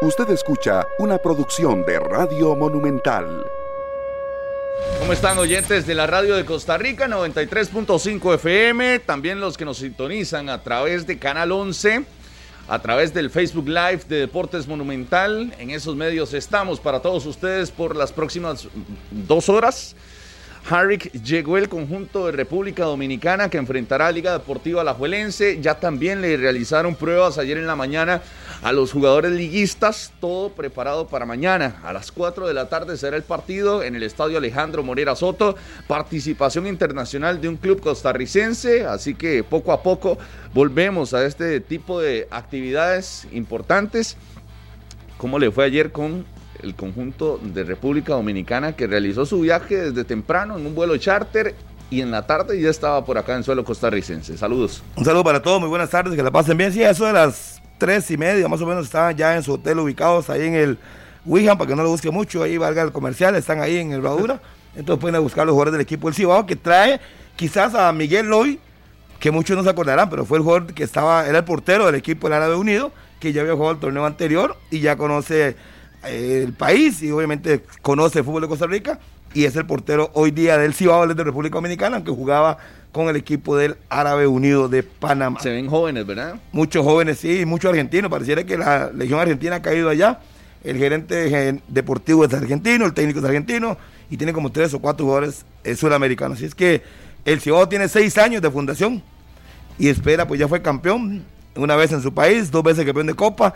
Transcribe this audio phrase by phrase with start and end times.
[0.00, 3.44] Usted escucha una producción de Radio Monumental.
[5.00, 9.00] ¿Cómo están oyentes de la radio de Costa Rica 93.5 FM?
[9.00, 12.04] También los que nos sintonizan a través de Canal 11,
[12.68, 15.52] a través del Facebook Live de Deportes Monumental.
[15.58, 18.68] En esos medios estamos para todos ustedes por las próximas
[19.10, 19.96] dos horas.
[20.70, 25.60] Harrick llegó el conjunto de República Dominicana que enfrentará a Liga Deportiva Alajuelense.
[25.62, 28.20] Ya también le realizaron pruebas ayer en la mañana
[28.62, 31.80] a los jugadores liguistas, todo preparado para mañana.
[31.84, 35.56] A las 4 de la tarde será el partido en el estadio Alejandro Morera Soto.
[35.86, 40.18] Participación internacional de un club costarricense, así que poco a poco
[40.52, 44.18] volvemos a este tipo de actividades importantes.
[45.16, 46.26] ¿Cómo le fue ayer con
[46.62, 51.54] el conjunto de República Dominicana que realizó su viaje desde temprano en un vuelo charter
[51.90, 54.36] y en la tarde ya estaba por acá en suelo costarricense.
[54.36, 54.82] Saludos.
[54.96, 56.72] Un saludo para todos, muy buenas tardes, que la pasen bien.
[56.72, 59.78] Sí, eso de las tres y media más o menos estaban ya en su hotel
[59.78, 60.78] ubicados ahí en el
[61.24, 64.00] Wijam, para que no lo busque mucho, ahí valga el comercial, están ahí en el
[64.00, 64.40] Bradura.
[64.76, 67.00] Entonces pueden buscar los jugadores del equipo del Cibao que trae
[67.36, 68.60] quizás a Miguel Loy,
[69.18, 71.94] que muchos no se acordarán, pero fue el jugador que estaba, era el portero del
[71.96, 75.56] equipo del Árabe Unido, que ya había jugado el torneo anterior y ya conoce
[76.04, 78.98] el país y obviamente conoce el fútbol de Costa Rica
[79.34, 82.58] y es el portero hoy día del Cibao de República Dominicana, aunque jugaba
[82.92, 85.40] con el equipo del Árabe Unido de Panamá.
[85.40, 86.36] Se ven jóvenes, ¿verdad?
[86.52, 88.10] Muchos jóvenes, sí, muchos argentinos.
[88.10, 90.20] Pareciera que la Legión Argentina ha caído allá.
[90.64, 93.76] El gerente deportivo es argentino, el técnico es argentino
[94.10, 96.38] y tiene como tres o cuatro jugadores eh, sudamericanos.
[96.38, 96.82] Así es que
[97.24, 99.02] el Cibao tiene seis años de fundación
[99.78, 101.22] y espera, pues ya fue campeón
[101.54, 103.54] una vez en su país, dos veces campeón de Copa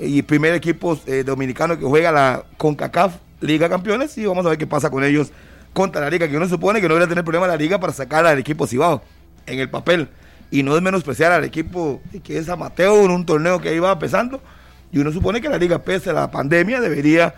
[0.00, 4.58] y primer equipo eh, dominicano que juega la CONCACAF Liga Campeones y vamos a ver
[4.58, 5.32] qué pasa con ellos
[5.72, 8.26] contra la liga, que uno supone que no debería tener problema la liga para sacar
[8.26, 9.02] al equipo Cibao
[9.46, 10.08] en el papel.
[10.50, 14.42] Y no es menospreciar al equipo que es amateur en un torneo que iba empezando
[14.90, 17.34] y uno supone que la liga pese a la pandemia debería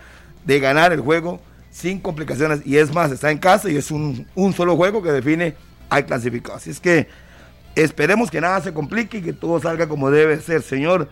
[0.47, 1.41] de ganar el juego
[1.71, 2.63] sin complicaciones.
[2.65, 5.55] Y es más, está en casa y es un solo juego que define
[5.91, 6.57] al clasificado.
[6.57, 7.07] Así es que
[7.75, 11.09] esperemos que nada se complique y que todo salga como debe ser, señor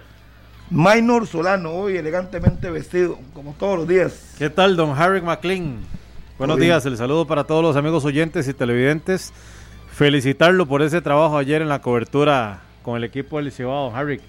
[0.71, 4.35] Minor Solano, hoy elegantemente vestido, como todos los días.
[4.39, 5.79] ¿Qué tal, don Harry McLean?
[6.39, 9.33] Buenos días, el saludo para todos los amigos oyentes y televidentes.
[9.93, 14.21] Felicitarlo por ese trabajo ayer en la cobertura con el equipo del Cibao, Harry.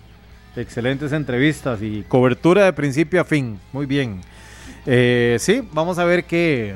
[0.56, 3.60] Excelentes entrevistas y cobertura de principio a fin.
[3.72, 4.22] Muy bien.
[4.88, 6.76] Eh, sí, vamos a ver qué,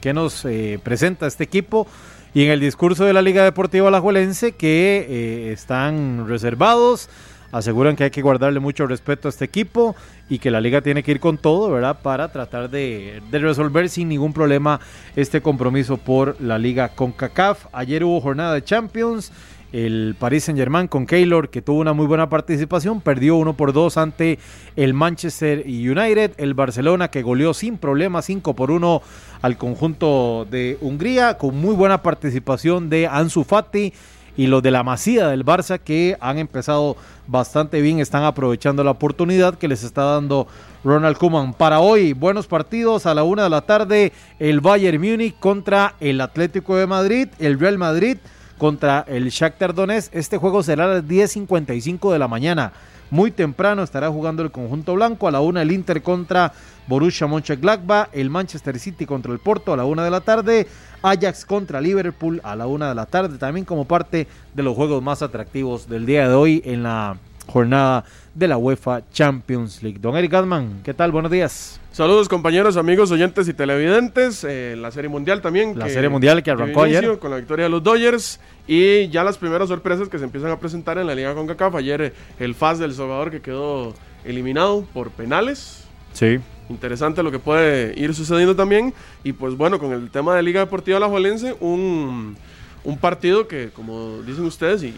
[0.00, 1.86] qué nos eh, presenta este equipo.
[2.34, 7.08] Y en el discurso de la Liga Deportiva Alajuelense que eh, están reservados
[7.54, 9.94] aseguran que hay que guardarle mucho respeto a este equipo
[10.28, 12.00] y que la liga tiene que ir con todo, ¿verdad?
[12.02, 14.80] Para tratar de, resolver sin ningún problema
[15.14, 17.66] este compromiso por la liga con CACAF.
[17.72, 19.30] Ayer hubo jornada de Champions.
[19.72, 23.72] El Paris Saint Germain con Keylor, que tuvo una muy buena participación, perdió uno por
[23.72, 24.38] dos ante
[24.76, 26.32] el Manchester United.
[26.36, 29.02] El Barcelona, que goleó sin problema 5 por 1
[29.42, 33.92] al conjunto de Hungría, con muy buena participación de Ansu Fati
[34.36, 36.96] y los de la Masía del Barça que han empezado
[37.26, 40.46] bastante bien, están aprovechando la oportunidad que les está dando
[40.84, 41.54] Ronald Koeman.
[41.54, 46.20] Para hoy, buenos partidos a la una de la tarde, el Bayern Múnich contra el
[46.20, 48.18] Atlético de Madrid, el Real Madrid
[48.58, 50.14] contra el Shakhtar Donetsk.
[50.14, 52.72] Este juego será a las 10.55 de la mañana.
[53.10, 55.28] Muy temprano estará jugando el conjunto blanco.
[55.28, 56.52] A la una el Inter contra
[56.86, 58.08] Borussia Mönchengladbach.
[58.12, 60.66] El Manchester City contra el Porto a la una de la tarde.
[61.02, 63.38] Ajax contra Liverpool a la una de la tarde.
[63.38, 68.04] También como parte de los juegos más atractivos del día de hoy en la jornada
[68.34, 69.98] de la UEFA Champions League.
[70.00, 71.12] Don Eric Gatman, ¿qué tal?
[71.12, 71.80] Buenos días.
[71.92, 74.42] Saludos compañeros, amigos, oyentes y televidentes.
[74.42, 75.78] Eh, la Serie Mundial también.
[75.78, 77.18] La Serie Mundial que arrancó ayer.
[77.18, 80.58] Con la victoria de los Dodgers y ya las primeras sorpresas que se empiezan a
[80.58, 81.76] presentar en la Liga CONCACAF.
[81.76, 83.94] Ayer eh, el FAS del Salvador que quedó
[84.24, 85.84] eliminado por penales.
[86.12, 86.40] Sí.
[86.68, 88.92] Interesante lo que puede ir sucediendo también.
[89.22, 92.36] Y pues bueno, con el tema de Liga Deportiva La un,
[92.82, 94.92] un partido que, como dicen ustedes, y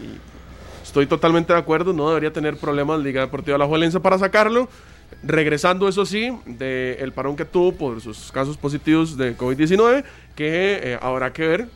[0.97, 4.67] estoy totalmente de acuerdo, no debería tener problemas Liga Deportiva La Juelense para sacarlo.
[5.21, 10.03] Regresando, eso sí, del parón que tuvo por sus casos positivos de COVID-19,
[10.35, 11.67] que eh, habrá que ver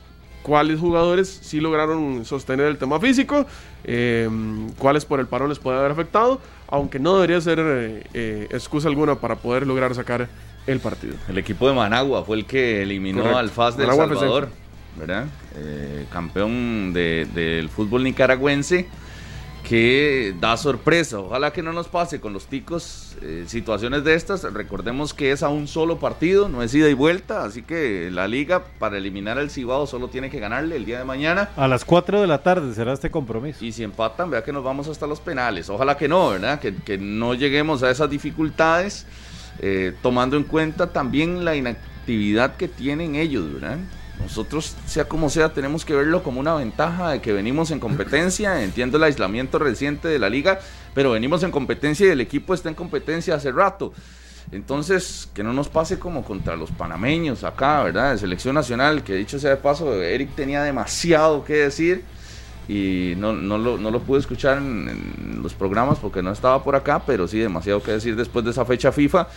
[0.41, 3.45] cuáles jugadores sí lograron sostener el tema físico,
[3.83, 4.27] eh,
[4.79, 7.59] cuáles por el parón les puede haber afectado, aunque no debería ser
[8.13, 10.27] eh, excusa alguna para poder lograr sacar
[10.65, 11.13] el partido.
[11.29, 14.49] El equipo de Managua fue el que eliminó al FAS de El Salvador,
[14.97, 15.27] ¿verdad?
[16.11, 18.87] campeón del fútbol nicaragüense
[19.71, 21.19] que da sorpresa.
[21.19, 24.43] Ojalá que no nos pase con los ticos eh, situaciones de estas.
[24.43, 28.27] Recordemos que es a un solo partido, no es ida y vuelta, así que la
[28.27, 31.51] liga para eliminar al Cibao solo tiene que ganarle el día de mañana.
[31.55, 33.63] A las 4 de la tarde será este compromiso.
[33.63, 35.69] Y si empatan, vea que nos vamos hasta los penales.
[35.69, 36.59] Ojalá que no, ¿verdad?
[36.59, 39.05] Que, que no lleguemos a esas dificultades,
[39.59, 43.77] eh, tomando en cuenta también la inactividad que tienen ellos, ¿verdad?
[44.23, 48.63] Nosotros, sea como sea, tenemos que verlo como una ventaja de que venimos en competencia.
[48.63, 50.59] Entiendo el aislamiento reciente de la liga,
[50.93, 53.93] pero venimos en competencia y el equipo está en competencia hace rato.
[54.51, 58.11] Entonces, que no nos pase como contra los panameños acá, ¿verdad?
[58.11, 62.03] De selección nacional, que dicho sea de paso, Eric tenía demasiado que decir
[62.67, 66.63] y no, no, lo, no lo pude escuchar en, en, los programas porque no estaba
[66.63, 69.27] por acá, pero sí demasiado que decir después de esa fecha FIFA.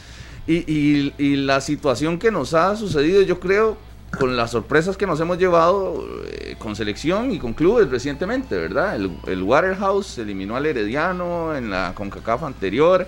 [0.46, 3.76] Y, y, y la situación que nos ha sucedido, yo creo
[4.18, 8.96] con las sorpresas que nos hemos llevado eh, con selección y con clubes recientemente, ¿verdad?
[8.96, 13.06] El, el, Waterhouse eliminó al Herediano en la CONCACAF anterior.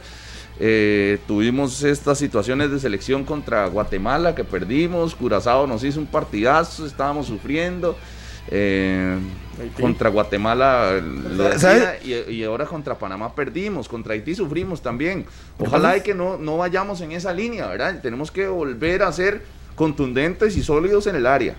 [0.58, 5.14] Eh, tuvimos estas situaciones de selección contra Guatemala que perdimos.
[5.14, 7.96] Curazao nos hizo un partidazo, estábamos sufriendo.
[8.48, 9.18] Eh,
[9.80, 11.02] contra Guatemala
[12.04, 15.26] y, y, ahora contra Panamá perdimos, contra Haití sufrimos también.
[15.58, 18.00] Ojalá y que no, no vayamos en esa línea, ¿verdad?
[18.00, 19.42] Tenemos que volver a ser
[19.76, 21.54] contundentes y sólidos en el área.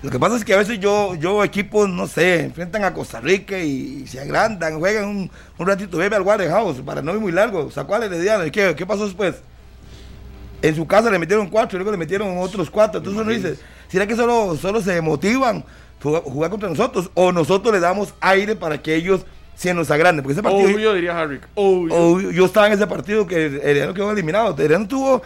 [0.00, 3.20] Lo que pasa es que a veces yo, yo equipos, no sé, enfrentan a Costa
[3.20, 7.32] Rica y, se agrandan, juegan un, un ratito, bebe al Waterhouse, para no ir muy
[7.32, 9.36] largo, sacó a Herediano, ¿qué, ¿qué pasó después?
[10.62, 13.56] En su casa le metieron cuatro y luego le metieron otros cuatro, entonces uno dice,
[13.88, 15.64] ¿será que solo, solo se motivan
[16.00, 17.10] jugar, jugar contra nosotros?
[17.14, 19.26] O nosotros le damos aire para que ellos
[19.56, 20.70] se nos agranden, porque ese partido...
[20.70, 21.40] Obvio, diría Harry.
[21.56, 21.94] Obvio.
[21.94, 22.30] obvio.
[22.30, 25.22] Yo estaba en ese partido que Herediano quedó eliminado, Herediano tuvo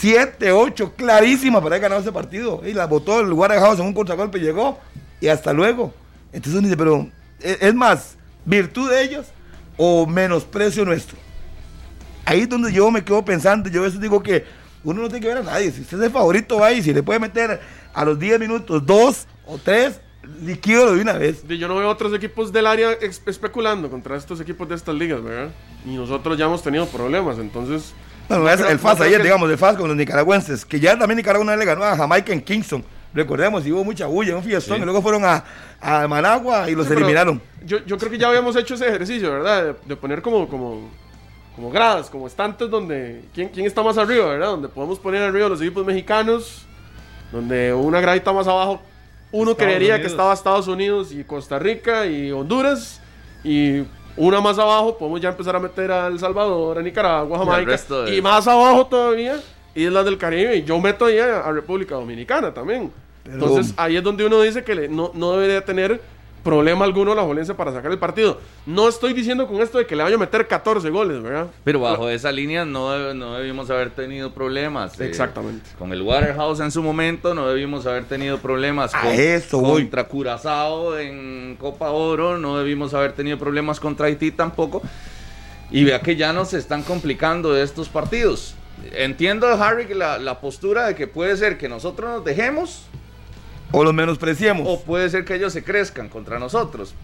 [0.00, 2.62] 7, 8, clarísima para haber ganado ese partido.
[2.64, 4.78] Y la votó el Waterhouse en un contragolpe, llegó
[5.20, 5.92] y hasta luego.
[6.32, 7.06] Entonces uno dice, pero
[7.38, 8.16] ¿es más
[8.46, 9.26] virtud de ellos
[9.76, 11.18] o menosprecio nuestro?
[12.24, 14.44] Ahí es donde yo me quedo pensando, yo a veces digo que
[14.84, 15.70] uno no tiene que ver a nadie.
[15.70, 17.60] Si usted es el favorito, va y si le puede meter
[17.92, 20.00] a los 10 minutos dos o tres,
[20.42, 21.46] líquido de una vez.
[21.46, 25.50] Yo no veo otros equipos del área especulando contra estos equipos de estas ligas, ¿verdad?
[25.84, 27.92] Y nosotros ya hemos tenido problemas, entonces...
[28.30, 29.24] Bueno, el FAS ayer, que...
[29.24, 32.40] digamos, el FAS con los nicaragüenses, que ya también Nicaragua le ganó a Jamaica en
[32.40, 32.84] Kingston.
[33.12, 34.82] Recordemos, y hubo mucha bulla, un fiestón, sí.
[34.82, 35.44] y luego fueron a,
[35.80, 37.42] a Managua y los sí, eliminaron.
[37.64, 39.64] Yo, yo, creo que ya habíamos hecho ese ejercicio, ¿verdad?
[39.64, 40.88] De, de, poner como, como,
[41.56, 43.24] como gradas, como estantes donde.
[43.34, 44.46] ¿quién, ¿Quién está más arriba, verdad?
[44.46, 46.66] Donde podemos poner arriba los equipos mexicanos,
[47.32, 48.80] donde una gradita más abajo,
[49.32, 50.00] uno Estados creería Unidos.
[50.02, 53.00] que estaba Estados Unidos y Costa Rica y Honduras,
[53.42, 53.82] y
[54.16, 57.76] una más abajo podemos ya empezar a meter a El Salvador, a Nicaragua, a Jamaica.
[58.08, 59.40] Y, y más abajo todavía,
[59.74, 60.56] Islas del Caribe.
[60.56, 62.90] Y yo meto ahí a, a República Dominicana también.
[63.22, 63.36] Pero...
[63.36, 66.00] Entonces ahí es donde uno dice que le, no, no debería tener
[66.42, 68.40] problema alguno la Jolense para sacar el partido.
[68.66, 71.46] No estoy diciendo con esto de que le vaya a meter 14 goles, ¿verdad?
[71.64, 74.98] Pero bajo esa línea no, no debimos haber tenido problemas.
[75.00, 75.70] Exactamente.
[75.70, 80.04] Eh, con el Waterhouse en su momento no debimos haber tenido problemas con, eso contra
[80.04, 84.82] Curazao en Copa Oro, no debimos haber tenido problemas contra Haití tampoco.
[85.70, 88.54] Y vea que ya nos están complicando estos partidos.
[88.92, 92.86] Entiendo, Harry, la, la postura de que puede ser que nosotros nos dejemos
[93.72, 94.66] o los menospreciemos.
[94.68, 96.94] O puede ser que ellos se crezcan contra nosotros.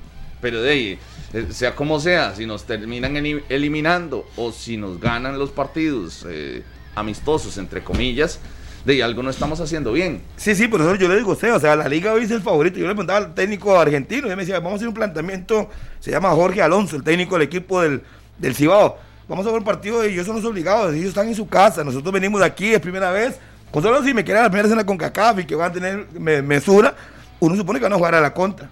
[0.41, 0.99] Pero de ahí,
[1.33, 3.17] eh, sea como sea, si nos terminan
[3.49, 6.63] eliminando o si nos ganan los partidos eh,
[6.95, 8.39] amistosos, entre comillas,
[8.85, 10.23] de ahí algo no estamos haciendo bien.
[10.37, 12.31] Sí, sí, por eso yo le digo a usted, o sea, la liga hoy es
[12.31, 12.79] el favorito.
[12.79, 15.71] Yo le preguntaba al técnico argentino y él me decía, vamos a hacer un planteamiento,
[16.01, 18.03] se llama Jorge Alonso, el técnico del equipo del,
[18.39, 18.99] del Cibao.
[19.29, 21.83] Vamos a ver un partido y ellos son los obligados, ellos están en su casa,
[21.83, 24.78] nosotros venimos de aquí, es primera vez, con solo si me quedan las primeras en
[24.78, 26.94] la CONCACAF y que van a tener me, mesura,
[27.40, 28.68] uno supone que van a jugar a la contra.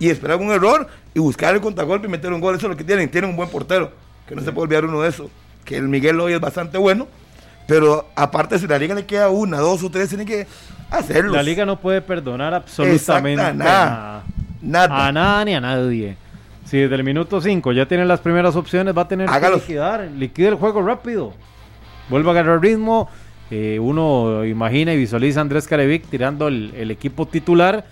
[0.00, 2.54] Y esperar un error y buscar el contragolpe y meter un gol.
[2.54, 3.10] Eso es lo que tienen.
[3.10, 3.92] Tienen un buen portero.
[4.26, 4.46] Que no sí.
[4.46, 5.28] se puede olvidar uno de eso.
[5.64, 7.08] Que el Miguel hoy es bastante bueno.
[7.66, 10.46] Pero aparte, si la liga le queda una, dos o tres, tiene que
[10.90, 11.32] hacerlo.
[11.32, 14.24] La liga no puede perdonar absolutamente Exacta, nada,
[14.62, 15.06] nada.
[15.06, 16.16] A nada ni a nadie.
[16.64, 19.62] Si desde el minuto 5 ya tiene las primeras opciones, va a tener Hágalos.
[19.62, 20.08] que liquidar.
[20.16, 21.34] Liquide el juego rápido.
[22.08, 23.08] Vuelva a agarrar ritmo
[23.50, 27.86] eh, uno imagina y visualiza a Andrés Carevic tirando el, equipo titular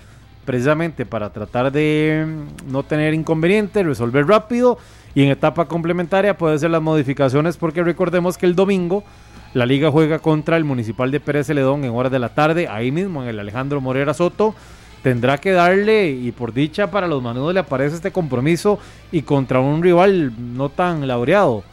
[0.45, 4.79] precisamente para tratar de mm, no tener inconveniente, resolver rápido
[5.15, 9.03] y en etapa complementaria puede ser las modificaciones porque recordemos que el domingo
[9.55, 12.93] la liga juega contra el Municipal de Pérez Celedón en horas de la tarde, ahí
[12.93, 14.55] mismo en el Alejandro Morera Soto.
[15.03, 18.79] Tendrá que darle, y por dicha para los manudos le aparece este compromiso
[19.13, 21.65] y contra un rival no tan laureado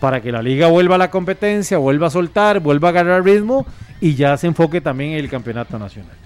[0.00, 3.66] para que la liga vuelva a la competencia, vuelva a soltar, vuelva a agarrar ritmo
[4.00, 6.16] y ya se enfoque también en el campeonato nacional.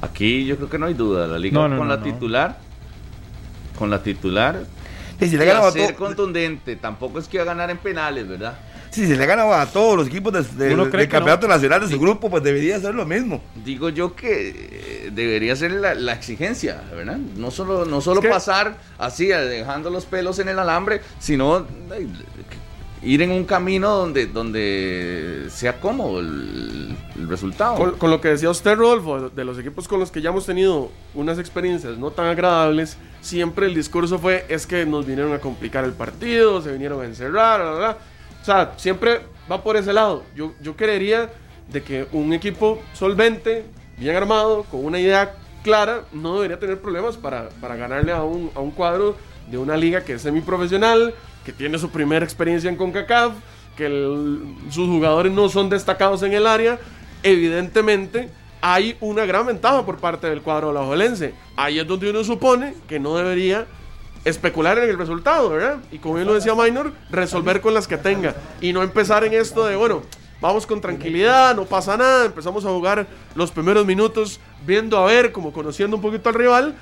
[0.00, 2.68] Aquí yo creo que no hay duda, la liga no, no, con no, la titular
[3.78, 4.64] con la titular.
[5.20, 6.76] Y si le ganaba a ser contundente.
[6.76, 8.58] Tampoco es que va a ganar en penales, ¿verdad?
[8.90, 10.68] Sí, si le ganaba a todos los equipos de-
[11.08, 13.40] campeonato nacional de su grupo, pues debería ser lo mismo.
[13.64, 14.48] Digo yo que
[15.06, 17.16] eh, debería ser la, la exigencia, ¿verdad?
[17.36, 21.00] No solo, no solo Es que- pasar así, eh, dejando los pelos en el alambre,
[21.18, 21.58] sino
[21.92, 22.06] eh,
[23.02, 27.76] ir en un camino donde, donde sea cómodo el, el resultado.
[27.76, 30.46] Con, con lo que decía usted, Rodolfo, de los equipos con los que ya hemos
[30.46, 35.38] tenido unas experiencias no tan agradables, siempre el discurso fue, es que nos vinieron a
[35.38, 37.98] complicar el partido, se vinieron a encerrar, bla, bla, bla.
[38.40, 40.24] O sea, siempre va por ese lado.
[40.34, 41.30] Yo, yo creería
[41.70, 43.64] de que un equipo solvente,
[43.98, 48.50] bien armado, con una idea clara, no debería tener problemas para, para ganarle a un,
[48.54, 49.16] a un cuadro
[49.50, 51.14] de una liga que es semiprofesional,
[51.44, 53.32] que tiene su primera experiencia en CONCACAF,
[53.76, 53.88] que
[54.70, 56.78] sus jugadores no son destacados en el área.
[57.22, 58.30] Evidentemente,
[58.60, 61.34] hay una gran ventaja por parte del cuadro alajuelense.
[61.56, 63.66] Ahí es donde uno supone que no debería
[64.24, 65.78] especular en el resultado, ¿verdad?
[65.90, 68.34] Y como bien lo decía Minor, resolver con las que tenga.
[68.60, 70.02] Y no empezar en esto de, bueno,
[70.40, 75.32] vamos con tranquilidad, no pasa nada, empezamos a jugar los primeros minutos viendo a ver,
[75.32, 76.74] como conociendo un poquito al rival,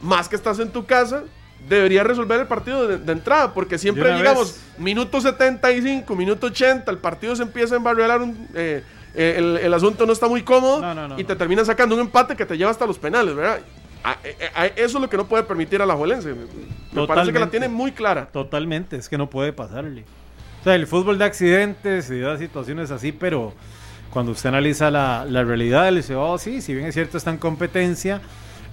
[0.00, 1.22] más que estás en tu casa,
[1.68, 4.60] debería resolver el partido de, de entrada, porque siempre llegamos, vez.
[4.78, 8.82] minuto 75, minuto 80, el partido se empieza a embarrelar, un, eh,
[9.14, 11.94] eh, el, el asunto no está muy cómodo No, no, no, y te termina sacando
[11.94, 13.60] un empate que te lleva hasta los penales, ¿verdad?
[14.76, 16.34] Eso es lo que no puede permitir a la Juelense.
[16.92, 18.26] Me parece que la tiene muy clara.
[18.26, 20.04] Totalmente, es que no puede pasarle.
[20.60, 23.52] O sea, el fútbol de accidentes y da situaciones así, pero
[24.10, 27.36] cuando usted analiza la, la realidad del Cibao, sí, si bien es cierto está en
[27.36, 28.20] competencia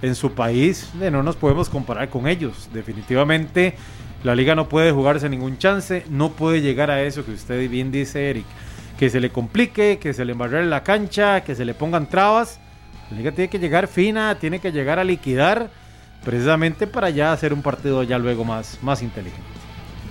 [0.01, 2.69] en su país, eh, no nos podemos comparar con ellos.
[2.73, 3.75] Definitivamente
[4.23, 7.91] la liga no puede jugarse ningún chance, no puede llegar a eso que usted bien
[7.91, 8.45] dice, Eric,
[8.99, 12.59] que se le complique, que se le embarre la cancha, que se le pongan trabas.
[13.11, 15.69] La liga tiene que llegar fina, tiene que llegar a liquidar
[16.23, 19.43] precisamente para ya hacer un partido ya luego más, más inteligente.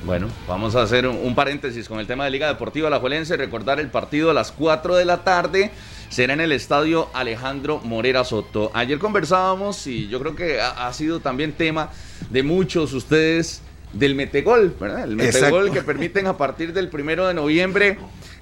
[0.05, 3.37] Bueno, vamos a hacer un, un paréntesis con el tema de Liga Deportiva Alajuelense.
[3.37, 5.71] Recordar el partido a las 4 de la tarde
[6.11, 8.71] será en el estadio Alejandro Morera Soto.
[8.75, 11.91] Ayer conversábamos y yo creo que ha, ha sido también tema
[12.29, 15.05] de muchos ustedes del metegol, ¿verdad?
[15.05, 15.73] El metegol Exacto.
[15.73, 17.99] que permiten a partir del primero de noviembre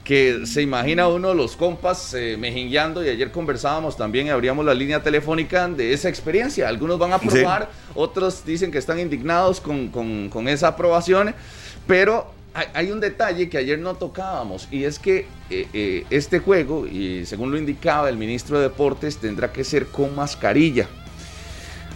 [0.08, 4.72] que se imagina uno los compas eh, mejingueando y ayer conversábamos también y abríamos la
[4.72, 6.66] línea telefónica de esa experiencia.
[6.66, 7.28] Algunos van a Sí.
[7.28, 11.34] probar, otros dicen que están indignados con, con- con esa aprobación,
[11.86, 16.38] pero hay, hay un detalle que ayer no tocábamos y es que eh, eh, este
[16.38, 20.88] juego, y según lo indicaba el ministro de Deportes, tendrá que ser con mascarilla.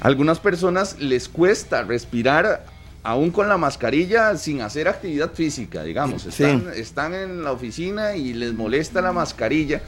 [0.02, 2.66] A algunas personas les cuesta respirar
[3.04, 6.22] aún con la mascarilla sin hacer actividad física, digamos.
[6.30, 6.44] Sí.
[6.76, 9.82] Están, en la oficina y les molesta la mascarilla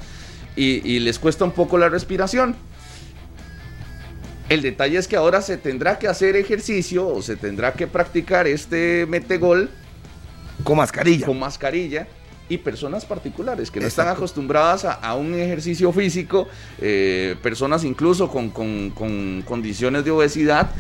[0.57, 2.57] y, y les cuesta un poco la respiración.
[4.49, 8.47] El detalle es que ahora se tendrá que hacer ejercicio o se tendrá que practicar
[8.47, 9.71] este metegol
[10.65, 11.25] Con mascarilla.
[11.27, 12.07] con mascarilla
[12.47, 16.47] y personas particulares que no están acostumbradas a, a un ejercicio físico,
[16.79, 20.71] eh, personas incluso con, con- con condiciones de obesidad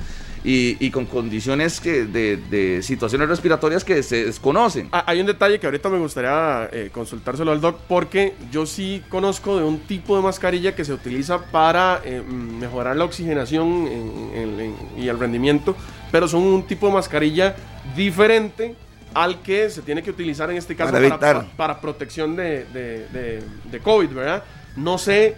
[0.45, 4.89] y, y con condiciones que, de, de situaciones respiratorias que se desconocen.
[4.93, 9.03] Ah, Hay un detalle que ahorita me gustaría eh, consultárselo al doc porque yo sí
[9.09, 14.31] conozco de un tipo de mascarilla que se utiliza para eh, mejorar la oxigenación en-
[14.35, 15.75] en- en- y el rendimiento,
[16.13, 17.57] pero son un tipo de mascarilla
[17.97, 18.77] diferente
[19.15, 23.43] al que se tiene que utilizar en este caso Para para, protección de, de- de-
[23.71, 24.45] de COVID, ¿verdad?
[24.77, 25.37] No sé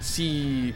[0.00, 0.72] si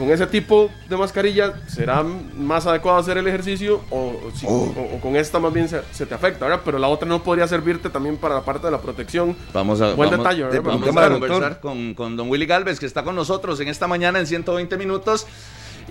[0.00, 4.72] con ese tipo de mascarilla será más adecuado hacer el ejercicio o, si- Oh.
[4.76, 6.62] o- o con esta más bien se, se te afecta, ¿verdad?
[6.64, 9.36] Pero la otra no podría servirte también para la parte de la protección.
[9.52, 10.62] Vamos a, Buen vamos- detalle, ¿verdad?
[10.64, 14.18] Vamos a conversar con, con don Willy Galvez, que está con nosotros en esta mañana
[14.18, 15.26] en 120 minutos.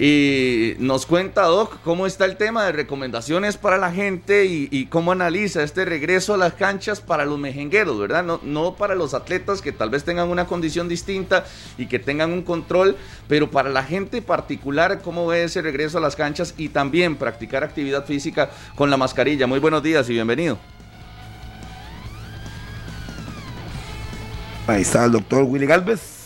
[0.02, 5.12] Y nos cuenta, Doc, cómo está el tema de recomendaciones para la gente y, cómo
[5.12, 8.24] analiza este regreso a las canchas para los mejengueros, ¿verdad?
[8.24, 11.44] No, no para los atletas que tal vez tengan una condición distinta
[11.78, 12.96] y que tengan un control,
[13.28, 17.66] pero para la gente particular, cómo ve ese regreso a las canchas y también practicar
[17.66, 19.48] actividad física con la mascarilla.
[19.48, 20.58] Muy buenos días y bienvenido.
[24.66, 26.19] Ahí está el doctor Willy Galvez.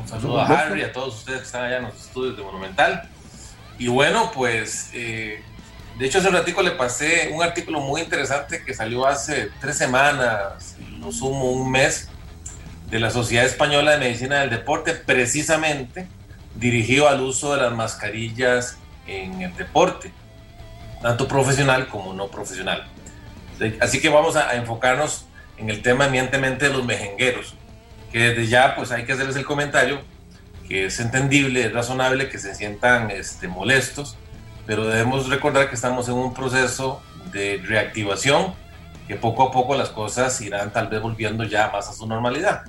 [0.00, 3.08] Un saludo a Harry, a todos ustedes que están allá en los estudios de Monumental.
[3.78, 5.42] Y bueno, pues, eh,
[5.98, 9.76] de hecho hace un ratico le pasé un artículo muy interesante que salió hace tres
[9.76, 12.08] semanas, lo sumo un mes,
[12.90, 16.08] de la Sociedad Española de Medicina del Deporte, precisamente
[16.56, 20.12] dirigido al uso de las mascarillas en el deporte,
[21.00, 22.88] tanto profesional como no profesional.
[23.80, 25.26] Así que vamos a, enfocarnos
[25.56, 27.54] en el tema eminentemente de los mejengueros
[28.12, 30.00] que desde ya pues hay que hacerles el comentario
[30.70, 34.16] que es entendible, es razonable que se sientan este, molestos,
[34.66, 37.02] pero debemos recordar que estamos en un proceso
[37.32, 38.54] de reactivación,
[39.08, 42.62] que poco a poco las cosas irán tal vez volviendo ya más a su normalidad.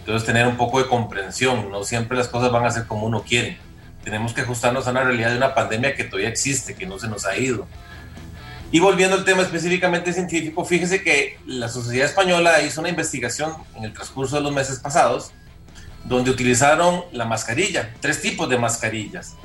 [0.00, 3.22] Entonces tener un poco de comprensión, no siempre las cosas van a ser como uno
[3.22, 3.58] quiere.
[4.02, 7.06] Tenemos que ajustarnos a una realidad de una pandemia que todavía existe, que no se
[7.06, 7.68] nos ha ido.
[8.72, 13.84] Y volviendo al tema específicamente científico, fíjese que la Sociedad Española hizo una investigación en
[13.84, 15.32] el transcurso de los meses pasados,
[16.04, 19.36] donde utilizaron la mascarilla, tres tipos de mascarillas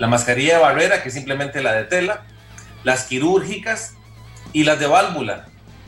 [0.00, 2.22] la mascarilla de barrera, que es simplemente la de tela,
[2.84, 3.92] las quirúrgicas
[4.54, 5.44] y las de válvula.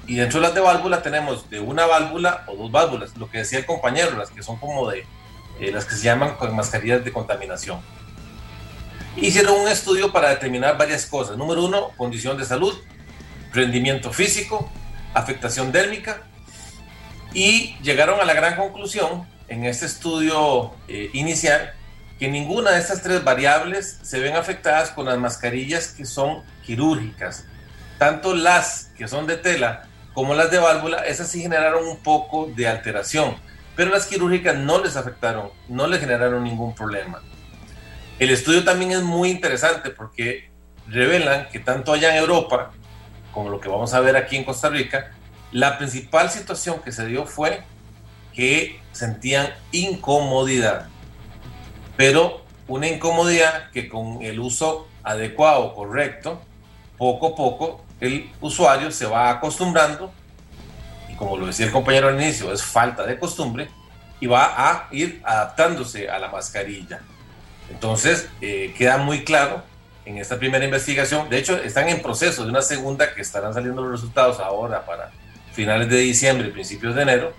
[0.07, 3.39] Y dentro de las de válvula tenemos de una válvula o dos válvulas, lo que
[3.39, 5.07] decía el compañero, las que son como de
[5.61, 7.81] eh, las que se llaman mascarillas de contaminación.
[9.17, 11.37] Hicieron un estudio para determinar varias cosas.
[11.37, 12.75] Número uno, condición de salud,
[13.53, 14.71] rendimiento físico,
[15.13, 16.23] afectación dérmica
[17.35, 21.75] y llegaron a la gran conclusión en este estudio eh, inicial
[22.19, 27.45] que ninguna de estas tres variables se ven afectadas con las mascarillas que son quirúrgicas.
[27.99, 32.51] Tanto las que son de tela como las de válvula, esas sí generaron un poco
[32.55, 33.37] de alteración,
[33.77, 37.23] pero las quirúrgicas no les afectaron, no les generaron ningún problema.
[38.19, 40.51] El estudio también es muy interesante porque
[40.87, 42.73] revelan que tanto allá en Europa
[43.33, 45.13] como lo que vamos a ver aquí en Costa Rica,
[45.53, 47.63] la principal situación que se dio fue
[48.35, 50.89] que sentían incomodidad
[51.97, 56.43] pero una incomodidad que con el uso adecuado, correcto,
[56.97, 60.13] poco a poco el usuario se va acostumbrando,
[61.09, 63.69] y como lo decía el compañero al inicio, es falta de costumbre,
[64.21, 67.01] y va a ir adaptándose a la mascarilla.
[67.73, 69.63] Entonces, eh, queda muy claro
[70.05, 73.83] en esta primera investigación, de hecho, están en proceso de una segunda que estarán saliendo
[73.83, 75.11] los resultados ahora para
[75.53, 77.33] finales de diciembre, principios de enero,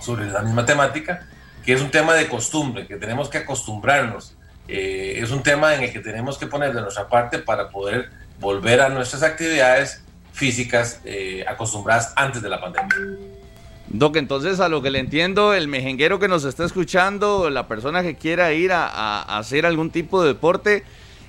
[0.00, 1.26] sobre la misma temática,
[1.64, 4.36] que es un tema de costumbre, que tenemos que acostumbrarnos.
[4.68, 8.10] Eh, es un tema en el que tenemos que poner de nuestra parte para poder
[8.38, 12.96] volver a nuestras actividades físicas eh, acostumbradas antes de la pandemia.
[13.92, 18.02] Doc, entonces a lo que le entiendo, el mejenguero que nos está escuchando, la persona
[18.02, 20.84] que quiera ir a, hacer algún tipo de deporte,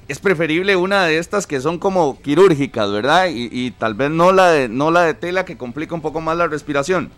[0.08, 3.28] es preferible una de estas que son como quirúrgicas, ¿verdad?
[3.28, 6.22] Y, y, tal vez no la, de, no la de tela que complica un poco
[6.22, 7.12] más la respiración.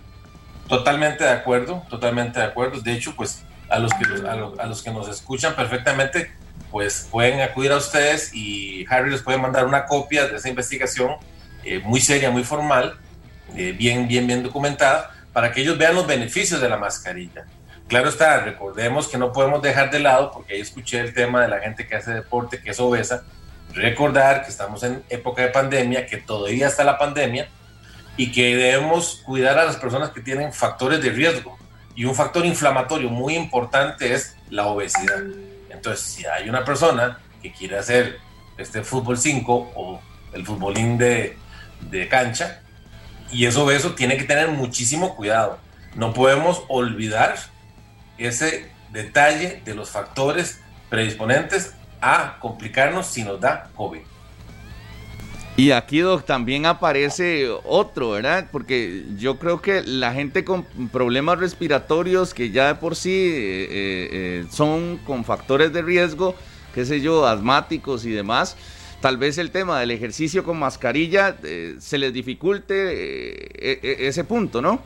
[0.68, 2.82] Totalmente de acuerdo, totalmente de acuerdo.
[2.82, 6.32] De hecho, pues a los que, a los, que nos escuchan perfectamente,
[6.72, 11.12] pues pueden acudir a ustedes y Harry les puede mandar una copia de esa investigación
[11.64, 12.98] eh, muy seria, muy formal,
[13.56, 17.44] eh, bien, bien, bien documentada, para que ellos vean los beneficios de la mascarilla.
[17.90, 21.50] Claro está, recordemos que no podemos dejar de lado, porque ahí escuché el tema de
[21.50, 23.26] la gente que hace deporte, que es obesa,
[23.74, 27.50] recordar que estamos en época de pandemia, que todavía está la pandemia,
[28.16, 31.58] y que debemos cuidar a las personas que tienen factores de riesgo.
[31.98, 35.22] Y un factor inflamatorio muy importante es la obesidad.
[35.70, 38.20] Entonces, si hay una persona que quiere hacer
[38.58, 40.00] este fútbol 5 o
[40.32, 41.38] el futbolín de,
[41.82, 42.62] de cancha
[43.36, 45.60] y es obeso, tiene que tener muchísimo cuidado.
[45.94, 47.36] No podemos olvidar
[48.18, 54.00] ese detalle de los factores predisponentes a complicarnos si nos da COVID.
[55.58, 58.48] Y aquí, Doc, también aparece otro, ¿verdad?
[58.54, 63.64] Porque yo creo que la gente con problemas respiratorios que ya de por sí eh,
[63.64, 66.36] eh, eh, son con factores de riesgo,
[66.74, 68.56] qué sé yo, asmáticos y demás,
[69.02, 71.36] tal vez el tema del ejercicio con mascarilla
[71.80, 74.82] se les dificulte ese punto, ¿no?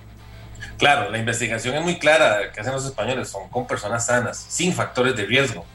[0.78, 4.74] Claro, la investigación es muy clara que hacen los españoles, son con personas sanas, sin
[4.74, 5.66] factores de riesgo.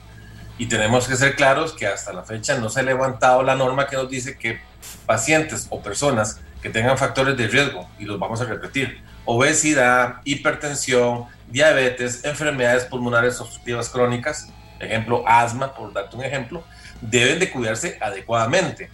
[0.57, 3.87] Y tenemos que ser claros que hasta la fecha no se ha levantado la norma
[3.87, 4.61] que nos dice que
[5.05, 11.27] pacientes o personas que tengan factores de riesgo, y los vamos a repetir, obesidad, hipertensión,
[11.49, 14.49] diabetes, enfermedades pulmonares obstructivas crónicas,
[14.81, 16.65] ejemplo, asma, por darte un ejemplo,
[17.11, 18.91] deben de cuidarse adecuadamente.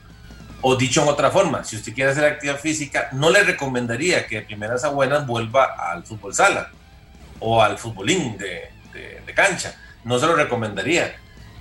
[0.63, 4.37] O dicho en otra forma, si usted quiere hacer actividad física, no le recomendaría que
[4.37, 6.71] de primeras a buenas vuelva al fútbol sala
[7.39, 9.75] o al futbolín de, de cancha.
[10.05, 11.15] No se lo recomendaría.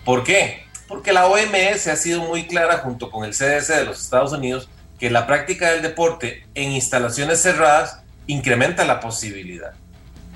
[0.04, 0.66] ¿Por qué?
[0.88, 4.70] Porque la OMS ha sido muy clara junto con el CDC de los Estados Unidos
[5.00, 9.74] que la práctica del deporte en instalaciones cerradas incrementa la posibilidad.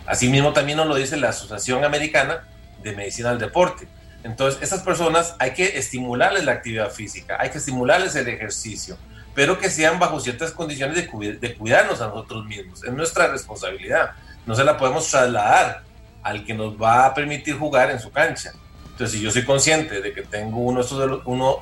[0.06, 2.43] Asimismo también nos lo dice la Asociación Americana
[2.82, 3.88] de Medicina del Deporte.
[4.23, 8.97] Entonces, esas personas hay que estimularles la actividad física, hay que estimularles el ejercicio,
[9.36, 12.83] pero que sean bajo ciertas condiciones de, de cuidarnos a nosotros mismos.
[12.83, 14.12] Es nuestra responsabilidad.
[14.45, 15.83] No se la podemos trasladar
[16.21, 18.53] al que nos va a permitir jugar en su cancha.
[18.86, 20.81] Entonces, si yo soy consciente de que tengo uno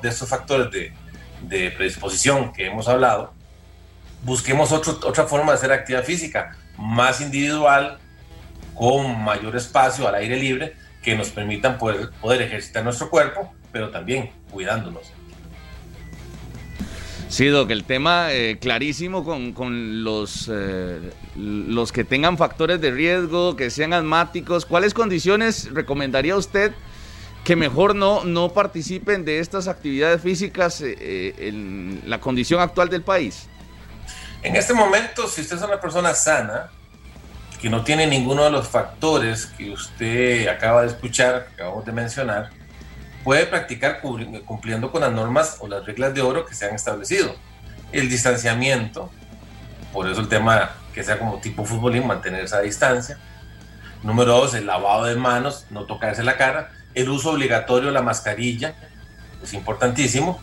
[0.02, 0.70] de estos, factores
[1.40, 3.32] de, predisposición que hemos hablado,
[4.22, 7.98] busquemos otra forma de hacer actividad física, más individual,
[8.74, 13.90] con mayor espacio al aire libre, que nos permitan poder, poder ejercitar nuestro cuerpo, pero
[13.90, 15.12] también cuidándonos.
[17.32, 21.00] Sí, Doc, el tema eh, clarísimo con, los, eh,
[21.34, 24.66] los que tengan factores de riesgo, que sean asmáticos.
[24.66, 26.72] ¿Cuáles condiciones recomendaría usted
[27.42, 33.02] que mejor no, no participen de estas actividades físicas eh, en la condición actual del
[33.02, 33.48] país?
[34.42, 36.70] En este momento, si usted es una persona sana,
[37.62, 41.92] que no tiene ninguno de los factores que usted acaba de escuchar, que acabamos de
[41.92, 42.50] mencionar,
[43.22, 47.36] puede practicar cumpliendo con las normas o las reglas de oro que se han establecido.
[47.92, 49.12] El distanciamiento,
[49.92, 53.16] por eso el tema que sea como tipo futbolín, mantener esa distancia.
[54.02, 56.72] Número dos, el lavado de manos, no tocarse la cara.
[56.94, 58.74] El uso obligatorio de la mascarilla,
[59.40, 60.40] es importantísimo.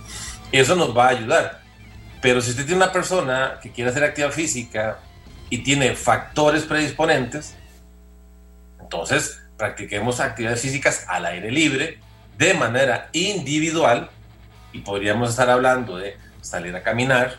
[0.53, 1.59] Eso nos va a ayudar.
[2.21, 4.99] Pero si usted tiene una persona que quiere hacer actividad física
[5.49, 7.55] y tiene factores predisponentes,
[8.79, 11.99] entonces practiquemos actividades físicas al aire libre,
[12.37, 14.09] de manera individual
[14.71, 17.35] y podríamos estar hablando de salir a caminar,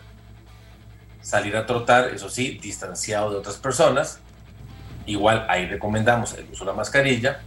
[1.22, 4.20] salir a trotar, eso sí, distanciado de otras personas.
[5.06, 7.40] Igual ahí recomendamos el uso de la mascarilla.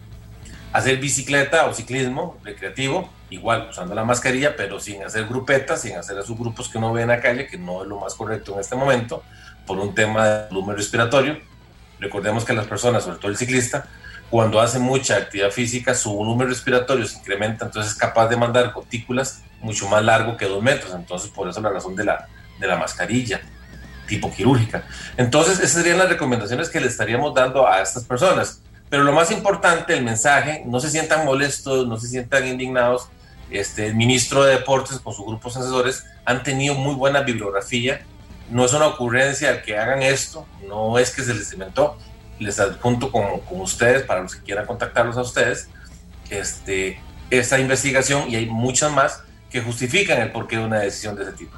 [0.72, 6.18] Hacer bicicleta o ciclismo recreativo, igual usando la mascarilla, pero sin hacer grupetas, sin hacer
[6.18, 8.76] esos grupos que uno ve en calle, que no es lo más correcto en este
[8.76, 9.24] momento,
[9.66, 11.40] por un tema de volumen respiratorio.
[12.00, 13.86] Recordemos que las personas, sobre todo el ciclista,
[14.30, 18.72] cuando hace mucha actividad física, su volumen respiratorio se incrementa, entonces es capaz de mandar
[18.74, 20.94] gotículas mucho más largo que dos metros.
[20.94, 22.28] Entonces, por eso la razón de la,
[22.60, 23.42] de la mascarilla
[24.08, 24.84] tipo quirúrgica.
[25.18, 28.62] Entonces, esas serían las recomendaciones que le estaríamos dando a estas personas.
[28.90, 33.08] Pero lo más importante, el mensaje, no se sientan molestos, no se sientan indignados.
[33.50, 38.06] Este, el ministro de Deportes con sus grupos asesores han tenido muy buena bibliografía.
[38.50, 41.98] No es una ocurrencia que hagan esto, no es que se les inventó,
[42.40, 45.70] les adjunto con, con ustedes, para los que quieran contactarlos a ustedes,
[46.30, 51.24] este, esa investigación y hay muchas más que justifican el porqué de una decisión de
[51.24, 51.58] ese tipo.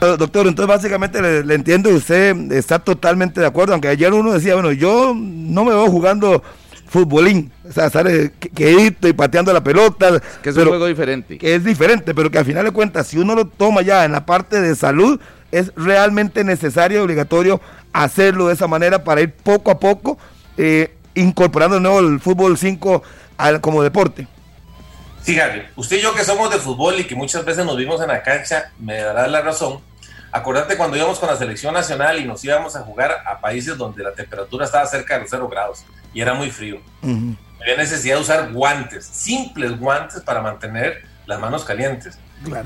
[0.00, 4.54] Doctor, entonces básicamente le, entiendo y usted está totalmente de acuerdo, aunque ayer uno decía,
[4.54, 6.42] bueno, yo no me veo jugando
[6.88, 10.20] futbolín, o sea, estar quedito y pateando la pelota.
[10.42, 11.38] Que es un juego diferente.
[11.38, 14.12] Que es diferente, pero que al final de cuentas, si uno lo toma ya en
[14.12, 15.20] la parte de salud,
[15.52, 17.60] es realmente necesario y obligatorio
[17.92, 20.18] hacerlo de esa manera para ir poco a poco
[20.56, 23.02] eh, incorporando de nuevo el fútbol 5
[23.60, 24.26] como deporte.
[25.22, 28.00] Sí, Gary, usted y yo que somos de fútbol y que muchas veces nos vimos
[28.00, 29.80] en la cancha, me dará la razón.
[30.32, 34.02] Acordate cuando íbamos con la selección nacional y nos íbamos a jugar a países donde
[34.02, 35.84] la temperatura estaba cerca de los 0 grados
[36.14, 36.80] y era muy frío.
[37.02, 42.18] Había necesidad de usar guantes, simples guantes para mantener las manos calientes.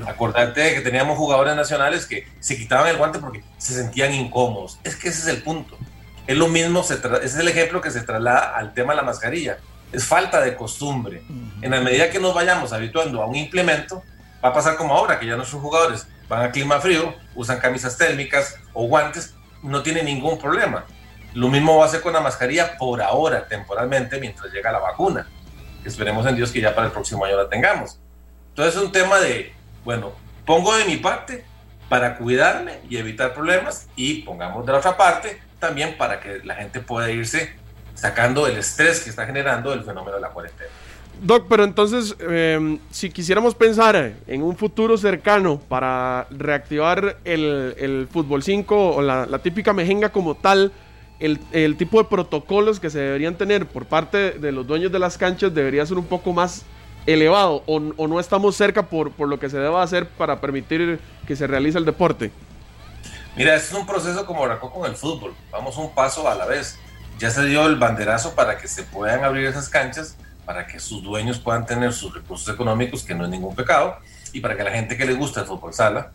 [0.07, 4.79] Acordate de que teníamos jugadores nacionales que se quitaban el guante porque se sentían incómodos.
[4.83, 5.77] Es que ese es el punto.
[6.25, 9.57] Es lo mismo, ese es el ejemplo que se traslada al tema de la mascarilla.
[9.91, 11.23] Es falta de costumbre.
[11.61, 14.03] En la medida que nos vayamos habituando a un implemento,
[14.43, 17.97] va a pasar como ahora, que ya nuestros jugadores van a clima frío, usan camisas
[17.97, 20.85] térmicas o guantes, no tiene ningún problema.
[21.33, 25.27] Lo mismo va a ser con la mascarilla por ahora, temporalmente, mientras llega la vacuna.
[25.85, 27.99] Esperemos en Dios que ya para el próximo año la tengamos.
[28.49, 29.53] Entonces es un tema de
[29.87, 30.11] bueno,
[30.45, 31.45] pongo de mi parte
[31.87, 36.55] para cuidarme y evitar problemas y pongamos de la otra parte también para que la
[36.55, 37.53] gente pueda irse
[37.93, 40.69] sacando el estrés que está generando el fenómeno de la cuarentena.
[41.21, 48.09] Doc, pero entonces, em, si quisiéramos pensar en un futuro cercano para reactivar el, el
[48.11, 50.73] fútbol 5 o la, la, típica mejenga como tal,
[51.21, 54.99] el, el, tipo de protocolos que se deberían tener por parte de los dueños de
[54.99, 56.65] las canchas debería ser un poco más
[57.07, 61.35] elevado o, no estamos cerca por, por, lo que se deba hacer para permitir que
[61.35, 62.31] se realice el deporte?
[63.35, 65.33] Mira, es un proceso como arrancó con el fútbol.
[65.51, 66.77] Vamos un paso a la vez.
[67.17, 71.01] Ya se dio el banderazo para que se puedan abrir esas canchas, para que sus
[71.01, 73.97] dueños puedan tener sus recursos económicos, que no es ningún pecado,
[74.33, 76.11] y para que la gente que le gusta el fútbol sala,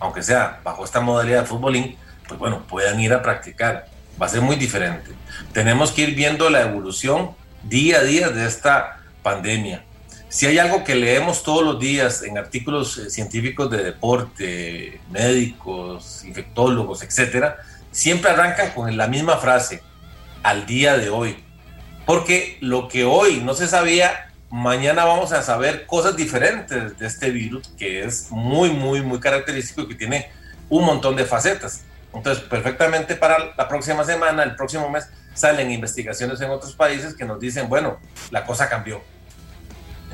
[0.00, 3.86] aunque sea bajo esta modalidad de futbolín, pues bueno, puedan ir a practicar.
[4.20, 5.12] Va a ser muy diferente.
[5.52, 7.30] Tenemos que ir viendo la evolución
[7.62, 9.84] día a día de esta pandemia
[10.34, 16.24] si hay algo que leemos todos los días en artículos eh, científicos de deporte, médicos,
[16.24, 17.58] infectólogos, etcétera,
[17.92, 19.80] siempre arrancan con la misma frase,
[20.42, 21.36] al día de hoy.
[22.04, 27.30] Porque lo que hoy no se sabía, mañana vamos a saber cosas diferentes de este
[27.30, 30.32] virus, que es muy, muy, muy característico y que tiene
[30.68, 31.82] un montón de facetas.
[32.12, 37.24] Entonces, perfectamente para la próxima semana, el próximo mes, salen investigaciones en otros países que
[37.24, 38.00] nos dicen, bueno,
[38.32, 39.00] la cosa cambió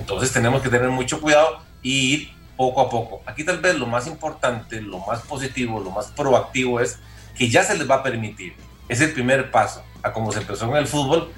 [0.01, 3.23] entonces tenemos que tener mucho cuidado y ir poco a poco.
[3.27, 6.99] Aquí tal vez lo más importante, lo más positivo, lo más proactivo es
[7.37, 8.55] que ya se les va a permitir.
[8.89, 11.31] Es el primer paso a como se empezó en el fútbol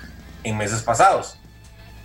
[0.44, 1.38] en meses pasados.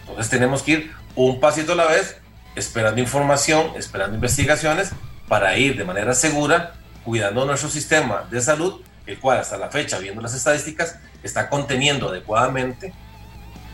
[0.02, 2.18] Entonces tenemos que ir un pasito a la vez,
[2.56, 4.92] esperando información, esperando investigaciones
[5.28, 10.00] para ir de manera segura cuidando nuestro sistema de salud, el cual hasta la fecha,
[10.00, 12.94] viendo las estadísticas, está conteniendo adecuadamente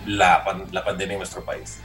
[0.05, 1.79] la, la pandemia en nuestro país.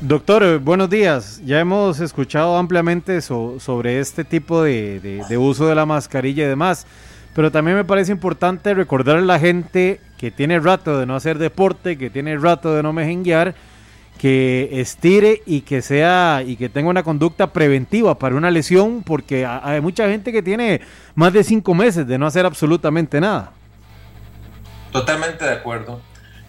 [0.00, 1.40] Doctor, eh, buenos días.
[1.44, 6.86] Ya hemos escuchado ampliamente sobre este tipo de, uso de la mascarilla y demás,
[7.34, 11.38] pero también me parece importante recordar a la gente que tiene rato de no hacer
[11.38, 13.54] deporte, que tiene rato de no mejenguear,
[14.18, 19.46] que estire y que sea y que tenga una conducta preventiva para una lesión, porque
[19.46, 20.80] hay mucha gente que tiene
[21.14, 23.52] más de cinco meses de no hacer absolutamente nada.
[24.90, 26.00] Totalmente de acuerdo.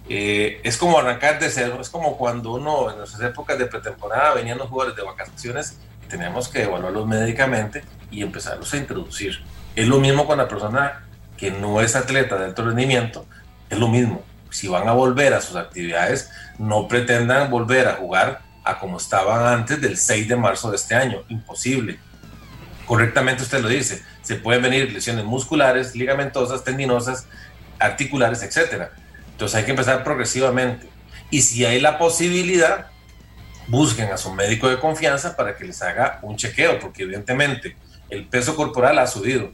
[0.07, 4.35] Eh, es como arrancar de cero, es como cuando uno en nuestras épocas de pretemporada
[4.35, 9.43] venían los jugadores de vacaciones y teníamos que evaluarlos médicamente y empezarlos a introducir.
[9.75, 11.03] Es lo mismo con la persona
[11.37, 13.25] que no es atleta de alto rendimiento,
[13.69, 14.23] es lo mismo.
[14.51, 19.45] Si van a volver a sus actividades, no pretendan volver a jugar a como estaban
[19.45, 21.23] antes del 6 de marzo de este año.
[21.27, 21.99] Imposible.
[22.85, 24.03] Correctamente usted lo dice.
[24.21, 27.27] Se pueden venir lesiones musculares, ligamentosas, tendinosas,
[27.79, 28.91] articulares, etcétera
[29.35, 30.87] entonces hay que empezar progresivamente.
[31.29, 32.87] Y si hay la posibilidad,
[33.67, 37.75] busquen a su médico de confianza para que les haga un chequeo, porque evidentemente
[38.09, 39.51] el peso corporal ha subido,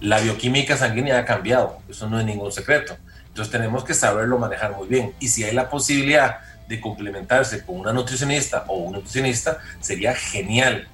[0.00, 2.96] la bioquímica sanguínea ha cambiado, eso no es ningún secreto.
[3.26, 5.12] Entonces tenemos que saberlo manejar muy bien.
[5.18, 10.86] Y si hay la posibilidad de complementarse con una nutricionista o un nutricionista, sería genial,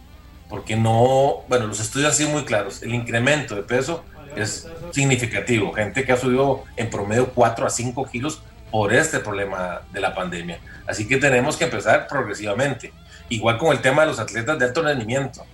[0.48, 5.72] porque no, bueno, los estudios han sido muy claros, el incremento de peso es significativo.
[5.72, 10.14] Gente que ha subido en promedio 4 a 5 kilos por este problema de la
[10.14, 10.59] pandemia.
[10.87, 12.92] Así que tenemos que empezar progresivamente.
[13.29, 15.44] Igual con el tema de los atletas de alto rendimiento.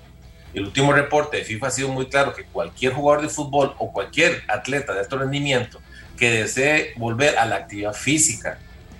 [0.53, 3.91] El último reporte de FIFA ha sido muy claro que cualquier jugador de fútbol o
[3.91, 5.81] cualquier atleta de alto rendimiento
[6.19, 8.59] que desee volver a la actividad física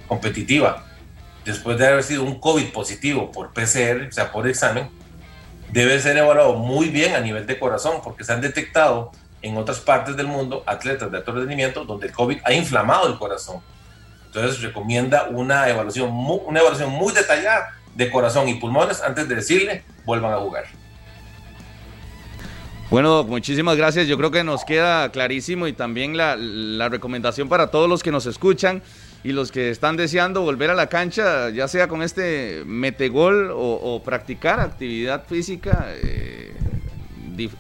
[0.09, 0.87] competitiva
[1.45, 4.89] después de haber sido un COVID positivo por PCR, o sea, por examen,
[5.71, 9.11] debe ser evaluado muy bien a nivel de corazón porque se han detectado
[9.43, 13.19] en otras partes del mundo atletas de alto rendimiento donde el COVID ha inflamado el
[13.19, 13.61] corazón.
[14.27, 19.35] Entonces recomienda una evaluación, muy, una evaluación muy detallada de corazón y pulmones antes de
[19.35, 20.65] decirle vuelvan a jugar.
[22.89, 24.07] Bueno, muchísimas gracias.
[24.07, 28.11] Yo creo que nos queda clarísimo y también la, la, recomendación para todos los que
[28.11, 28.83] nos escuchan
[29.25, 34.03] y los que están deseando volver a la cancha, ya sea con este metegol o,
[34.05, 36.53] practicar actividad física eh,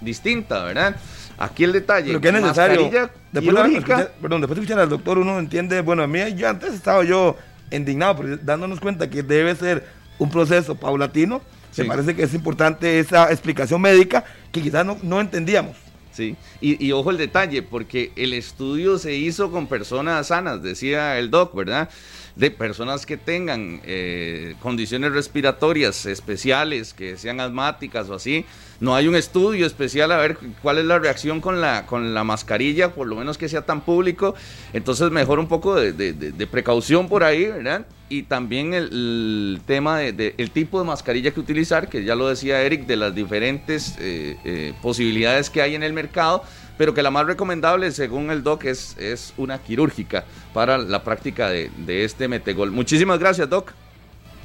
[0.01, 0.97] distinta, ¿verdad?
[1.39, 2.13] Aquí el detalle.
[2.13, 2.91] Lo que es necesario.
[3.33, 5.81] Después de, escuchar, perdón, después de escuchar al doctor, uno entiende.
[5.81, 7.37] Bueno, a mí, yo antes estaba yo
[7.71, 9.87] indignado, pero dándonos cuenta que debe ser
[10.19, 11.41] un proceso paulatino.
[11.77, 15.77] Me parece que es importante esa explicación médica que quizás no, no entendíamos.
[16.13, 21.19] Sí, y, y, ojo el detalle, porque el estudio se hizo con personas sanas, decía
[21.19, 21.89] el doc, ¿verdad?
[22.37, 28.45] De personas que tengan eh, condiciones respiratorias especiales, que sean asmáticas o así.
[28.81, 32.25] No hay un estudio especial a ver cuál es la reacción con la, con la
[32.25, 34.35] mascarilla, por lo menos que sea tan público.
[34.73, 37.87] Entonces, mejor un poco de, precaución por ahí, ¿verdad?
[38.09, 42.61] Y también el, tema del el tipo de mascarilla que utilizar, que ya lo decía
[42.63, 46.43] Eric, de las diferentes eh, eh, posibilidades que hay en el mercado
[46.83, 51.49] pero que la más recomendable, según el doc, es, es una quirúrgica para la práctica
[51.49, 52.73] de, este metegol.
[52.73, 53.71] Muchísimas gracias, doc.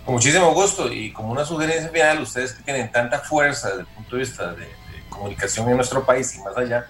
[0.06, 3.88] Con muchísimo gusto y como una sugerencia final, ustedes que tienen tanta fuerza desde el
[3.88, 4.67] punto de vista de,
[5.10, 6.86] comunicación en nuestro país y más allá,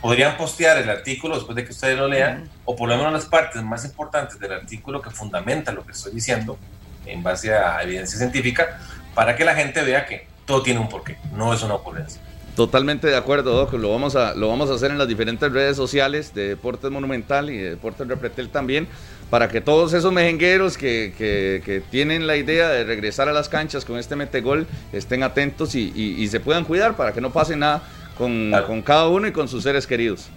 [0.00, 3.26] podrían postear el artículo después de que ustedes lo lean, o por lo menos las
[3.26, 6.56] partes más importantes del artículo que fundamenta lo que estoy diciendo
[7.04, 8.78] en base a evidencia científica,
[9.12, 12.22] para que la gente vea que todo tiene un porqué, no es una ocurrencia.
[12.56, 13.72] Totalmente de acuerdo, Doc.
[13.74, 17.50] Lo vamos, a, lo vamos a hacer en las diferentes redes sociales de Deportes Monumental
[17.50, 18.86] y de Deportes Repretel también,
[19.28, 23.84] para que todos esos mejengueros que, que, tienen la idea de regresar a las canchas
[23.84, 27.82] con este metegol estén atentos y, y, se puedan cuidar para que no pase nada
[28.16, 30.28] con, con cada uno y con sus seres queridos.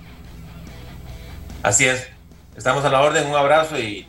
[1.62, 2.08] Así es.
[2.56, 3.28] Estamos a la orden.
[3.28, 4.08] Un abrazo y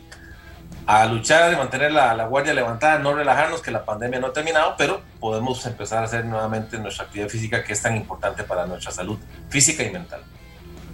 [0.89, 4.73] a luchar y mantener la, guardia levantada, no relajarnos, que la pandemia no ha terminado,
[4.75, 8.91] pero podemos empezar a hacer nuevamente nuestra actividad física que es tan importante para nuestra
[8.91, 10.21] salud física y mental.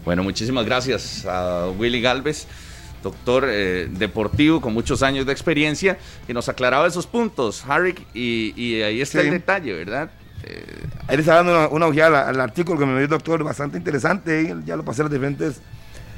[0.04, 2.46] Bueno, muchísimas gracias a Willy Galvez,
[3.04, 8.82] doctor eh, deportivo con muchos años de experiencia, que nos aclaraba esos puntos, Harry, y,
[8.82, 10.10] ahí está el detalle, ¿verdad?
[10.44, 13.46] Eh, ahí le está dando una, una ojeada al, artículo que me dio el doctor,
[13.46, 15.62] bastante interesante, ya lo pasé a las diferentes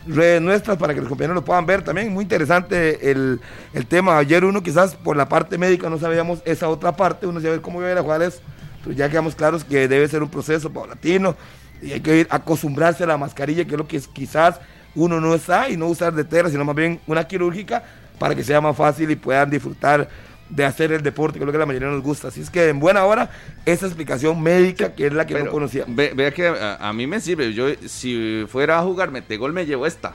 [0.08, 2.14] redes nuestras para que los compañeros lo puedan ver también.
[2.14, 3.40] Muy interesante el,
[3.88, 4.18] tema.
[4.18, 7.82] Ayer uno quizás por la parte médica no sabíamos esa otra parte, uno sabe cómo
[7.82, 8.40] iba a jugar eso,
[8.84, 11.36] pero ya quedamos claros que debe ser un proceso paulatino
[11.82, 14.60] y hay que ir acostumbrarse a la mascarilla, que es lo que quizás
[14.96, 17.84] uno no está y no usar de tela, sino más bien una quirúrgica
[18.18, 20.10] para que sea más fácil y puedan disfrutar
[20.50, 22.30] de hacer el deporte, que es lo que la mayoría nos gusta.
[22.30, 23.30] Así es que en buena hora,
[23.66, 25.86] esa explicación médica, que es la que no conocía.
[25.88, 27.54] vea que a, mí me sirve.
[27.54, 30.14] Yo, si fuera a jugar gol me llevo esta.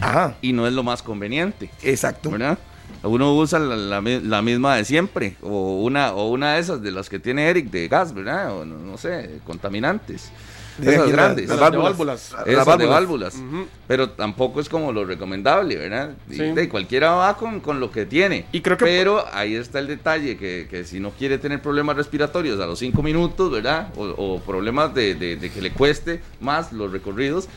[0.00, 0.36] Ajá.
[0.40, 1.70] Y no es lo más conveniente.
[1.82, 2.30] Exacto.
[2.30, 2.58] ¿Verdad?
[3.02, 7.18] Uno usa la, misma de siempre, o una, o una de esas de las que
[7.18, 8.54] tiene Eric de gas, ¿verdad?
[8.54, 10.30] O no sé, contaminantes.
[10.82, 11.48] Esas grandes.
[11.48, 12.34] Las válvulas.
[12.46, 13.36] Esas de válvulas.
[13.86, 16.10] Pero tampoco es como lo recomendable, ¿verdad?
[16.28, 18.46] Y, cualquiera va con, con, lo que tiene.
[18.52, 21.96] Y creo que Pero ahí está el detalle, que, que, si no quiere tener problemas
[21.96, 23.88] respiratorios a los cinco minutos, ¿verdad?
[23.96, 27.48] O, problemas de, de, que le cueste más los recorridos,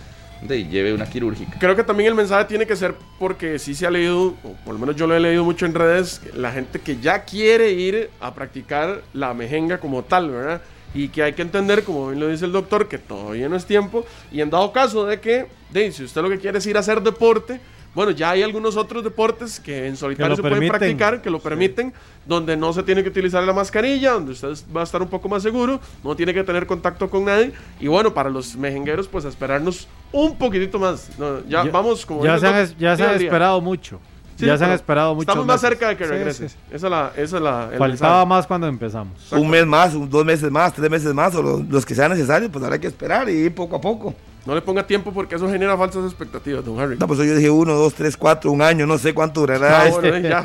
[0.42, 1.58] de lleve una quirúrgica.
[1.60, 4.74] Creo que también el mensaje tiene que ser porque sí se ha leído, o por
[4.74, 8.10] lo menos yo lo he leído mucho en redes, la gente que ya quiere ir
[8.20, 10.62] a practicar la mejenga como tal, ¿verdad?
[10.94, 13.66] Y que hay que entender, como bien lo dice el doctor, que todavía no es
[13.66, 16.78] tiempo y en dado caso de que, de, si usted lo que quiere es ir
[16.78, 17.60] a hacer deporte,
[17.96, 21.94] bueno, ya hay algunos otros deportes que en solitario se pueden practicar, que lo permiten,
[22.26, 25.30] donde no se tiene que utilizar la mascarilla, donde usted va a estar un poco
[25.30, 27.52] más seguro, no tiene que tener contacto con nadie.
[27.80, 31.12] Y bueno, para los mejengueros, pues esperarnos un poquitito más.
[31.48, 32.26] ya, vamos como...
[32.26, 34.00] Ya se han, ya se han esperado mucho
[34.46, 35.24] ya se han esperado mucho.
[35.24, 36.46] Estamos más cerca de que regrese.
[36.46, 37.12] esa es la.
[37.16, 39.32] Esa es la Faltaba más cuando empezamos.
[39.32, 42.64] Un mes más, dos meses más, tres meses más, o los, que sean necesarios, pues
[42.64, 44.14] habrá que esperar y ir poco a poco.
[44.46, 46.98] No le ponga tiempo porque eso genera falsas expectativas, don Harry.
[46.98, 49.88] No, pues yo dije uno, dos, tres, cuatro, un año, no sé cuánto durará.
[49.88, 50.22] este.
[50.22, 50.44] ya,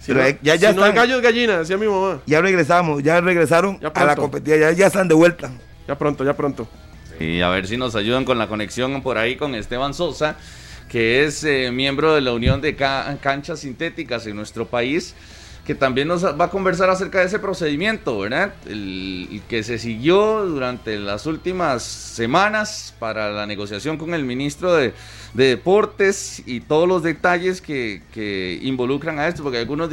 [0.00, 2.20] Si, no, ya, ya hay gallos gallinas, decía mi mamá.
[2.26, 5.50] Ya regresamos, ya regresaron a la competición, ya, ya están de vuelta.
[5.88, 6.68] Ya pronto, ya pronto.
[7.20, 10.36] Y a ver si nos ayudan con la conexión por ahí con Esteban Sosa
[10.94, 15.16] que es eh, miembro de la Unión de Canchas Sintéticas en nuestro país,
[15.66, 18.54] que también nos va a conversar acerca de ese procedimiento, ¿verdad?
[18.64, 24.94] El, que se siguió durante las últimas semanas para la negociación con el ministro de,
[25.34, 29.90] Deportes y todos los detalles que, involucran a esto, porque algunos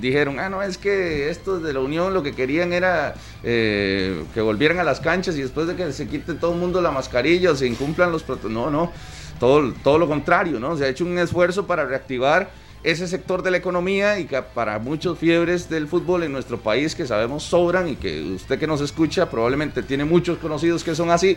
[0.00, 4.40] dijeron, ah, no, es que estos de la Unión lo que querían era eh, que
[4.40, 7.50] volvieran a las canchas y después de que se quite todo el mundo la mascarilla
[7.50, 8.54] o se incumplan los protocolos.
[8.54, 10.76] No, no todo, todo lo contrario, ¿no?
[10.76, 12.50] Se ha hecho un esfuerzo para reactivar
[12.84, 16.94] ese sector de la economía y que para muchos fiebres del fútbol en nuestro país
[16.94, 21.10] que sabemos sobran y que usted que nos escucha probablemente tiene muchos conocidos que son
[21.10, 21.36] así,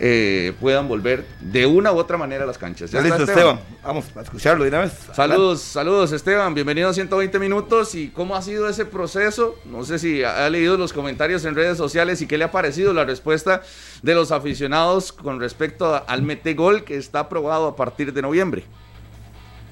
[0.00, 2.90] eh, puedan volver de una u otra manera a las canchas.
[2.90, 3.60] ¿Ya listo, Esteban?
[3.82, 4.92] Vamos a escucharlo de una vez.
[5.12, 7.94] Saludos, saludos Esteban, bienvenido a 120 minutos.
[7.94, 9.56] ¿Y cómo ha sido ese proceso?
[9.64, 12.92] No sé si ha leído los comentarios en redes sociales y qué le ha parecido
[12.92, 13.62] la respuesta
[14.02, 18.64] de los aficionados con respecto al Metegol que está aprobado a partir de noviembre.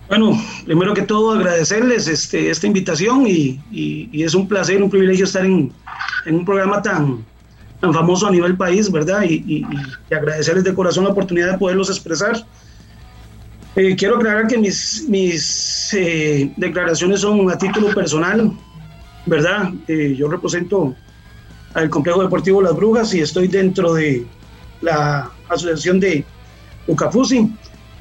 [0.09, 5.45] Bueno, primero que todo agradecerles este, esta invitación y, es un placer, un privilegio estar
[5.45, 5.73] en,
[6.27, 7.25] en un programa tan,
[7.83, 9.25] tan famoso a nivel país, ¿verdad?
[9.25, 9.67] Y,
[10.09, 12.47] agradecerles de corazón la oportunidad de poderlos expresar.
[13.75, 18.53] Eh, quiero aclarar que mis, mis eh, declaraciones son a título personal,
[19.27, 19.73] ¿verdad?
[19.89, 20.95] Eh, yo represento
[21.75, 24.25] al Complejo Deportivo Las Brujas y estoy dentro de
[24.81, 26.25] la asociación de
[26.87, 27.53] Ucafusi,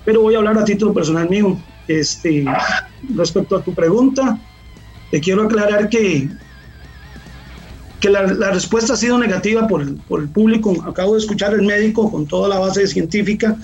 [0.06, 1.58] pero voy a hablar a título personal mío.
[1.88, 2.46] Este,
[3.16, 4.40] respecto a tu pregunta,
[5.10, 6.30] te quiero aclarar que
[8.02, 10.76] que la, respuesta ha sido negativa por, el público.
[10.86, 13.56] Acabo de escuchar el médico con toda la base científica,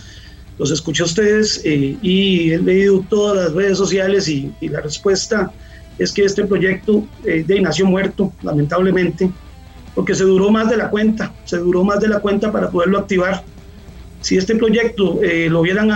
[0.60, 5.52] los escuché a ustedes eh, y he leído todas las redes sociales y, la respuesta
[5.98, 9.32] es que este proyecto eh, de nació muerto, lamentablemente,
[9.96, 13.00] porque se duró más de la cuenta, se duró más de la cuenta para poderlo
[13.00, 13.44] activar.
[14.22, 15.92] Si este proyecto eh, lo hubieran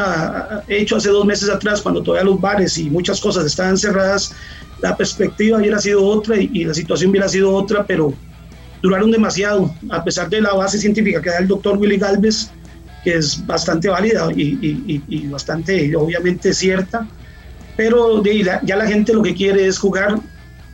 [0.68, 4.34] hecho hace dos meses atrás, cuando todavía los bares y muchas cosas estaban cerradas,
[4.82, 8.16] la perspectiva hubiera sido otra y, y la situación hubiera sido otra, pero
[8.82, 12.50] duraron demasiado, a pesar de la base científica que da el doctor Willy Galvez,
[13.04, 17.08] que es bastante válida y, bastante, obviamente, cierta,
[17.76, 20.20] pero ya la gente lo que quiere es jugar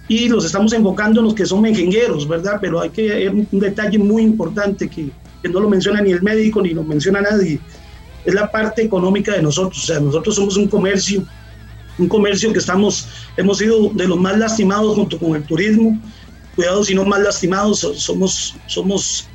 [0.08, 2.58] y los estamos enfocando en los que son mejengueros, ¿verdad?
[2.62, 5.10] Pero hay que un, un detalle muy importante que,
[5.42, 7.60] que, no lo menciona ni el médico ni lo menciona nadie,
[8.26, 11.24] es la parte económica de nosotros, o sea, nosotros somos un comercio,
[11.98, 16.00] un comercio que estamos, hemos sido de los más lastimados junto con el turismo,
[16.58, 17.80] cuidados y no más lastimados.
[17.96, 19.30] Somos, somos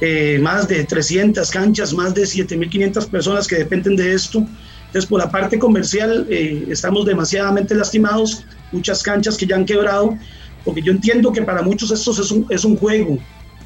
[0.00, 4.38] eh, más de 300 canchas, más de 7.500 personas que dependen de esto.
[4.86, 10.16] Entonces, por la parte comercial, eh, estamos demasiadamente lastimados, muchas canchas que ya han quebrado,
[10.64, 13.18] porque yo entiendo que para muchos esto es un, es un juego,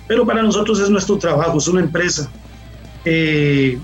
[0.08, 2.30] pero para nosotros es nuestro trabajo, es una empresa.
[3.04, 3.78] Eh,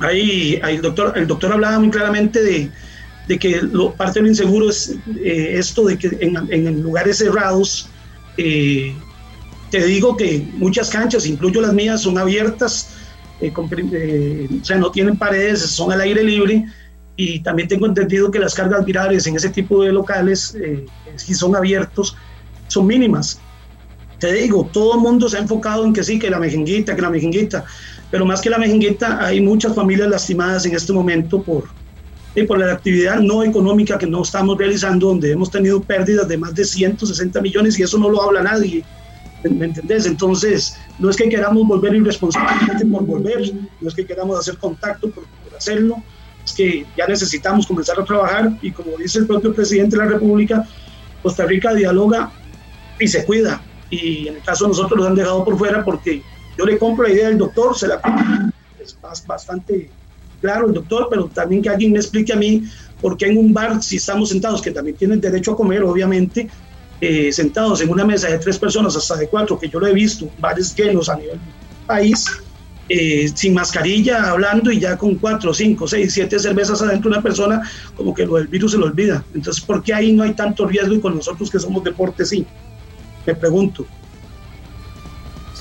[0.00, 2.70] ahí, el, doctor, el doctor hablaba muy claramente de,
[3.28, 7.88] de que lo, parte de lo inseguro es esto de que en, en lugares cerrados
[8.36, 8.94] eh,
[9.70, 12.90] te digo que muchas canchas, incluyo las mías, son abiertas,
[13.40, 13.52] eh,
[13.92, 16.64] eh, o sea, no tienen paredes, son al aire libre
[17.16, 21.34] y también tengo entendido que las cargas virales en ese tipo de locales, eh, si
[21.34, 22.16] son abiertos,
[22.68, 23.40] son mínimas.
[24.18, 27.02] Te digo, todo el mundo se ha enfocado en que sí, que la mejenguita, que
[27.02, 27.64] la mejenguita,
[28.10, 31.64] pero más que la mejenguita, hay muchas familias lastimadas en este momento por,
[32.42, 36.54] por la actividad no económica que no estamos realizando, donde hemos tenido pérdidas de más
[36.54, 38.84] de 160 millones y eso no lo habla nadie.
[39.44, 40.06] ¿Me entendés?
[40.06, 45.10] Entonces, no es que queramos volver irresponsablemente por volver, no es que queramos hacer contacto
[45.10, 45.24] por,
[45.56, 46.02] hacerlo,
[46.44, 50.10] es que ya necesitamos comenzar a trabajar y como dice el propio presidente de la
[50.10, 50.66] República,
[51.22, 52.32] Costa Rica dialoga
[52.98, 53.62] y se cuida.
[53.88, 56.22] Y en el caso de nosotros los han dejado por fuera porque
[56.58, 58.24] yo le compro la idea del doctor, se la compro.
[58.80, 59.90] Es bastante
[60.44, 62.64] claro el doctor, pero también que alguien me explique a mí
[63.00, 66.50] por qué en un bar, si estamos sentados, que también tienen derecho a comer, obviamente,
[67.00, 69.94] eh, sentados en una mesa de tres personas, hasta de cuatro, que yo lo he
[69.94, 71.40] visto, bares llenos a nivel
[71.86, 72.26] país,
[72.90, 77.22] eh, sin mascarilla, hablando y ya con cuatro, cinco, seis, siete cervezas adentro de una
[77.22, 77.62] persona,
[77.96, 79.24] como que lo del virus se lo olvida.
[79.34, 82.44] Entonces, ¿por qué ahí no hay tanto riesgo y con nosotros que somos deporte sí?
[83.26, 83.86] Me pregunto.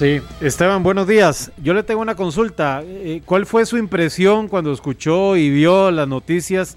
[0.03, 1.53] Sí, Esteban, buenos días.
[1.63, 2.83] Yo le tengo una consulta.
[2.83, 6.75] Eh, ¿Cuál fue su impresión cuando escuchó y vio las noticias,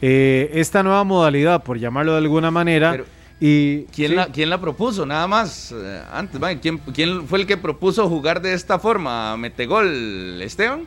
[0.00, 3.02] eh, esta nueva modalidad, por llamarlo de alguna manera?
[3.40, 5.04] y ¿quién, la, ¿Quién la propuso?
[5.04, 9.36] Nada más, eh, antes, ¿quién, ¿quién fue el que propuso jugar de esta forma?
[9.36, 10.84] ¿Metegol, Esteban?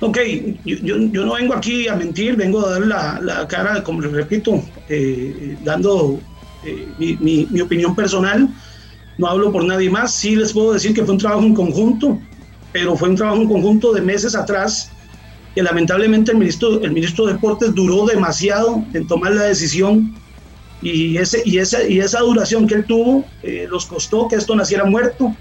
[0.00, 0.18] Ok,
[0.64, 4.10] yo, yo, no vengo aquí a mentir, vengo a dar la, la cara, como les
[4.10, 4.60] repito,
[5.62, 6.18] dando
[6.98, 8.48] mi, mi, mi opinión personal
[9.18, 12.18] no hablo por nadie más, sí les puedo decir que fue un trabajo en conjunto,
[12.72, 14.90] pero fue un trabajo en conjunto de meses atrás,
[15.54, 20.14] que lamentablemente el ministro, el ministro de Deportes duró demasiado en tomar la decisión
[20.82, 24.54] y, ese, y, esa, y esa duración que él tuvo eh, los costó que esto
[24.56, 25.34] naciera muerto.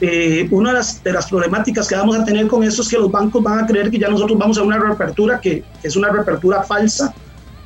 [0.00, 2.98] Eh, una de las, de las, problemáticas que vamos a tener con esto es que
[2.98, 5.96] los bancos van a creer que ya nosotros vamos a una reapertura que, que es
[5.96, 7.14] una reapertura falsa,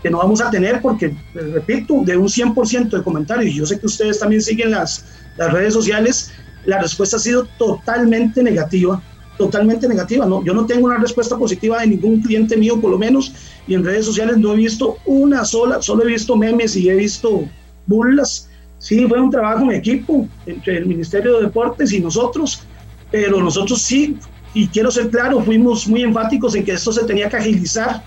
[0.03, 3.87] que no vamos a tener porque, repito, de un 100% de comentarios, yo sé que
[3.87, 5.05] ustedes también siguen las,
[5.41, 6.33] las redes sociales,
[6.67, 9.03] la respuesta ha sido totalmente negativa,
[9.39, 10.27] totalmente negativa.
[10.27, 13.33] No, yo no tengo una respuesta positiva de ningún cliente mío, por lo menos,
[13.67, 16.95] y en redes sociales no he visto una sola, solo he visto memes y he
[16.95, 17.49] visto
[17.87, 18.51] burlas.
[18.77, 22.63] Sí, fue un trabajo en equipo entre el Ministerio de Deportes y nosotros,
[23.11, 24.19] pero nosotros sí,
[24.53, 28.03] y quiero ser claro, fuimos muy enfáticos en que esto se tenía que agilizar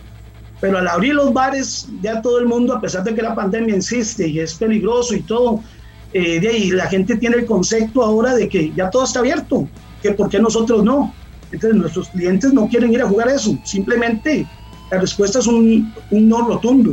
[0.63, 3.75] pero al abrir los bares, ya todo el mundo, a pesar de que la pandemia
[3.75, 5.61] insiste y es peligroso y todo,
[6.13, 9.67] eh, de ahí la gente tiene el concepto ahora de que ya todo está abierto,
[10.01, 11.13] que por qué nosotros no.
[11.51, 14.47] Entonces nuestros clientes no quieren ir a jugar eso, simplemente
[14.91, 16.91] la respuesta es un, un no rotundo.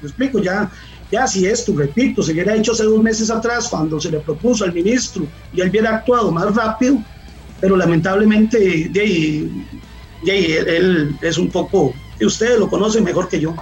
[0.00, 0.70] Me explico, ya,
[1.10, 4.64] ya si esto, repito, se hubiera hecho hace dos meses atrás cuando se le propuso
[4.64, 6.98] al ministro y él hubiera actuado más rápido,
[7.60, 9.66] pero lamentablemente de ahí,
[10.24, 11.94] de ahí, él es un poco
[12.24, 13.54] ustedes lo conocen mejor que yo.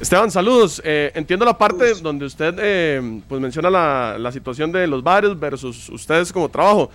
[0.00, 0.82] Esteban, saludos.
[0.84, 5.38] Eh, entiendo la parte donde usted eh, pues menciona la, la, situación de los bares
[5.38, 6.90] versus ustedes como trabajo.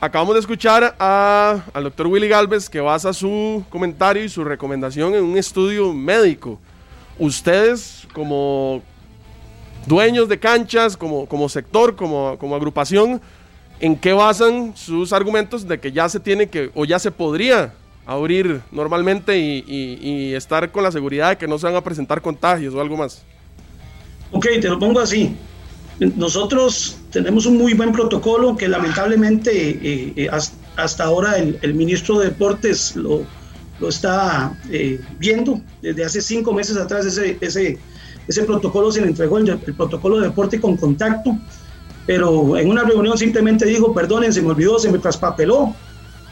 [0.00, 5.14] Acabamos de escuchar a, al doctor Willy Galvez que basa su comentario y su recomendación
[5.14, 6.58] en un estudio médico.
[7.16, 8.82] Ustedes como
[9.86, 13.20] dueños de canchas, como, como sector, como, como agrupación,
[13.78, 17.72] ¿en qué basan sus argumentos de que ya se tiene que o ya se podría
[18.06, 22.74] abrir normalmente y, estar con la seguridad de que no se van a presentar contagios
[22.74, 23.22] o algo más?
[24.32, 25.36] Ok, te lo pongo así.
[26.00, 30.28] Nosotros tenemos un muy buen protocolo que lamentablemente eh, eh,
[30.76, 33.24] hasta ahora el, ministro de Deportes lo,
[33.78, 35.60] lo está eh, viendo.
[35.80, 37.78] Desde hace cinco meses atrás ese, ese,
[38.26, 41.36] ese protocolo se le entregó, el, el, protocolo de deporte con contacto,
[42.06, 45.74] pero en una reunión simplemente dijo, perdonen, se me olvidó, se me traspapeló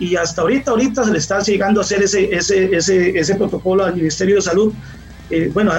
[0.00, 3.84] y hasta ahorita, ahorita se le está llegando a hacer ese, ese, ese, ese protocolo
[3.84, 4.72] al Ministerio de Salud.
[5.28, 5.72] Eh, bueno,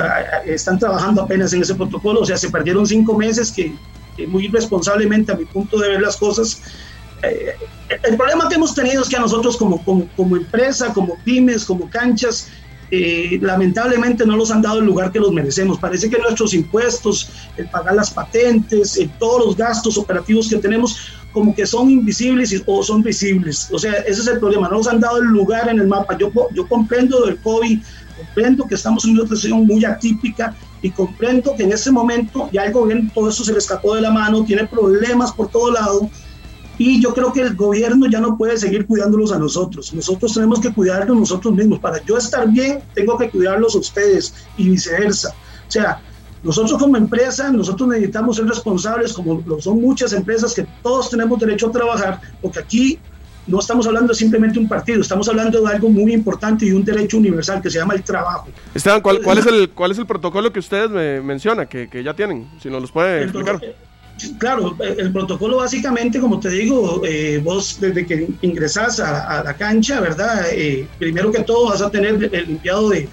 [0.46, 3.74] están trabajando apenas en ese protocolo, o sea, se perdieron cinco meses que,
[4.28, 6.62] muy irresponsablemente a mi punto de ver las cosas.
[7.24, 7.56] Eh,
[8.04, 11.66] el problema que hemos tenido es que a nosotros como, como, como empresa, como pymes,
[11.66, 12.48] como canchas,
[12.92, 15.80] eh, lamentablemente no nos han dado el lugar que los merecemos.
[15.80, 20.98] Parece que nuestros impuestos, el pagar las patentes, todos los gastos operativos que tenemos,
[21.34, 23.70] como que son invisibles o son visibles.
[23.72, 26.18] O sea, ese es el problema, no nos han dado el lugar en el mapa.
[26.18, 27.80] Yo, yo comprendo del COVID,
[28.18, 32.66] comprendo que estamos en una situación muy atípica y comprendo que en ese momento ya
[32.66, 36.10] el gobierno todo eso se le escapó de la mano, tiene problemas por todo lado
[36.78, 39.94] y yo creo que el gobierno ya no puede seguir cuidándolos a nosotros.
[39.94, 41.80] Nosotros tenemos que cuidarnos nosotros mismos.
[41.80, 45.30] Para yo estar bien, tengo que cuidarlos a ustedes y viceversa.
[45.68, 46.02] O sea,
[46.44, 51.40] nosotros como empresa, nosotros necesitamos ser responsables, como lo son muchas empresas, que todos tenemos
[51.40, 53.00] derecho a trabajar, porque aquí
[53.48, 56.84] no estamos hablando de simplemente un partido, estamos hablando de algo muy importante y un
[56.84, 58.48] derecho universal que se llama el trabajo.
[58.74, 62.04] Esteban, ¿cuál, cuál es, el, cuál es el protocolo que ustedes me mencionan, que, que
[62.04, 62.50] ya tienen?
[62.62, 63.60] Si nos los puede explicar.
[64.38, 70.00] Claro, el protocolo básicamente, como te digo, eh, vos desde que ingresás a, la cancha,
[70.00, 70.46] ¿verdad?
[70.52, 73.10] Eh, primero que todo vas a tener el limpiado de,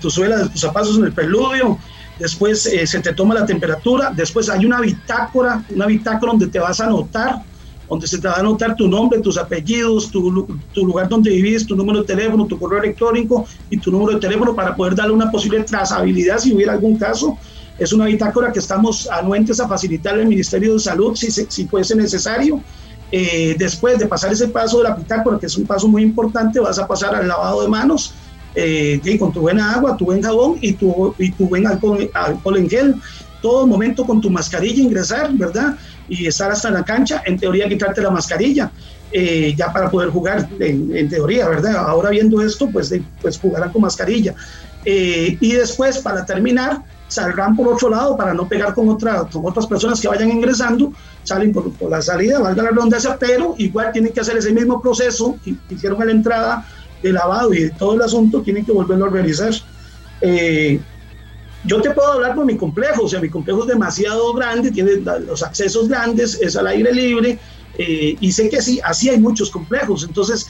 [0.00, 1.78] tus suelas, de tus zapatos en el preludio,
[2.22, 6.58] después eh, se te toma la temperatura, después hay una bitácora, una bitácora donde te
[6.58, 7.42] vas a anotar,
[7.88, 11.66] donde se te va a anotar tu nombre, tus apellidos, tu, tu lugar donde vivís,
[11.66, 15.12] tu número de teléfono, tu correo electrónico y tu número de teléfono para poder darle
[15.12, 17.36] una posible trazabilidad si hubiera algún caso
[17.78, 21.96] es una bitácora que estamos anuentes a facilitar al Ministerio de Salud si, si fuese
[21.96, 22.60] necesario.
[23.10, 26.60] Eh, después de pasar ese paso de la bitácora, que es un paso muy importante,
[26.60, 28.14] vas a pasar al lavado de manos
[28.54, 32.56] eh, con tu buena agua, tu buen jabón y tu, y tu buen alcohol, alcohol
[32.56, 32.94] en gel.
[33.40, 35.76] Todo momento con tu mascarilla ingresar, ¿verdad?
[36.08, 38.70] Y estar hasta la cancha, en teoría quitarte la mascarilla.
[39.14, 41.76] Eh, ya para poder jugar en, teoría, ¿verdad?
[41.76, 44.34] Ahora viendo esto, pues, pues jugarán con mascarilla.
[44.84, 46.82] y después, para terminar,
[47.12, 50.92] saldrán por otro lado para no pegar con, otra, con otras personas que vayan ingresando,
[51.22, 55.36] salen por, la salida, valga la redundancia, pero igual tienen que hacer ese mismo proceso
[55.44, 56.66] que hicieron a la entrada
[57.02, 59.52] de lavado y de todo el asunto, tienen que volverlo a realizar.
[60.20, 60.80] Eh,
[61.64, 64.96] yo te puedo hablar por mi complejo, o sea, mi complejo es demasiado grande, tiene
[65.26, 67.38] los accesos grandes, es al aire libre,
[67.78, 70.48] eh, y sé que sí, así hay muchos complejos, entonces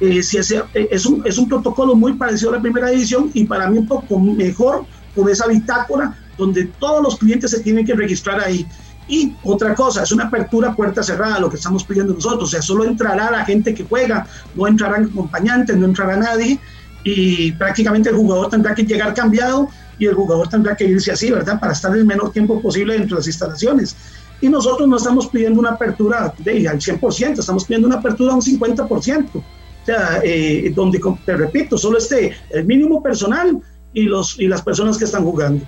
[0.00, 3.78] eh, si es, es, un, protocolo muy parecido a la primera edición y para mí
[3.78, 8.66] un poco mejor con esa bitácora donde todos los clientes se tienen que registrar ahí.
[9.06, 12.62] Y otra cosa, es una apertura puerta cerrada, lo que estamos pidiendo nosotros, o sea,
[12.62, 16.58] solo entrará la gente que juega, no entrarán acompañantes, no entrará nadie,
[17.04, 21.30] y prácticamente el jugador tendrá que llegar cambiado y el jugador tendrá que irse así,
[21.30, 21.60] ¿verdad?
[21.60, 23.94] Para estar el menor tiempo posible dentro de las instalaciones.
[24.40, 28.36] Y nosotros no estamos pidiendo una apertura de, al 100%, estamos pidiendo una apertura a
[28.36, 29.28] un 50%.
[29.34, 29.42] O
[29.84, 33.60] sea, eh, donde, te repito, solo esté el mínimo personal
[33.92, 35.64] y, los, y las personas que están jugando.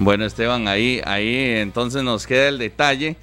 [0.00, 3.16] Bueno, Esteban, ahí, ahí entonces nos queda el detalle.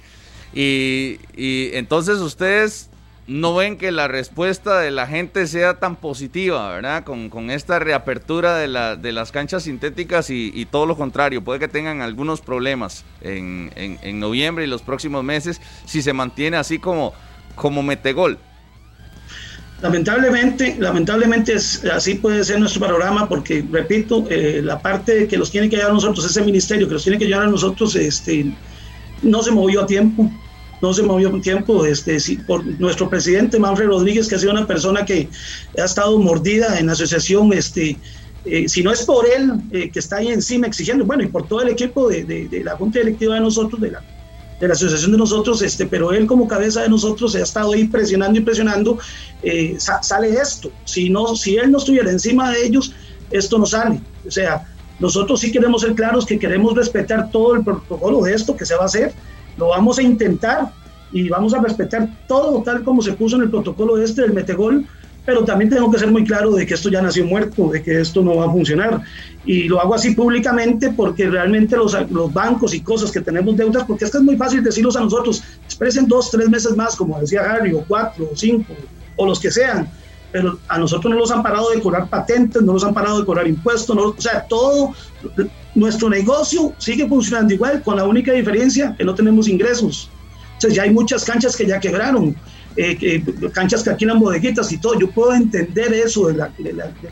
[0.52, 2.90] Y, y, entonces ustedes
[3.26, 7.04] no ven que la respuesta de la gente sea tan positiva, ¿verdad?
[7.04, 11.42] Con, con esta reapertura de, la, de, las canchas sintéticas y, todo lo contrario.
[11.42, 16.12] Puede que tengan algunos problemas en, en, en, noviembre y los próximos meses si se
[16.12, 17.14] mantiene así como,
[17.54, 18.38] como metegol.
[19.82, 25.50] Lamentablemente, lamentablemente es, así puede ser nuestro panorama porque, repito, eh, la parte que los
[25.50, 28.54] tiene que llevar a nosotros, ese ministerio que los tiene que llevar a nosotros, este,
[29.22, 30.30] no se movió a tiempo,
[30.80, 32.16] no se movió a tiempo, este,
[32.46, 35.28] por nuestro presidente Manfred Rodríguez, que ha sido una persona que
[35.78, 37.98] ha estado mordida en la asociación, este,
[38.46, 41.46] eh, si no es por él eh, que está ahí encima exigiendo, bueno, y por
[41.46, 44.02] todo el equipo de, de la Junta Directiva de nosotros, de la
[44.60, 47.84] de la asociación de nosotros, este, pero él como cabeza de nosotros ha estado ahí
[47.84, 48.98] presionando y presionando,
[49.42, 50.70] eh, sale esto.
[50.84, 52.92] Si, no, si él no estuviera encima de ellos,
[53.30, 54.00] esto no sale.
[54.26, 54.66] O sea,
[54.98, 58.74] nosotros sí queremos ser claros que queremos respetar todo el protocolo de esto que se
[58.74, 59.12] va a hacer,
[59.58, 60.72] lo vamos a intentar
[61.12, 64.86] y vamos a respetar todo tal como se puso en el protocolo este del Metegol,
[65.26, 68.00] pero también tengo que ser muy claro de que esto ya nació muerto, de que
[68.00, 69.02] esto no va a funcionar.
[69.44, 73.84] Y lo hago así públicamente porque realmente los, los bancos y cosas que tenemos deudas,
[73.84, 77.20] porque es que es muy fácil decirlos a nosotros, expresen dos, tres meses más, como
[77.20, 78.72] decía Harry, o cuatro, o cinco,
[79.16, 79.90] o los que sean,
[80.30, 83.26] pero a nosotros no nos han parado de cobrar patentes, no nos han parado de
[83.26, 84.92] cobrar impuestos, no, o sea, todo,
[85.74, 90.08] nuestro negocio sigue funcionando igual, con la única diferencia que no tenemos ingresos.
[90.58, 92.34] Sea, ya hay muchas canchas que ya quebraron
[92.76, 94.98] eh, canchas que alquilan bodeguitas y todo.
[94.98, 96.40] Yo puedo entender eso del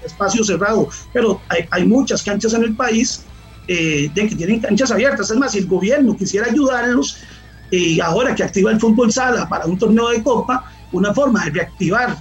[0.04, 3.24] espacio cerrado, pero hay, hay, muchas canchas en el país
[3.66, 5.30] eh, de que tienen canchas abiertas.
[5.30, 7.18] Es más, si el gobierno quisiera ayudarlos,
[7.70, 11.50] y ahora que activa el fútbol sala para un torneo de copa, una forma de
[11.50, 12.16] reactivar,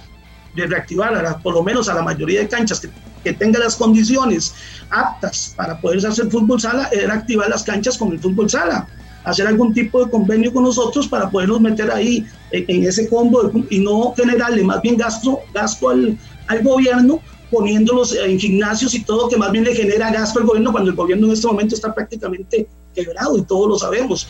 [0.56, 4.54] de reactivar a por lo menos a la mayoría de canchas que, que las condiciones
[4.90, 8.88] aptas para poder hacer fútbol sala, era activar las canchas con el fútbol sala
[9.24, 13.80] hacer algún tipo de convenio con nosotros para podernos meter ahí en, ese combo y
[13.80, 17.20] no generarle más bien gasto, gasto al, al gobierno
[17.50, 20.96] poniéndolos en gimnasios y todo, que más bien le genera gasto al gobierno cuando el
[20.96, 24.26] gobierno en este momento está prácticamente quebrado y todos lo sabemos.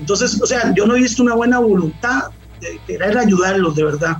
[0.00, 2.30] Entonces, o sea, yo no he visto una buena voluntad
[2.60, 4.16] de querer ayudarlos de verdad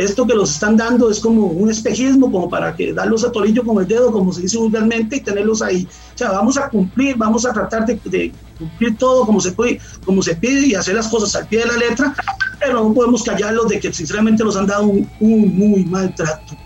[0.00, 3.64] esto que los están dando es como un espejismo, como para que darlos a torillo
[3.64, 5.86] con el dedo, como se dice vulgarmente, y tenerlos ahí.
[6.14, 10.22] O sea, vamos a cumplir, vamos a tratar de, cumplir todo como se, puede, como
[10.22, 12.14] se pide y hacer las cosas al pie de la letra,
[12.60, 16.56] pero no podemos callarlos de que sinceramente los han dado un, muy mal trato.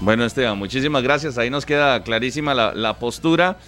[0.00, 1.38] Bueno, Esteban, muchísimas gracias.
[1.38, 3.58] Ahí nos queda clarísima la, la postura.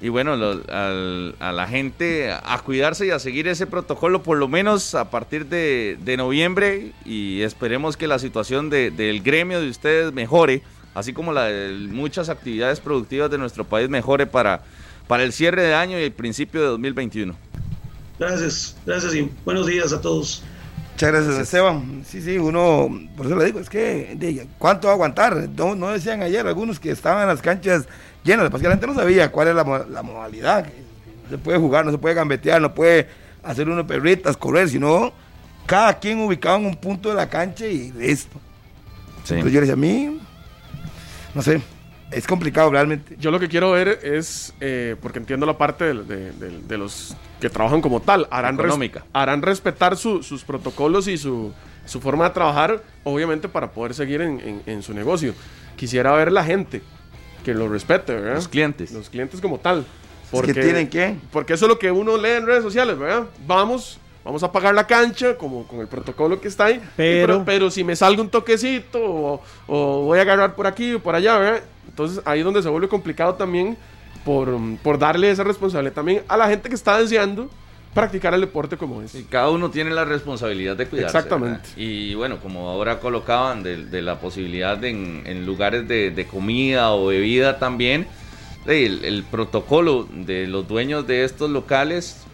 [0.00, 4.94] y bueno, a la gente a cuidarse y a seguir ese protocolo por lo menos
[4.94, 10.62] a partir de, noviembre y esperemos que la situación del gremio de ustedes mejore,
[10.94, 14.62] así como la de muchas actividades productivas de nuestro país mejore para,
[15.06, 17.34] para el cierre de año y el principio de 2021.
[18.18, 20.42] Gracias, gracias y buenos días a todos.
[20.92, 22.04] Muchas gracias, Esteban.
[22.06, 25.48] Sí, sí, uno, por eso le digo, es que, ¿cuánto va a aguantar?
[25.56, 27.86] No, no decían ayer algunos que estaban en las canchas
[28.22, 30.66] llenas, porque la gente no sabía cuál es la, modalidad.
[31.24, 33.08] No se puede jugar, no se puede gambetear, no puede
[33.42, 35.12] hacer unos perritas, correr, sino
[35.66, 38.38] cada quien ubicado en un punto de la cancha y listo.
[39.18, 40.20] Entonces yo le decía, a mí,
[41.34, 41.60] no sé,
[42.14, 43.16] es complicado realmente.
[43.18, 47.80] Yo lo que quiero ver es, eh, porque entiendo la parte de, los que trabajan
[47.80, 48.58] como tal, harán,
[49.12, 51.52] harán respetar sus protocolos y su,
[52.00, 55.34] forma de trabajar, obviamente para poder seguir en, su negocio.
[55.76, 56.82] Quisiera ver la gente
[57.44, 58.36] que lo respete, ¿verdad?
[58.36, 58.92] Los clientes.
[58.92, 59.84] Los clientes como tal.
[60.30, 61.16] Porque, ¿Tienen qué?
[61.32, 63.26] Porque eso es lo que uno lee en redes sociales, ¿verdad?
[63.46, 66.82] Vamos, vamos a pagar la cancha, como con el protocolo que está ahí.
[66.96, 71.00] Pero, pero, si me salga un toquecito o, o, voy a agarrar por aquí o
[71.00, 71.62] por allá, ¿verdad?
[71.86, 73.76] Entonces ahí es donde se vuelve complicado también
[74.24, 77.50] por, por darle esa responsabilidad también a la gente que está deseando
[77.92, 79.14] practicar el deporte como es.
[79.14, 81.16] Y cada uno tiene la responsabilidad de cuidarse.
[81.16, 81.68] Exactamente.
[81.76, 87.58] Y bueno, como ahora colocaban de, la posibilidad de en, lugares de, comida o bebida
[87.58, 88.06] también,
[88.66, 92.24] el, el, protocolo de los dueños de estos locales,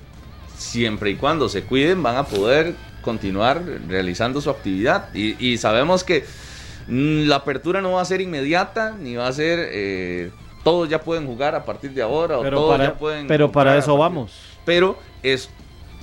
[0.61, 5.15] siempre y cuando se cuiden, van a poder continuar realizando su actividad.
[5.15, 6.25] Y, y sabemos que
[6.91, 9.69] Mm, la apertura no va a ser inmediata, ni va a ser...
[9.73, 10.31] Eh,
[10.65, 13.27] todos ya pueden jugar a partir de ahora, pero todos para, ya pueden...
[13.27, 14.33] Pero para eso vamos.
[14.67, 15.49] Pero es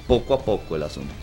[0.08, 1.14] poco a poco el asunto.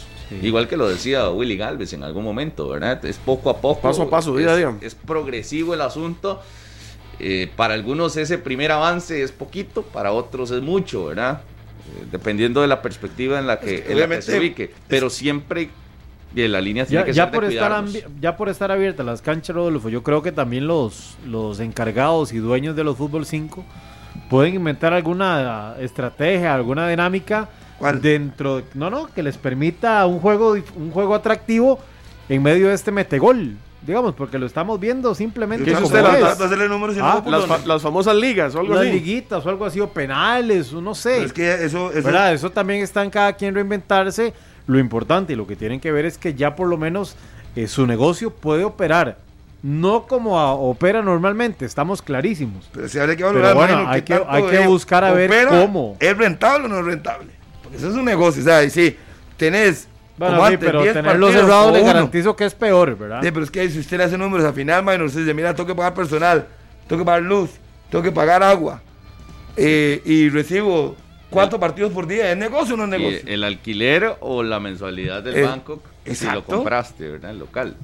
[0.41, 3.05] Igual que lo decía Willy Galvez en algún momento, ¿verdad?
[3.05, 3.81] Es poco a poco.
[3.81, 4.77] Paso a paso, día a día.
[4.81, 6.41] Es progresivo el asunto.
[7.19, 11.43] Eh, para algunos ese primer avance es poquito, para otros es mucho, ¿verdad?
[11.87, 14.73] Eh, dependiendo de la perspectiva en la que, en la que se ubique.
[14.89, 15.69] Pero siempre
[16.35, 17.85] y la línea tiene ya, que ya por estar
[18.21, 22.39] Ya por estar abiertas las canchas, Rodolfo, yo creo que también los, los encargados y
[22.39, 23.65] dueños de los Fútbol 5
[24.29, 27.49] pueden inventar alguna estrategia, alguna dinámica
[28.01, 31.79] dentro, no, no, que les permita un juego, un juego atractivo
[32.29, 33.57] en medio de este metegol.
[33.87, 35.65] Digamos, porque lo estamos viendo simplemente.
[35.65, 40.73] ¿Qué usted ah, las, famosas ligas o algo las liguitas o algo así, o penales,
[40.73, 41.23] o no sé.
[41.23, 44.33] es que eso, eso, eso también está en cada quien reinventarse
[44.67, 47.17] lo importante y lo que tienen que ver es que ya por lo menos
[47.57, 49.19] eh, su negocio puede operar.
[49.63, 50.39] No como
[50.71, 52.69] opera normalmente, estamos clarísimos.
[52.73, 55.97] Pero si habría que valorar, bueno, hay, que, hay que buscar a ver cómo.
[56.01, 57.31] ¿Es rentable o no es rentable?
[57.63, 58.95] Porque eso es un negocio, o sea, si
[59.39, 63.21] tenés bueno, sí, pero tenerlo cerrado le garantizo que es peor, ¿verdad?
[63.23, 65.55] Sí, pero es que si usted le hace números al final, man, usted dice, mira,
[65.55, 66.47] tengo que pagar personal,
[66.87, 67.51] tengo que pagar luz,
[67.91, 68.81] tengo que pagar agua,
[69.57, 70.97] eh, y recibo
[71.35, 72.31] ¿Cuántos partidos por día?
[72.31, 73.21] ¿Es negocio o no es negocio?
[73.27, 77.31] el alquiler o la mensualidad del banco si lo compraste, ¿verdad?
[77.31, 77.77] El local.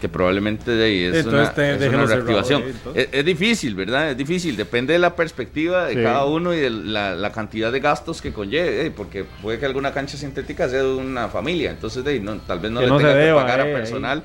[0.00, 2.62] Que probablemente de ahí es una, reactivación.
[2.94, 4.10] es, difícil, ¿verdad?
[4.10, 4.56] Es difícil.
[4.56, 8.90] Depende de la perspectiva de cada uno y de la, cantidad de gastos que conlleve.
[8.90, 11.70] porque puede que alguna cancha sintética sea de una familia.
[11.70, 14.24] Entonces, de no, tal vez no le tenga que pagar a personal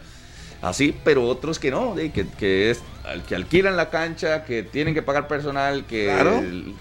[0.61, 2.82] así, pero otros que no, que, que, es
[3.28, 6.13] que alquilan la cancha, que tienen que pagar personal, que,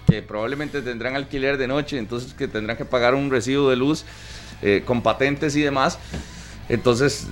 [0.07, 4.05] que probablemente tendrán alquiler de noche, entonces que tendrán que pagar un recibo de luz
[4.61, 5.97] eh, con patentes y demás.
[6.69, 7.27] Entonces,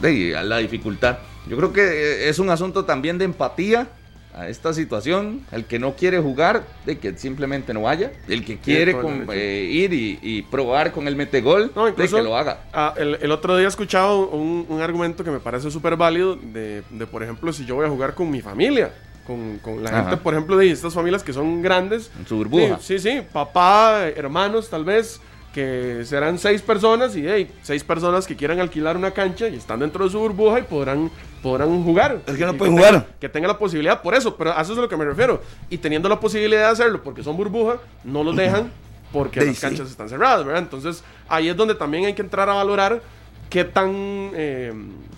[0.00, 1.18] de, la dificultad.
[1.46, 3.88] Yo creo que es un asunto también de empatía
[4.34, 5.42] a esta situación.
[5.52, 8.12] El que no quiere jugar, de que simplemente no vaya.
[8.28, 8.96] El que quiere
[9.32, 12.64] eh, ir y, probar con el metegol, de que lo haga.
[12.72, 17.22] Ah, el, otro día he escuchado un, argumento que me parece súper válido de, por
[17.22, 18.92] ejemplo, si yo voy a jugar con mi familia.
[19.26, 22.10] Con, la gente, por ejemplo, de estas familias que son grandes.
[22.18, 22.80] En su burbuja.
[22.80, 25.20] Sí, sí, papá, hermanos, tal vez
[25.52, 29.80] que serán seis personas y hey, seis personas que quieran alquilar una cancha y están
[29.80, 31.10] dentro de su burbuja y podrán,
[31.42, 32.20] podrán jugar.
[32.26, 33.06] Es que no pueden jugar.
[33.18, 35.42] que tengan la posibilidad, por eso, pero a eso es a lo que me refiero.
[35.68, 38.70] Y teniendo la posibilidad de hacerlo porque son burbuja, no los dejan
[39.12, 40.62] porque las canchas están cerradas, ¿verdad?
[40.62, 43.02] Entonces ahí es donde también hay que entrar a valorar
[43.48, 43.90] qué tan,
[44.34, 44.72] eh,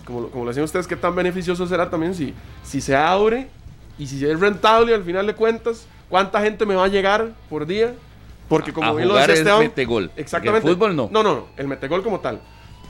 [0.05, 3.47] como, como lo decían ustedes, qué tan beneficioso será también si, si se abre
[3.99, 7.67] y si es rentable al final de cuentas, cuánta gente me va a llegar por
[7.67, 7.93] día
[8.47, 9.59] porque como bien lo decía Esteban.
[9.59, 10.11] Metegol.
[10.15, 10.67] Exactamente.
[10.67, 11.09] El fútbol no.
[11.11, 12.39] No, no, El metegol como tal.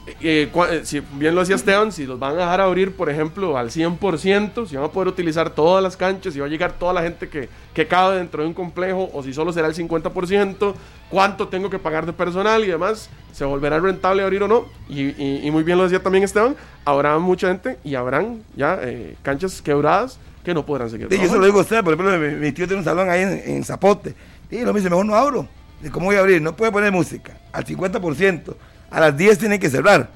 [0.05, 3.57] Eh, eh, si bien lo decía Esteban, si los van a dejar abrir, por ejemplo,
[3.57, 6.93] al 100%, si van a poder utilizar todas las canchas, si va a llegar toda
[6.93, 10.73] la gente que, que cabe dentro de un complejo, o si solo será el 50%,
[11.09, 14.65] cuánto tengo que pagar de personal y demás, se volverá rentable abrir o no.
[14.89, 19.61] Y, muy bien lo decía también Esteban, habrá mucha gente y habrán ya eh, canchas
[19.61, 21.07] quebradas que no podrán seguir.
[21.09, 23.21] Sí, yo se lo digo a usted, por ejemplo, mi, tío tiene un salón ahí
[23.21, 24.13] en Zapote
[24.53, 25.47] Y lo mismo, mejor no abro.
[25.83, 26.41] ¿Y cómo voy a abrir?
[26.41, 28.55] No puede poner música al 50%.
[28.91, 30.09] A las 10 tienen que cerrar.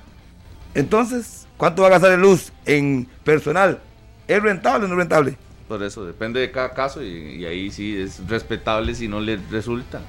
[0.76, 3.80] Entonces, ¿cuánto va a gastar en luz en personal?
[4.28, 5.38] ¿Es rentable o no es rentable?
[5.68, 7.08] Por eso, depende de cada caso y,
[7.42, 10.02] y ahí sí es respetable si no le resulta.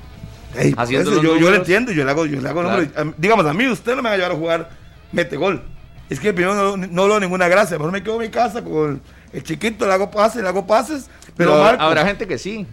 [0.56, 2.82] Ey, Haciendo eso yo, yo lo entiendo, yo le hago, yo le hago Claro.
[2.82, 3.14] números.
[3.18, 4.70] Digamos, a mí usted no me va a llevar a jugar
[5.12, 5.62] mete gol.
[6.08, 7.76] Es que primero no, no veo ninguna gracia.
[7.76, 9.00] Mejor me quedo en mi casa con
[9.32, 11.08] el chiquito, le hago pases, le hago pases.
[11.36, 11.82] Pero Pero marco.
[11.82, 12.66] habrá gente que sí.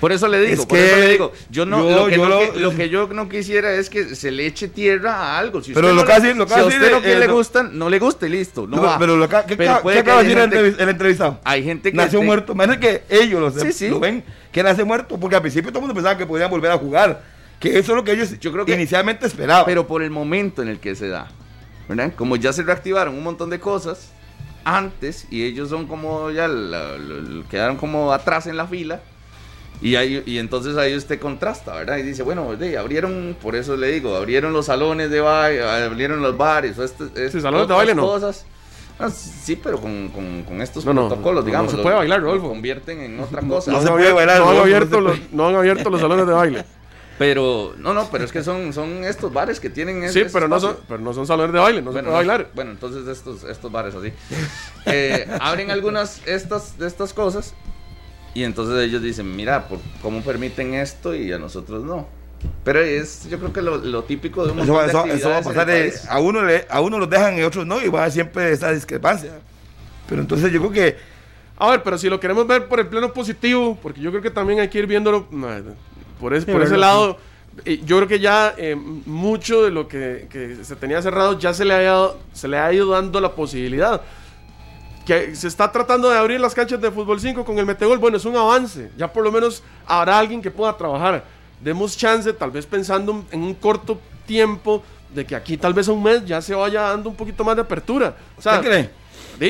[0.00, 1.32] Por eso le digo, Es por eso le digo.
[1.50, 3.90] Yo no, yo- lo, que yo no lo- que- lo que yo no quisiera es
[3.90, 5.62] que se le eche tierra a algo.
[5.62, 7.26] Si Pero usted lo que lo que si a usted no de- que eh, le
[7.26, 8.62] gustan, no le guste, listo.
[8.66, 8.98] No pero, va.
[8.98, 11.40] pero lo que, ¿qué, Pero acaba de decir el, gente- entrevis- el entrevistado?
[11.44, 12.52] Hay gente que Nació muerto.
[12.52, 13.88] Imagínate que ellos los, Sí, sí.
[13.90, 15.18] lo ven que nace muerto.
[15.20, 17.22] Porque al principio todo el mundo pensaba que podían volver a jugar.
[17.60, 19.64] Que eso es lo que ellos Yo creo que- inicialmente esperaban.
[19.66, 21.28] Pero por el momento en el que se da,
[21.90, 22.14] ¿verdad?
[22.16, 24.12] Como ya se reactivaron un montón de cosas
[24.64, 29.00] antes y ellos son como ya la- la- la- quedaron como atrás en la fila.
[29.82, 31.96] Y, ahí, y entonces ahí usted contrasta, ¿verdad?
[31.98, 36.20] Y dice, bueno, de, abrieron, por eso le digo, abrieron los salones de baile, abrieron
[36.20, 38.02] los bares, o este, este- Sí, salones de baile no.
[38.02, 38.44] cosas.
[38.98, 41.72] Ah, sí, pero con, con- con estos No, protocolos, no, digamos.
[41.72, 42.48] no se puede bailar, Rodolfo.
[42.50, 43.70] convierten en otra cosa.
[43.72, 46.00] no No, se han puede abierto- bailar, no han abierto los- no han abierto los
[46.02, 46.64] salones de baile.
[47.20, 50.48] Pero, no, no, pero es que son, son estos bares que tienen Sí, ese pero
[50.48, 52.48] no, son, pero no son salones de baile, no bueno, se puede bailar.
[52.54, 54.10] bueno, entonces estos, estos bares así.
[54.86, 57.52] Eh, abren algunas estas, de estas cosas
[58.34, 62.06] y entonces ellos dicen, mira, ¿por ¿cómo permiten esto y a nosotros no?
[62.64, 65.38] Pero es, yo creo que lo, lo típico de un Eso, de eso- eso va
[65.38, 65.68] a pasar
[66.08, 68.50] a uno le, a uno los dejan y a otros no y va a siempre
[68.52, 69.32] esa discrepancia
[70.08, 70.96] pero entonces yo creo que
[71.58, 74.30] A ver, pero si lo queremos ver por el plano positivo, porque yo creo que
[74.30, 75.26] también hay que ir viéndolo
[76.18, 77.18] por, ese- Sí, por ese lado.
[77.66, 81.52] eh, Yo creo que ya eh, mucho de lo que, que se tenía cerrado ya
[81.52, 84.00] se le, ha dado- se le ha ido dando la posibilidad.
[85.06, 87.98] Que se está tratando de abrir las canchas de fútbol 5 con el metegol.
[87.98, 88.90] Bueno, es un avance.
[88.96, 91.24] Ya por lo menos habrá alguien que pueda trabajar.
[91.60, 94.82] Demos chance, tal vez pensando en un corto tiempo,
[95.12, 97.56] de que aquí tal vez a un mes ya se vaya dando un poquito más
[97.56, 98.14] de apertura.
[98.38, 98.90] O sea, ¿usted cree?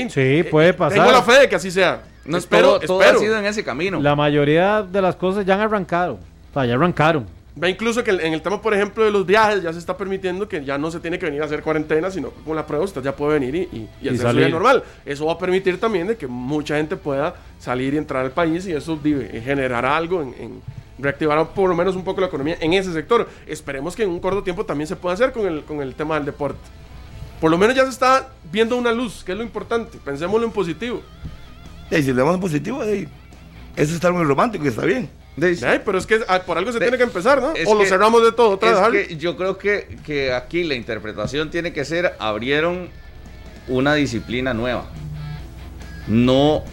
[0.05, 0.99] Di- Sí, puede pasar.
[0.99, 2.03] Tengo la fe de que así sea.
[2.25, 3.19] No, espero, todo, todo espero.
[3.19, 4.01] ha sido en ese camino.
[4.01, 6.15] La mayoría de las cosas ya han arrancado.
[6.51, 7.27] O sea, ya arrancaron.
[7.57, 10.49] Ve incluso que en el tema, por ejemplo, de los viajes, ya se está permitiendo
[10.49, 12.85] que ya no se tiene que venir a hacer cuarentena, sino que con la prueba
[12.85, 14.85] usted ya puede venir y, y, y hacer su vida normal.
[15.05, 18.67] Eso va a permitir también de que mucha gente pueda salir y entrar al país
[18.67, 20.63] y eso di- generará algo en, en
[20.99, 23.29] reactivar por lo menos un poco la economía en ese sector.
[23.47, 26.15] Esperemos que en un corto tiempo también se pueda hacer con el, con el tema
[26.15, 26.61] del deporte.
[27.41, 29.99] Por lo menos ya se está viendo una luz, que es lo importante.
[30.05, 31.01] Pensémoslo en positivo.
[31.91, 33.09] Y si le damos un positivo ey,
[33.77, 36.73] eso está muy romántico y está bien De- Ay, pero es que ah, por algo
[36.73, 37.53] se De- tiene que empezar, ¿no?
[37.67, 39.09] O lo que- cerramos de todo, otra Es vez.
[39.09, 42.89] que yo creo que, que aquí la interpretación tiene que ser, abrieron
[43.69, 44.87] una disciplina nueva.
[46.09, 46.65] No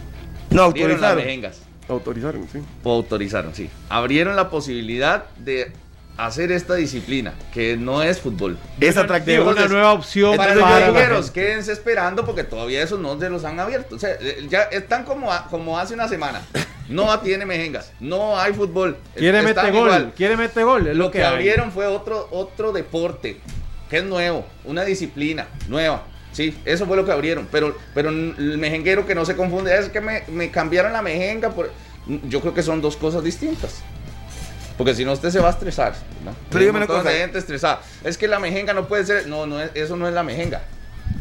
[0.49, 1.53] no abrieron las autorizaron.
[1.89, 2.59] Autorizaron, sí.
[2.83, 3.69] O autorizaron, sí.
[3.89, 5.71] Abrieron la posibilidad de
[6.17, 8.57] hacer esta disciplina, que no es fútbol.
[8.79, 11.39] es atractivo una Entonces, nueva opción Para Entonces, los mejengueros, gente.
[11.41, 13.95] quédense esperando porque todavía esos no se los han abierto.
[13.95, 16.41] O sea, eh, ya están como, como hace una semana.
[16.89, 18.97] No tiene mejengas, no hay fútbol.
[19.15, 19.85] Quiere meter gol.
[19.87, 20.13] igual.
[20.15, 20.87] Quiere meter gol.
[20.87, 21.33] Es Lo que hay.
[21.33, 23.39] abrieron fue otro, otro deporte,
[23.89, 26.03] que es nuevo, una disciplina nueva.
[26.31, 27.47] Sí, eso fue lo que abrieron.
[27.51, 31.49] Pero, pero el mejenguero que no se confunde, es que me, me cambiaron la mejenga.
[31.49, 31.71] Por...
[32.27, 33.81] Yo creo que son dos cosas distintas.
[34.77, 35.93] Porque si no, usted se va a estresar.
[36.23, 36.35] ¿no?
[36.49, 37.11] Pero dígame un una cosa.
[37.11, 37.81] gente estresada.
[38.03, 39.27] Es que la mejenga no puede ser.
[39.27, 40.61] No, no es- eso no es la mejenga.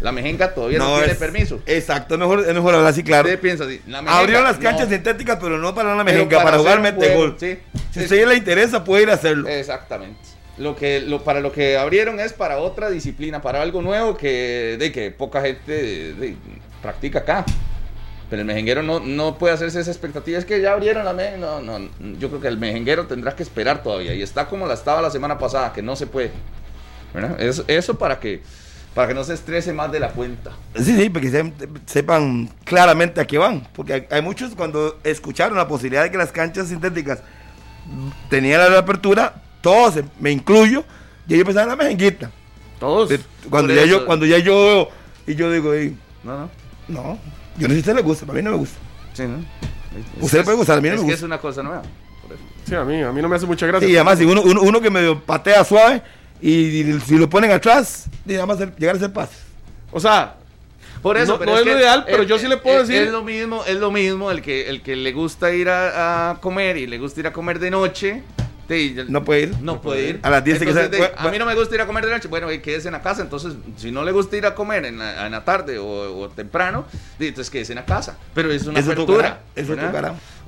[0.01, 1.61] La mejenga todavía no, tiene es- permiso.
[1.65, 3.81] exacto es mejor, es mejor hablar así claro Usted piensa así.
[3.87, 4.63] la mejenga, abrieron las no.
[4.63, 7.59] canchas sintéticas pero no para Pero mejenga para, jugar hacer un mete juego, gol sí.
[7.93, 10.19] si Sí, a usted le interesa puede ir a hacerlo Exactamente.
[10.59, 14.77] Lo que, lo, para lo que abrieron es para otra disciplina, para algo nuevo que,
[14.79, 16.37] de que poca gente de- de-
[16.83, 17.45] practica acá.
[18.29, 20.39] Pero el mejenguero no, no puede hacerse esa expectativa.
[20.39, 21.61] Es que ya abrieron la mejenga.
[21.61, 21.89] No, no.
[22.19, 24.15] Yo creo que el mejenguero tendrá que esperar todavía.
[24.15, 26.33] Y está como la estaba la semana pasada, que no se puede.
[27.15, 27.41] ¿Verdad?
[27.41, 28.43] Eso, eso para que
[28.95, 30.53] para que no se estrese más de la cuenta.
[30.75, 31.53] Sí, sí, porque se-
[31.85, 33.67] sepan claramente a qué van.
[33.75, 37.21] Porque hay, hay muchos cuando escucharon la posibilidad de que las canchas sintéticas
[38.31, 40.83] tenían la apertura, todos, eh, me incluyo,
[41.29, 42.31] y ellos pensaban en la mejenguita.
[42.81, 43.09] Todos.
[43.11, 43.21] De-
[43.51, 44.89] Cuando ya, yo, cuando ya yo veo,
[45.27, 46.51] y yo digo, "Ey, No, no.
[46.89, 47.19] no,
[47.59, 48.77] yo no sé si a usted le gusta, para mí no me gusta.
[49.15, 49.45] Sí, ¿no?
[50.21, 51.17] Usted le puede gustar, a mí no es me que gusta.
[51.17, 51.83] es una cosa nueva.
[52.69, 53.87] Sí, a mí, a mí no me hace mucha gracia.
[53.87, 56.03] Sí, y además, si uno, uno, uno que medio patea suave,
[56.41, 56.51] y,
[56.81, 58.07] y si lo ponen atrás,
[58.47, 59.39] más llegar a hacer pases.
[59.93, 60.35] O sea,
[61.03, 62.89] Por eso, No- pero no es lo que, ideal, pero yo sí le puedo es-
[62.89, 66.31] decir- Es lo mismo, es lo mismo el que, el que le gusta ir a,
[66.33, 68.23] a comer y le gusta ir a comer de noche
[69.09, 69.57] no puede ir.
[69.61, 70.21] No puede ir.
[70.23, 72.29] A las 10 entonces, que A mí no me gusta ir a comer de noche.
[72.29, 73.23] Bueno, quédese en la casa.
[73.23, 76.87] Entonces, si no le gusta ir a comer en la, tarde o, temprano,
[77.19, 78.17] entonces quédese en la casa.
[78.35, 79.41] Pero es una apertura.
[79.55, 79.81] Eso es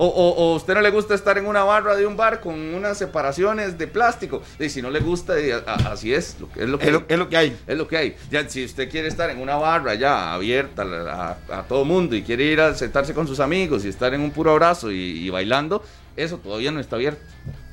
[0.00, 2.96] o, o, usted no le gusta estar en una barra de un bar con unas
[2.96, 4.42] separaciones de plástico.
[4.60, 5.34] Y si no le gusta,
[5.66, 6.36] así es.
[6.56, 7.56] Es lo, que, es, lo, es lo que hay.
[7.66, 8.16] Es lo que hay.
[8.30, 12.44] Ya, si usted quiere estar en una barra ya abierta a, todo mundo y quiere
[12.44, 15.82] ir a sentarse con sus amigos y estar en un puro abrazo y bailando,
[16.18, 17.22] eso todavía no está abierto.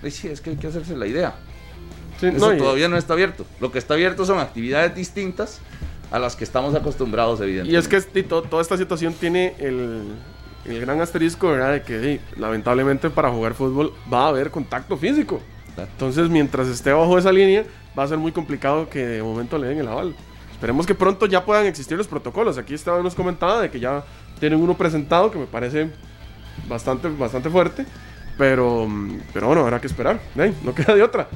[0.10, 1.36] Sí, es que hay que hacerse la idea.
[2.22, 3.46] eso todavía no está abierto.
[3.60, 5.60] Lo que está abierto son actividades distintas
[6.12, 7.74] a las que estamos acostumbrados, evidentemente.
[7.74, 10.04] Y es que toda esta situación tiene el,
[10.66, 11.74] gran asterisco, ¿verdad?
[11.74, 15.42] De que lamentablemente para jugar fútbol va a haber contacto físico.
[15.78, 17.66] Entonces, mientras esté bajo esa línea,
[17.98, 20.16] va a ser muy complicado que de momento le den el aval.
[20.52, 22.58] Esperemos que pronto ya puedan existir los protocolos.
[22.58, 24.06] Aquí Esteban nos comentaba de que ya
[24.40, 25.90] tienen uno presentado que me parece
[26.68, 27.86] bastante, bastante fuerte.
[28.38, 28.88] Pero,
[29.34, 30.20] pero bueno, habrá que esperar.
[30.64, 31.28] No queda de otra.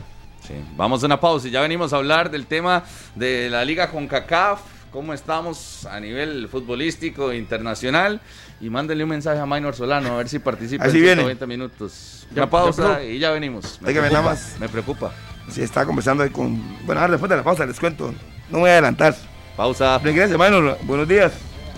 [0.45, 0.53] Sí.
[0.75, 2.83] Vamos a una pausa y ya venimos a hablar del tema
[3.15, 8.19] de la Liga con CACAF, cómo estamos a nivel futbolístico internacional.
[8.61, 12.27] Y mándenle un mensaje a Minor Solano a ver si participa en 120 minutos.
[12.31, 13.79] Una pausa y ya venimos.
[13.81, 14.55] Me, preocupa, más.
[14.59, 15.13] me preocupa.
[15.49, 16.61] Sí, está conversando ahí con.
[16.85, 18.13] Bueno, ahora después de la pausa les cuento.
[18.49, 19.15] No voy a adelantar.
[19.55, 19.99] Pausa.
[20.03, 20.77] Gracias, Minor.
[20.83, 21.33] Buenos días.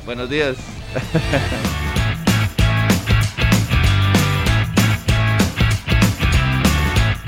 [0.06, 0.58] Buenos días.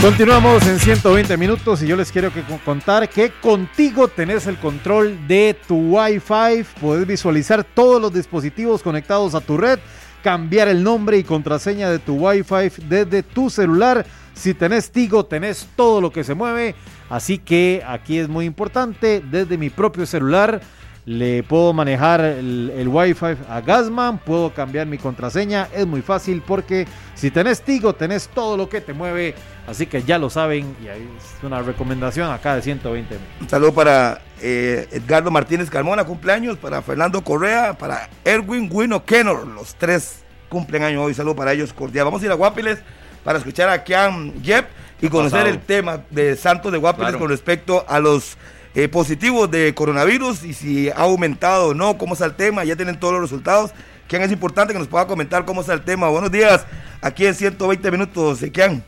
[0.04, 2.30] Continuamos en 120 minutos y yo les quiero
[2.66, 9.34] contar que contigo tenés el control de tu Wi-Fi, puedes visualizar todos los dispositivos conectados
[9.34, 9.80] a tu red,
[10.22, 14.06] cambiar el nombre y contraseña de tu Wi-Fi desde tu celular.
[14.34, 16.76] Si tenés Tigo, tenés todo lo que se mueve,
[17.10, 20.60] así que aquí es muy importante, desde mi propio celular
[21.06, 26.42] le puedo manejar el, el Wi-Fi a Gasman, puedo cambiar mi contraseña, es muy fácil
[26.46, 29.36] porque si tenés Tigo, tenés todo lo que te mueve,
[29.68, 33.18] así que ya lo saben y ahí es una recomendación acá de 120.
[33.42, 39.46] Un saludo para eh, Edgardo Martínez Carmona, cumpleaños, para Fernando Correa, para Erwin Wino Kenor,
[39.48, 42.06] los tres cumplen años hoy, saludo para ellos cordial.
[42.06, 42.80] Vamos a ir a Guapiles
[43.24, 44.68] para escuchar a Kian Jep
[45.02, 48.38] y conocer el tema de Santos de Guapiles con respecto a los
[48.76, 52.76] eh, positivos de coronavirus y si ha aumentado o no, cómo está el tema, ya
[52.76, 53.72] tienen todos los resultados.
[54.08, 56.10] Kian, es importante que nos pueda comentar cómo está el tema.
[56.10, 56.66] Buenos días,
[57.02, 58.84] aquí en 120 minutos, Kian.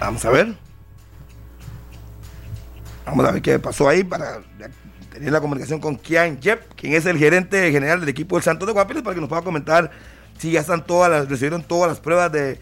[0.00, 0.54] Vamos a ver.
[3.06, 4.40] Vamos a ver qué pasó ahí para
[5.12, 8.66] tener la comunicación con Kian Jep, quien es el gerente general del equipo del Santos
[8.66, 9.90] de Guapiles, para que nos pueda comentar
[10.38, 12.58] si ya están todas las, recibieron todas las pruebas de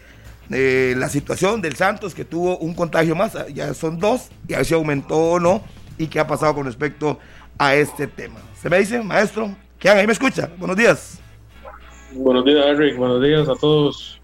[0.49, 4.65] la situación del Santos, que tuvo un contagio más, ya son dos, y a ver
[4.65, 5.63] si aumentó o no,
[5.97, 7.19] y qué ha pasado con respecto
[7.57, 8.39] a este tema.
[8.61, 10.49] Se me dice, maestro, que ahí me escucha.
[10.57, 11.19] Buenos días.
[12.13, 12.97] Buenos días, Eric.
[12.97, 14.19] Buenos días a todos.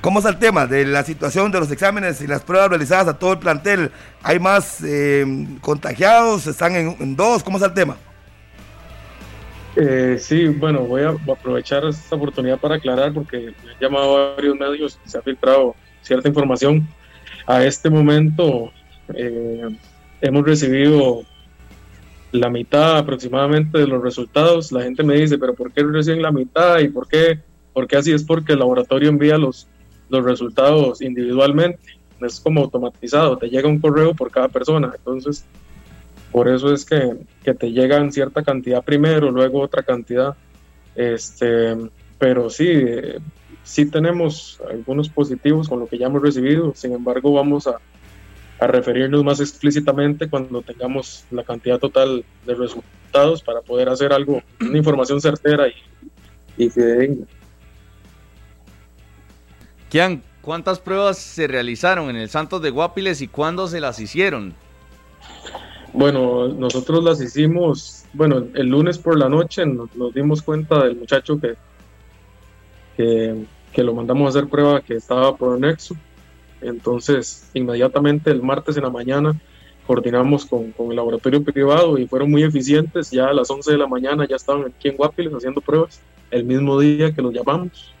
[0.00, 3.18] ¿Cómo está el tema de la situación de los exámenes y las pruebas realizadas a
[3.18, 3.92] todo el plantel?
[4.22, 5.24] ¿Hay más eh,
[5.60, 6.46] contagiados?
[6.48, 7.44] ¿Están en, en dos?
[7.44, 7.96] ¿Cómo está el tema?
[9.74, 14.34] Eh, sí, bueno, voy a aprovechar esta oportunidad para aclarar porque me han llamado a
[14.34, 16.86] varios medios y se ha filtrado cierta información.
[17.46, 18.70] A este momento
[19.14, 19.68] eh,
[20.20, 21.22] hemos recibido
[22.32, 24.72] la mitad aproximadamente de los resultados.
[24.72, 26.78] La gente me dice, pero ¿por qué reciben la mitad?
[26.80, 27.40] ¿Y por qué?
[27.72, 29.68] Porque así es porque el laboratorio envía los,
[30.10, 31.98] los resultados individualmente.
[32.20, 34.92] Es como automatizado, te llega un correo por cada persona.
[34.96, 35.44] Entonces,
[36.32, 40.34] por eso es que, que te llegan cierta cantidad primero, luego otra cantidad.
[40.94, 41.76] Este,
[42.18, 42.72] pero sí,
[43.62, 46.72] sí tenemos algunos positivos con lo que ya hemos recibido.
[46.74, 47.78] Sin embargo, vamos a,
[48.58, 54.42] a referirnos más explícitamente cuando tengamos la cantidad total de resultados para poder hacer algo,
[54.60, 55.74] una información certera y,
[56.64, 57.26] y fidedigna.
[60.40, 64.54] ¿cuántas pruebas se realizaron en el Santos de Guapiles y cuándo se las hicieron?
[65.92, 71.38] Bueno, nosotros las hicimos, bueno, el lunes por la noche nos, dimos cuenta del muchacho
[71.38, 71.54] que,
[72.96, 75.94] que, lo mandamos a hacer prueba que estaba por Nexo.
[76.62, 79.38] Entonces, inmediatamente el martes en la mañana
[79.86, 83.10] coordinamos con, el laboratorio privado y fueron muy eficientes.
[83.10, 86.44] Ya a las 11 de la mañana ya estaban aquí en Guapiles haciendo pruebas el
[86.44, 87.92] mismo día que los llamamos.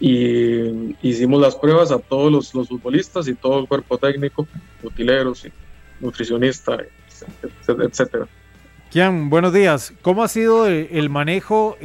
[0.00, 4.48] Y hicimos las pruebas a todos los, los futbolistas y todo el cuerpo técnico,
[4.82, 5.52] utileros y
[6.02, 6.76] nutricionista,
[7.66, 8.26] etcétera.
[8.90, 9.94] Kian, buenos días.
[10.02, 11.78] ¿Cómo ha sido el manejo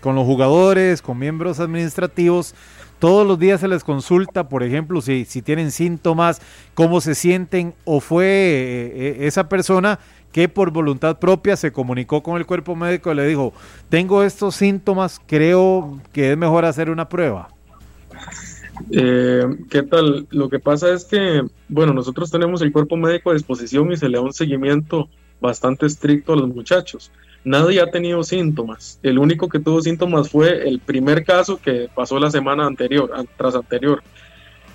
[0.00, 2.54] con los jugadores, con miembros administrativos?
[3.00, 6.40] Todos los días se les consulta, por ejemplo, si, si tienen síntomas,
[6.74, 9.98] cómo se sienten, o fue eh, eh, esa persona
[10.32, 13.54] que por voluntad propia se comunicó con el cuerpo médico y le dijo,
[13.88, 17.48] tengo estos síntomas, creo que es mejor hacer una prueba?
[18.90, 20.26] Eh, ¿Qué tal?
[20.30, 24.08] Lo que pasa es que, bueno, nosotros tenemos el cuerpo médico a disposición y se
[24.08, 25.08] le da un seguimiento
[25.40, 27.10] bastante estricto a los muchachos.
[27.44, 28.98] Nadie ha tenido síntomas.
[29.02, 33.54] El único que tuvo síntomas fue el primer caso que pasó la semana anterior, tras
[33.54, 34.02] anterior.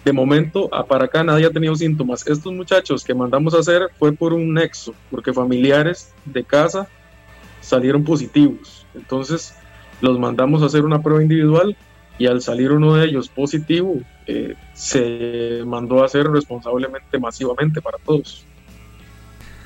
[0.04, 2.26] De momento, para acá nadie ha tenido síntomas.
[2.28, 6.88] Estos muchachos que mandamos a hacer fue por un nexo, porque familiares de casa
[7.62, 8.86] salieron positivos.
[8.94, 9.56] Entonces,
[10.02, 11.76] los mandamos a hacer una prueba individual
[12.18, 13.96] y al salir uno de ellos positivo,
[14.26, 18.46] eh, se mandó a hacer responsablemente masivamente para todos.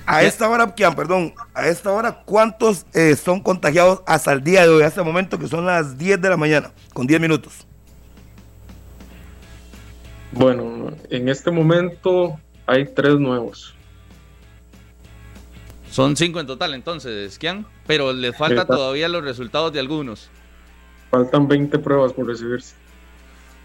[0.06, 4.64] A esta hora, Kian, perdón, a esta hora, ¿cuántos eh, son contagiados hasta el día
[4.64, 7.68] de hoy, hasta el momento que son las 10 de la mañana, con 10 minutos?
[10.32, 13.76] Bueno, en este momento hay tres nuevos.
[15.92, 20.30] Son cinco en total entonces, Kian, pero les faltan todavía los resultados de algunos.
[21.10, 22.76] Faltan 20 pruebas por recibirse.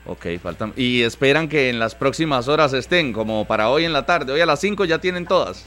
[0.06, 0.72] Ok, faltan.
[0.76, 4.32] Y esperan que en las próximas horas estén, como para hoy en la tarde.
[4.32, 5.66] Hoy a las 5 ya tienen todas.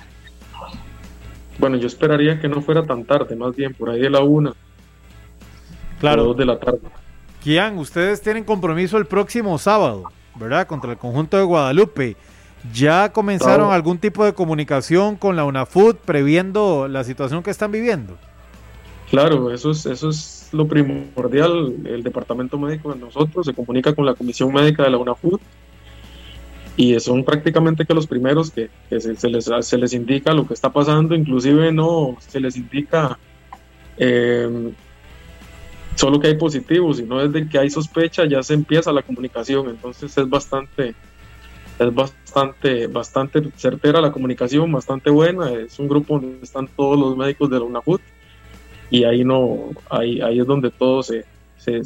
[1.57, 4.53] Bueno, yo esperaría que no fuera tan tarde, más bien por ahí de la una.
[5.99, 6.25] Claro.
[6.25, 6.81] Dos de la tarde.
[7.43, 10.03] Kian, ustedes tienen compromiso el próximo sábado,
[10.35, 10.67] ¿verdad?
[10.67, 12.15] Contra el conjunto de Guadalupe.
[12.73, 18.17] ¿Ya comenzaron algún tipo de comunicación con la UNAFUT previendo la situación que están viviendo?
[19.09, 21.75] Claro, eso es, eso es lo primordial.
[21.85, 25.41] El departamento médico de nosotros se comunica con la comisión médica de la UNAFUT
[26.77, 28.69] y son prácticamente que los primeros que,
[28.99, 33.17] se, les, se les indica lo que está pasando, inclusive no se les indica
[33.97, 34.71] eh,
[35.95, 40.15] solo que hay positivos, sino desde que hay sospecha ya se empieza la comunicación, entonces
[40.15, 40.93] es bastante
[41.79, 47.17] es bastante bastante certera la comunicación, bastante buena, es un grupo donde están todos los
[47.17, 48.01] médicos de la UNAFUT
[48.89, 51.25] y ahí no ahí, ahí es donde todo se,
[51.57, 51.83] se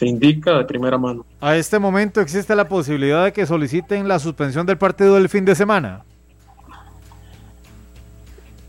[0.00, 1.26] se indica de primera mano.
[1.42, 5.44] A este momento existe la posibilidad de que soliciten la suspensión del partido del fin
[5.44, 6.04] de semana.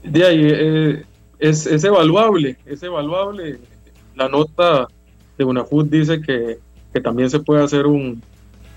[0.04, 1.06] De ahí, eh,
[1.39, 3.60] es, es, evaluable, es evaluable.
[4.14, 4.89] La nota
[5.38, 6.60] de UNAFUT dice que,
[6.94, 8.22] que también se puede hacer un,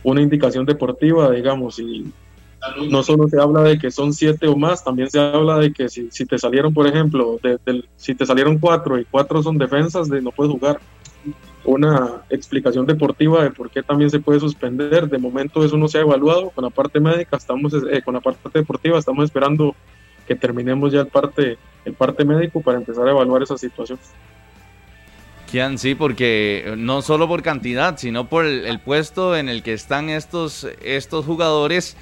[0.04, 2.12] una indicación deportiva, digamos, y
[2.90, 5.88] no solo se habla de que son siete o más, también se habla de que
[5.88, 7.38] si, si te salieron, por ejemplo,
[7.96, 10.80] si te salieron cuatro y cuatro son defensas, de no puedes jugar
[11.64, 15.08] una explicación deportiva de por qué también se puede suspender.
[15.08, 18.20] De momento eso no se ha evaluado con la parte médica, estamos eh, con la
[18.20, 19.74] parte deportiva, estamos esperando
[20.26, 23.98] que terminemos ya el parte, el parte médico para empezar a evaluar esa situación.
[25.50, 29.72] Kian, sí, porque no solo por cantidad, sino por el, el puesto en el que
[29.72, 31.96] están estos, estos jugadores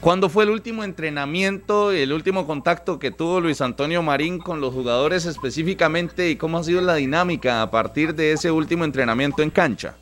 [0.00, 4.62] ¿Cuándo fue el último entrenamiento y el último contacto que tuvo Luis Antonio Marín con
[4.62, 9.42] los jugadores específicamente y cómo ha sido la dinámica a partir de ese último entrenamiento
[9.42, 9.94] en cancha?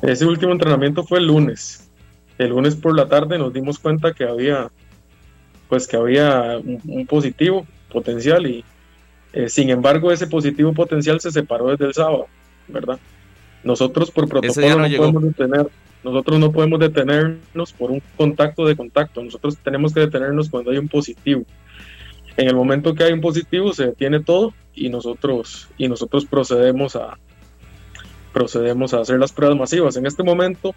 [0.00, 1.90] Ese último entrenamiento fue el lunes.
[2.38, 4.70] El lunes por la tarde nos dimos cuenta que había,
[5.68, 8.64] pues que había un, positivo potencial y
[9.34, 12.28] eh, sin embargo ese positivo potencial se separó desde el sábado,
[12.68, 12.98] ¿verdad?
[13.62, 15.68] Nosotros por protocolo no, no podemos detener
[16.04, 20.78] nosotros no podemos detenernos por un contacto de contacto, nosotros tenemos que detenernos cuando hay
[20.78, 21.44] un positivo.
[22.36, 26.96] En el momento que hay un positivo se detiene todo y nosotros, y nosotros procedemos,
[26.96, 27.18] a,
[28.32, 29.96] procedemos a hacer las pruebas masivas.
[29.96, 30.74] En este momento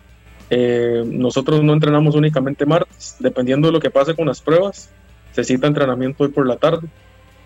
[0.50, 4.90] eh, nosotros no entrenamos únicamente martes, dependiendo de lo que pase con las pruebas,
[5.34, 6.88] se cita entrenamiento hoy por la tarde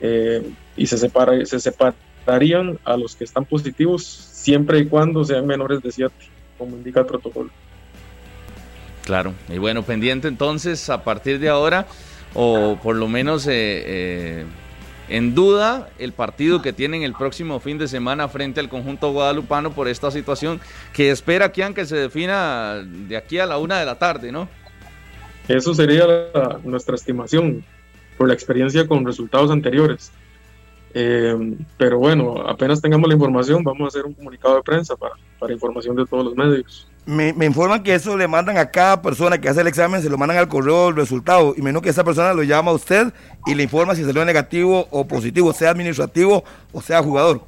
[0.02, 0.44] eh,
[0.78, 5.82] y se, separa, se separarían a los que están positivos siempre y cuando sean menores
[5.82, 6.14] de 7,
[6.58, 7.50] como indica el protocolo.
[9.06, 11.88] Claro, y bueno, pendiente entonces a partir de ahora,
[12.34, 14.46] o por lo menos eh, eh,
[15.10, 19.72] en duda, el partido que tienen el próximo fin de semana frente al conjunto guadalupano
[19.72, 20.62] por esta situación
[20.94, 24.48] que espera que se defina de aquí a la una de la tarde, ¿no?
[25.48, 26.06] Eso sería
[26.64, 27.66] nuestra estimación
[28.18, 30.12] por la experiencia con resultados anteriores.
[30.94, 35.16] Eh, pero bueno, apenas tengamos la información, vamos a hacer un comunicado de prensa para,
[35.40, 36.88] para información de todos los medios.
[37.06, 40.18] Me, informan que eso le mandan a cada persona que hace el examen, se lo
[40.20, 41.56] mandan al correo el resultado.
[41.58, 43.12] Y menos que esa persona lo llama a usted
[43.48, 47.42] y le informa si salió negativo o positivo, sea administrativo o sea jugador.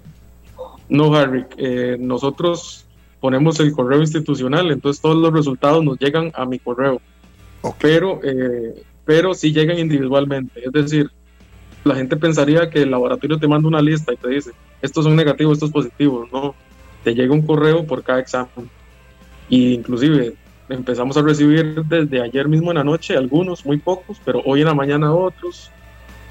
[0.90, 2.86] No, Harry, eh, nosotros
[3.20, 7.00] ponemos el correo institucional, entonces todos los resultados nos llegan a mi correo.
[7.80, 10.62] Pero, eh, pero sí llegan individualmente.
[10.66, 11.12] Es decir,
[11.84, 15.16] la gente pensaría que el laboratorio te manda una lista y te dice, estos son
[15.16, 16.32] negativos, estos positivos.
[16.32, 16.56] No,
[17.04, 18.70] te llega un correo por cada examen.
[19.50, 20.34] Y inclusive
[20.70, 24.68] empezamos a recibir desde ayer mismo en la noche algunos, muy pocos, pero hoy en
[24.68, 25.72] la mañana otros.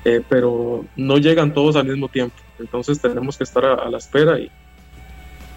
[0.05, 2.35] eh, pero no llegan todos al mismo tiempo.
[2.59, 4.51] Entonces tenemos que estar a, la espera y,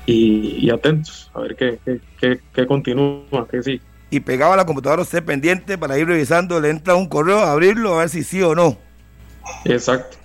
[0.05, 1.79] y, atentos a ver qué,
[2.19, 3.81] qué, qué, continúa, qué sí.
[4.11, 7.95] Y pegaba a la computadora usted pendiente para ir revisando, le entra un correo, abrirlo,
[7.95, 8.77] a ver si sí o no.
[9.65, 10.17] Exacto,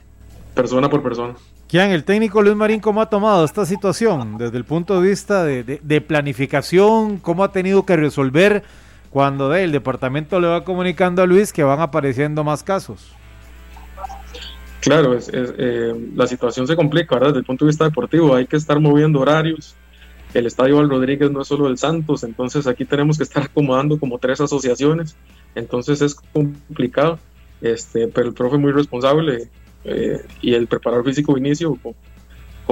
[0.54, 1.34] persona por persona.
[1.68, 5.44] ¿Quién, el técnico Luis Marín, cómo ha tomado esta situación desde el punto de vista
[5.44, 7.18] de, de, planificación?
[7.18, 8.64] ¿Cómo ha tenido que resolver
[9.10, 13.12] cuando el departamento le va comunicando a Luis que van apareciendo más casos?
[14.80, 17.28] Claro, es, eh, la situación se complica, ¿verdad?
[17.28, 19.76] Desde el punto de vista deportivo, hay que estar moviendo horarios.
[20.32, 23.98] El Estadio Val Rodríguez no es solo el Santos, entonces aquí tenemos que estar acomodando
[23.98, 25.16] como tres asociaciones,
[25.54, 27.18] entonces es complicado,
[27.60, 29.48] este, pero el profe muy responsable
[29.84, 31.94] eh, y el preparador físico inicio con,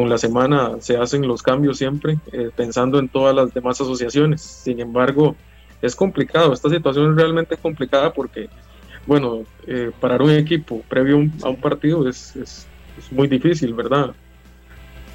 [0.09, 4.41] la semana se hacen los cambios siempre, eh, pensando en todas las demás asociaciones.
[4.43, 5.35] Sin embargo,
[5.83, 8.49] es complicado, esta situación es realmente complicada porque
[9.09, 12.67] bueno, eh, parar un equipo previo a un partido es, es,
[13.11, 14.13] muy difícil, ¿verdad?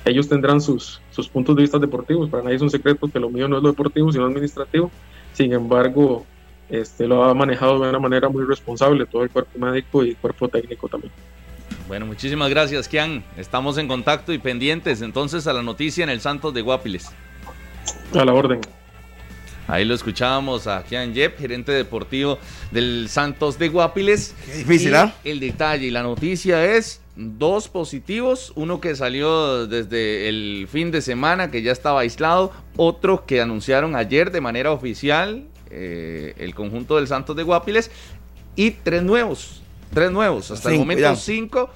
[0.03, 3.29] Ellos tendrán sus, sus puntos de vista deportivos, para nadie es un secreto que lo
[3.29, 4.89] mío no es lo deportivo, sino administrativo.
[5.33, 6.25] Sin embargo,
[6.73, 10.49] este, lo ha manejado de una manera muy responsable todo el cuerpo médico y cuerpo
[10.49, 11.13] técnico también.
[11.87, 13.23] Bueno, muchísimas gracias, Kian.
[13.37, 17.11] Estamos en contacto y pendientes entonces a la noticia en el Santos de Guapiles.
[18.15, 18.59] A la orden.
[19.67, 22.39] Ahí lo escuchábamos a Kian Yep, gerente deportivo
[22.71, 24.35] del Santos de Guapiles.
[24.43, 25.13] Qué difícil, ¿ah?
[25.23, 31.01] El detalle y la noticia es dos positivos, uno que salió desde el fin de
[31.01, 36.97] semana que ya estaba aislado, otro que anunciaron ayer de manera oficial eh, el conjunto
[36.97, 37.91] del Santos de Guapiles
[38.55, 39.61] y tres nuevos,
[39.93, 41.69] tres nuevos, hasta el momento cinco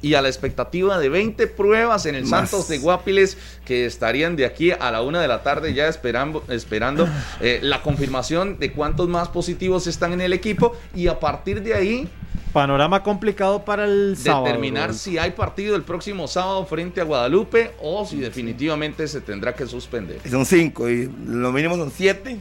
[0.00, 4.46] y a la expectativa de 20 pruebas en el Santos de Guapiles que estarían de
[4.46, 7.08] aquí a la una de la tarde ya esperando, esperando
[7.40, 11.74] eh, la confirmación de cuántos más positivos están en el equipo y a partir de
[11.74, 12.08] ahí
[12.52, 14.46] panorama complicado para el sábado.
[14.46, 19.54] Determinar si hay partido el próximo sábado frente a Guadalupe o si definitivamente se tendrá
[19.54, 20.20] que suspender.
[20.30, 22.38] Son cinco y lo mínimo son siete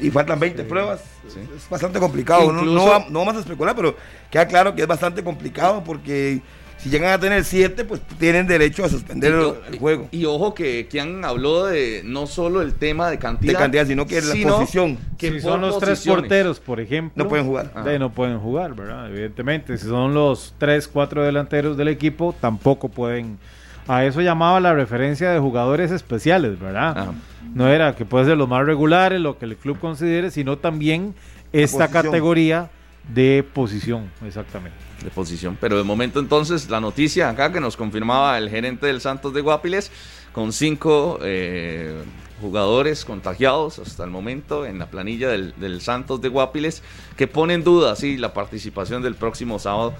[0.00, 1.02] y faltan 20 pruebas.
[1.26, 2.52] Es bastante complicado.
[2.52, 3.96] no, no, vamos a especular, pero
[4.30, 6.40] queda claro que es bastante complicado porque
[6.82, 9.34] si llegan a tener siete, pues tienen derecho a suspender
[9.70, 10.08] el, juego.
[10.12, 14.06] Y ojo que Kian habló de no solo el tema de cantidad, de cantidad sino
[14.06, 14.96] que la posición.
[15.18, 17.70] Que si son los tres porteros, por ejemplo, no pueden jugar.
[17.98, 19.10] no pueden jugar, ¿verdad?
[19.10, 23.38] Evidentemente, si son los tres, cuatro delanteros del equipo, tampoco pueden.
[23.86, 27.12] A eso llamaba la referencia de jugadores especiales, ¿verdad?
[27.54, 31.14] No era que puede ser los más regulares, lo que el club considere, sino también
[31.52, 32.70] esta categoría
[33.08, 34.76] de posición, exactamente.
[35.02, 35.56] De posición.
[35.60, 39.40] Pero de momento entonces la noticia acá que nos confirmaba el gerente del Santos de
[39.40, 39.90] Guapiles
[40.32, 42.02] con cinco eh,
[42.40, 46.82] jugadores contagiados hasta el momento en la planilla del, Santos de Guapiles
[47.16, 49.94] que pone en duda sí, la participación del próximo sábado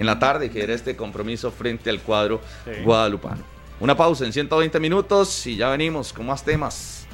[0.00, 2.40] en la tarde que era este compromiso frente al cuadro
[2.84, 3.42] guadalupano.
[3.80, 7.06] Una pausa en 120 minutos y ya venimos con más temas.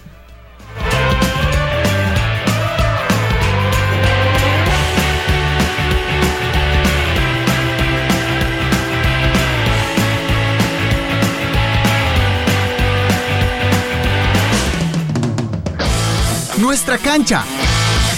[16.59, 17.45] Nuestra cancha.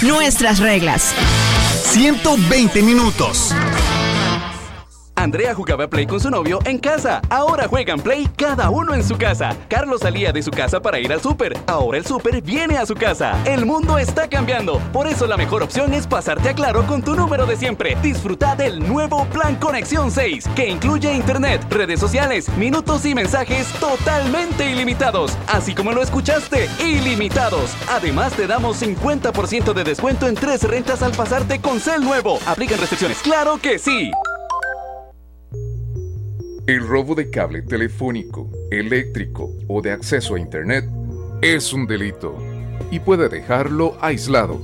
[0.03, 1.15] Nuestras reglas.
[1.85, 3.55] 120 minutos.
[5.29, 7.21] Andrea jugaba Play con su novio en casa.
[7.29, 9.55] Ahora juegan Play cada uno en su casa.
[9.69, 11.55] Carlos salía de su casa para ir al súper.
[11.67, 13.37] Ahora el súper viene a su casa.
[13.45, 14.79] El mundo está cambiando.
[14.91, 17.95] Por eso la mejor opción es pasarte a Claro con tu número de siempre.
[18.01, 24.71] Disfruta del nuevo Plan Conexión 6, que incluye internet, redes sociales, minutos y mensajes totalmente
[24.71, 25.37] ilimitados.
[25.47, 27.75] Así como lo escuchaste, ilimitados.
[27.91, 32.39] Además te damos 50% de descuento en tres rentas al pasarte con Cel nuevo.
[32.47, 33.19] Aplican restricciones.
[33.19, 34.11] Claro que sí.
[36.69, 40.85] El robo de cable telefónico, eléctrico o de acceso a Internet
[41.41, 42.37] es un delito
[42.91, 44.61] y puede dejarlo aislado.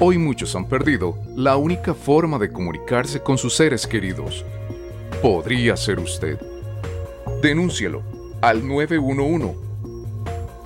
[0.00, 4.42] Hoy muchos han perdido la única forma de comunicarse con sus seres queridos.
[5.20, 6.40] Podría ser usted.
[7.42, 8.02] Denúncielo
[8.40, 9.54] al 911.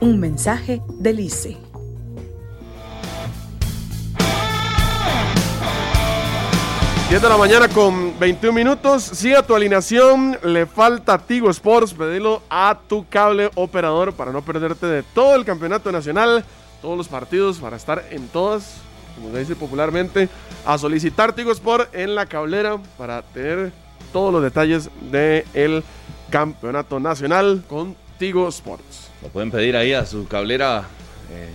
[0.01, 1.72] Un mensaje del ICE.
[7.12, 9.02] 10 de la mañana con 21 minutos.
[9.02, 10.39] Siga tu alineación.
[10.43, 11.93] Le falta Tigo Sports.
[11.93, 16.43] Pedilo a tu cable operador para no perderte de todo el campeonato nacional,
[16.80, 18.76] todos los partidos, para estar en todas,
[19.14, 20.30] como se dice popularmente,
[20.64, 23.72] a solicitar Tigo Sports en la cablera para tener
[24.10, 25.84] todos los detalles del
[26.30, 29.10] campeonato nacional con Tigo Sports.
[29.20, 30.84] Lo pueden pedir ahí a su cablera.
[31.30, 31.51] Eh,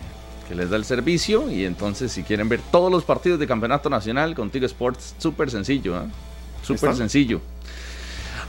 [0.48, 3.90] que les da el servicio y entonces si quieren ver todos los partidos de campeonato
[3.90, 6.08] nacional contigo Sports súper sencillo ¿eh?
[6.64, 7.42] súper sencillo.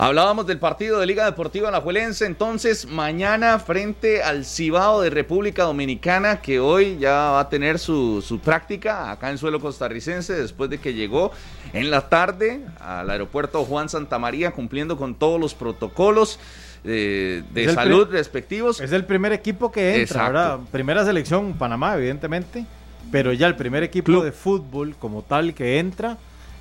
[0.00, 6.40] Hablábamos del partido de Liga Deportiva Alajuelense, entonces mañana frente al Cibao de República Dominicana,
[6.40, 10.78] que hoy ya va a tener su, su práctica acá en suelo costarricense, después de
[10.78, 11.32] que llegó
[11.72, 16.38] en la tarde al aeropuerto Juan Santamaría, cumpliendo con todos los protocolos
[16.84, 18.80] de salud respectivos.
[18.80, 20.58] Es el primer equipo que entra.
[20.70, 22.64] Primera selección, Panamá, evidentemente.
[23.10, 26.18] Pero ya el primer equipo de fútbol como tal que entra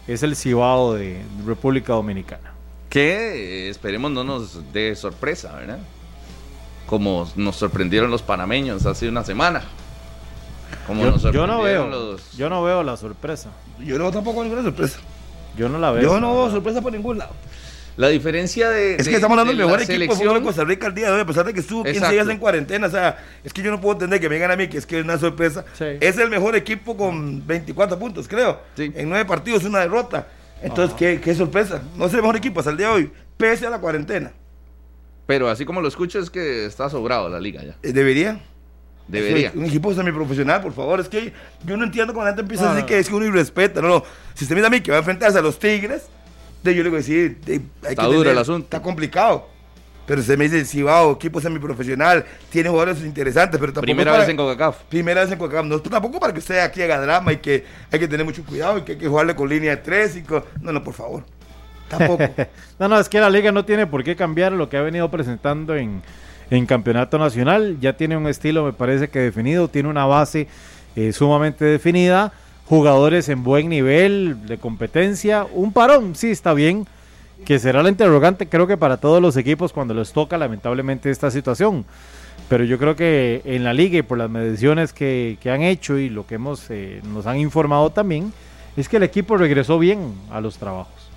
[0.07, 2.53] es el Cibao de República Dominicana.
[2.89, 5.79] que eh, esperemos no nos dé sorpresa, ¿verdad?
[6.85, 9.61] Como nos sorprendieron los panameños hace una semana.
[10.85, 12.37] Como Yo, nos yo no veo, sorprendieron los...
[12.37, 13.49] yo no veo la sorpresa.
[13.79, 14.99] Yo no veo tampoco ninguna sorpresa.
[15.57, 16.03] Yo no la veo.
[16.03, 17.33] Yo no veo sorpresa por ningún lado.
[17.97, 18.95] La diferencia de.
[18.95, 20.95] Es de- que estamos hablando de del mejor equipo de fútbol de Costa Rica al
[20.95, 22.13] día de hoy, a pesar de que estuvo 15 Exacto.
[22.13, 22.87] días en cuarentena.
[22.87, 24.85] O sea, es que yo no puedo entender que me digan a mí que es
[24.85, 25.65] que es una sorpresa.
[25.79, 28.61] Es el mejor equipo con 24 puntos, creo.
[28.77, 30.27] En nueve partidos, una derrota.
[30.61, 31.81] Entonces, ¿qué, qué sorpresa.
[31.95, 34.31] No es el mejor equipo hasta el día de hoy, pese a la cuarentena.
[35.25, 37.75] Pero así como lo escucho, es que está sobrado la liga ya.
[37.83, 38.39] Eh, Debería.
[39.07, 39.51] Debería.
[39.55, 40.99] Un equipo semiprofesional, por favor.
[40.99, 41.33] Es que
[41.65, 42.87] yo no entiendo cuando la gente empieza No, a decir no.
[42.87, 43.81] que es que uno irrespeta.
[43.81, 44.03] No, no.
[44.33, 46.07] Si usted mira a mí que va a enfrentarse a los Tigres,
[46.75, 48.63] yo le decir, de, hay Está que duro tener- el asunto.
[48.65, 49.47] Está complicado.
[50.05, 53.85] Pero usted me dice, si va, equipo semiprofesional, tiene jugadores interesantes, pero tampoco.
[53.87, 54.83] Primera para- vez en CONCACAF.
[54.89, 55.65] Primera vez en CONCACAF.
[55.65, 58.77] No, tampoco para que usted aquí haga drama y que hay que tener mucho cuidado
[58.77, 60.43] y que hay que jugarle con línea de tres y con...
[60.61, 61.23] No, no, por favor.
[61.89, 62.23] Tampoco.
[62.79, 65.11] no, no, es que la liga no tiene por qué cambiar lo que ha venido
[65.11, 66.01] presentando en,
[66.51, 67.77] en campeonato nacional.
[67.81, 70.47] Ya tiene un estilo, me parece que definido, tiene una base
[70.95, 72.31] eh, sumamente definida,
[72.67, 76.85] jugadores en buen nivel de competencia, un parón, sí, está bien,
[77.45, 81.31] que será la interrogante creo que para todos los equipos cuando les toca lamentablemente esta
[81.31, 81.85] situación.
[82.49, 85.97] Pero yo creo que en la liga y por las mediciones que, que han hecho
[85.97, 88.31] y lo que hemos eh, nos han informado también,
[88.77, 91.07] es que el equipo regresó bien a los trabajos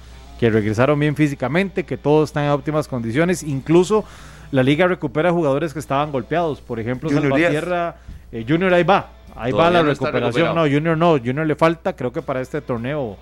[0.40, 4.04] que regresaron bien físicamente, que todos están en óptimas condiciones, incluso
[4.50, 7.96] la liga recupera jugadores que estaban golpeados, por ejemplo Junior Salvatierra,
[8.32, 10.62] eh, Junior ahí va, ahí va la no recuperación, no.
[10.62, 13.16] Junior no, Junior le falta, creo que para este torneo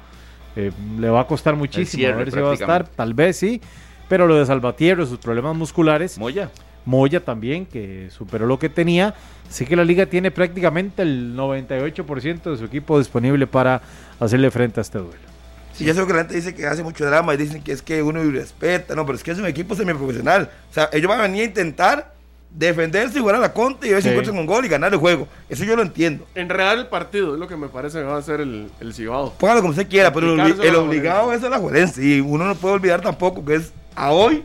[0.57, 3.61] eh, le va a costar muchísimo, a ver si va a estar, tal vez sí,
[4.09, 6.51] pero lo de Salvatierra, sus problemas musculares, Moya.
[6.85, 9.15] Moya también, que superó lo que tenía.
[9.47, 13.83] Así que la liga tiene prácticamente el 98% de su equipo disponible para
[14.19, 15.29] hacerle frente a este duelo.
[15.75, 17.83] Sí, ya sé que la gente dice que hace mucho drama y dicen que es
[17.83, 20.51] que uno irrespeta, no, pero es que es un equipo semiprofesional.
[20.71, 22.15] O sea, ellos van a venir a intentar
[22.51, 24.15] defenderse y jugar a la contra y ver si Sí.
[24.15, 25.29] encuentran un gol y ganar el juego.
[25.49, 26.27] Eso yo lo entiendo.
[26.35, 29.33] Enredar el partido es lo que me parece que va a ser el, el Cibao.
[29.35, 33.01] Póngalo como usted quiera, pero el, obligado es el Alajuelense y uno no puede olvidar
[33.01, 34.43] tampoco que es a hoy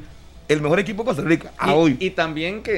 [0.50, 1.52] el mejor equipo de Costa Rica.
[1.58, 1.98] A y, hoy.
[2.00, 2.74] y también que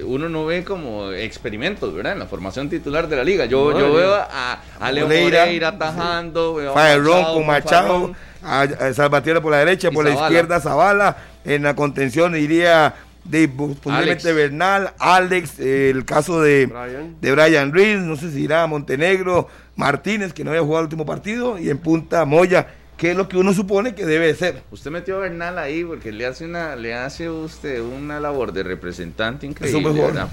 [0.00, 2.14] eh, uno no ve como experimentos, ¿verdad?
[2.14, 3.44] En la formación titular de la liga.
[3.46, 7.46] Yo, No, yo veo a, a Leo Moreira, Moreira, atajando, veo a Faerrón Machado, con
[7.46, 8.80] Machado, Farrón.
[8.82, 12.94] a, a Salvatierra por la derecha, Y por la izquierda Zavala, en la contención iría
[13.24, 14.34] de posiblemente Alex.
[14.34, 17.16] Bernal, Alex, eh, el caso de Brian.
[17.20, 20.84] de Brian Reed, no sé si irá a Montenegro, Martínez, que no había jugado el
[20.86, 22.66] último partido, y en punta Moya,
[22.96, 24.62] que es lo que uno supone que debe de ser.
[24.70, 28.62] Usted metió a Bernal ahí porque le hace una, le hace usted una labor de
[28.62, 29.82] representante increíble.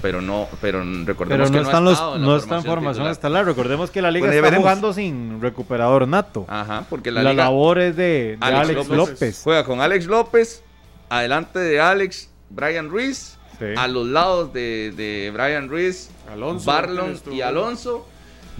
[0.02, 2.36] Pero no, pero Pero recordemos no que no, están ha los, estado en la no
[2.36, 3.46] está en formación estelar.
[3.46, 4.64] Recordemos que la liga Bueno, está veremos.
[4.64, 6.44] jugando sin recuperador nato.
[6.46, 9.40] Ajá, porque La, la, liga labor es de, de Alex, López.
[9.42, 10.62] Juega con Alex López,
[11.08, 13.64] adelante de Alex, Brian Ruiz, Sí.
[13.76, 18.06] a los lados de, de Brian Ruiz, Alonso Barlon y Alonso,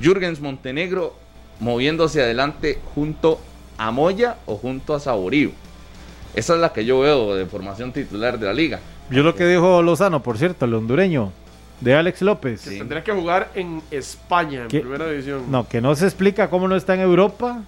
[0.03, 1.15] Jürgens Montenegro
[1.61, 3.39] moviéndose adelante junto
[3.77, 5.53] a Moya o junto a Saborío.
[6.35, 8.81] Esa es la que yo veo de formación titular de la liga.
[9.11, 11.33] Yo lo que dijo Lozano, por cierto, el hondureño,
[11.81, 12.63] de Alex López.
[12.63, 15.45] Que tendría que jugar en España, en Que- primera división.
[15.49, 17.63] No, que no se explica cómo no está en Europa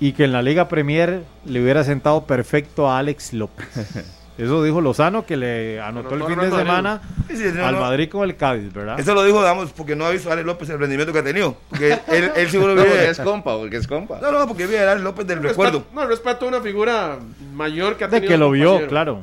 [0.00, 3.66] y que en la Liga Premier le hubiera sentado perfecto a Alex López.
[4.36, 7.80] Eso dijo Lozano, que le anotó el fin de semana Sí, sí, no, al no.
[7.80, 8.98] Madrid con el Cádiz, ¿verdad?
[8.98, 11.22] Eso lo dijo, digamos, porque no ha visto a Alex López el rendimiento que ha
[11.24, 11.56] tenido.
[11.70, 13.10] Porque él, él seguro No, porque vive.
[13.10, 14.18] es compa, porque es compa.
[14.20, 15.78] No, no, porque vive a Alex López del recuerdo.
[15.80, 17.18] Respeto- no, respeto a una figura
[17.54, 18.88] mayor que ha De tenido que el lo vio, compañero.
[18.90, 19.20] claro.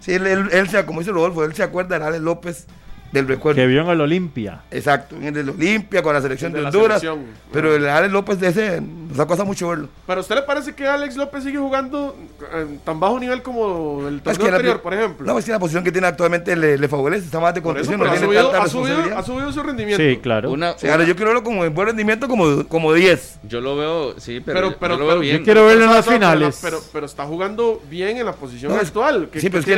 [0.00, 2.66] Sí, él, él, él se- como dice Rodolfo, él se acuerda de Alex López
[3.12, 3.56] del recuerdo.
[3.60, 4.60] Que vio en el Olimpia.
[4.70, 7.00] Exacto, en el Olimpia con la selección El de, de la Honduras.
[7.00, 7.26] selección.
[7.52, 9.88] Pero el Alex López de ese nos ha costado mucho verlo.
[10.06, 12.16] ¿Pero a usted le parece que Alex López sigue jugando
[12.54, 15.26] en tan bajo nivel como el Es torneo la- anterior, por ejemplo?
[15.26, 17.98] No, es que la posición que tiene actualmente le, le favorece, está más de contención,
[17.98, 20.02] pero no ha, tiene subido, tanta ha, subido, ha subido su rendimiento.
[20.02, 20.50] Sí, claro.
[20.50, 23.40] Una, yo quiero verlo como en buen rendimiento como, como 10.
[23.44, 25.38] Yo lo veo, sí, pero, Pero, yo- pero, yo lo pero- veo bien.
[25.38, 26.58] yo quiero verlo en pero- las pero- finales.
[26.62, 29.28] Pero, pero está jugando bien en la posición No, actual.
[29.32, 29.76] que- sí, pero es que,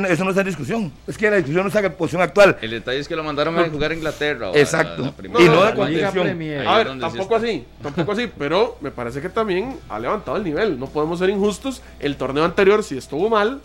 [0.00, 0.92] la- eso no está en discusión.
[1.06, 2.56] Es que la discusión no está en posición actual.
[2.70, 4.50] El detalle es que lo mandaron a jugar a Inglaterra.
[4.54, 5.02] Exacto.
[5.02, 6.28] la primera y no de contención.
[6.66, 10.44] A ver, sí tampoco así, tampoco así, pero me parece que también ha levantado el
[10.44, 10.78] nivel.
[10.78, 11.82] No podemos ser injustos.
[11.98, 13.60] El torneo anterior, si estuvo mal,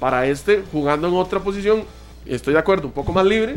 [0.00, 1.84] para este, jugando en otra posición,
[2.26, 3.54] estoy de acuerdo, un poco más libre,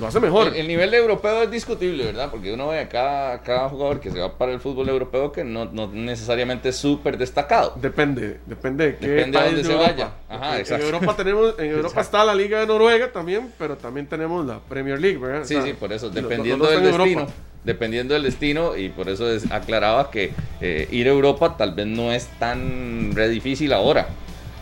[0.00, 0.48] lo hace mejor.
[0.48, 2.30] El, el nivel europeo es discutible, ¿verdad?
[2.30, 5.44] Porque uno ve a cada, cada jugador que se va para el fútbol europeo que
[5.44, 7.74] no, no necesariamente es súper destacado.
[7.76, 10.10] Depende, depende de qué Depende país dónde de se vaya.
[10.28, 10.86] Ajá, exacto.
[10.88, 12.00] En Europa tenemos, en Europa Exacto.
[12.00, 15.44] está la Liga de Noruega también, pero también tenemos la Premier League, ¿verdad?
[15.44, 17.20] Sí, O sea, sí, por eso, los- los dependiendo del en destino.
[17.20, 17.32] Europa.
[17.62, 20.32] Dependiendo del destino, y por eso es- aclaraba que
[20.62, 24.08] eh, ir a Europa tal vez no es tan re difícil ahora.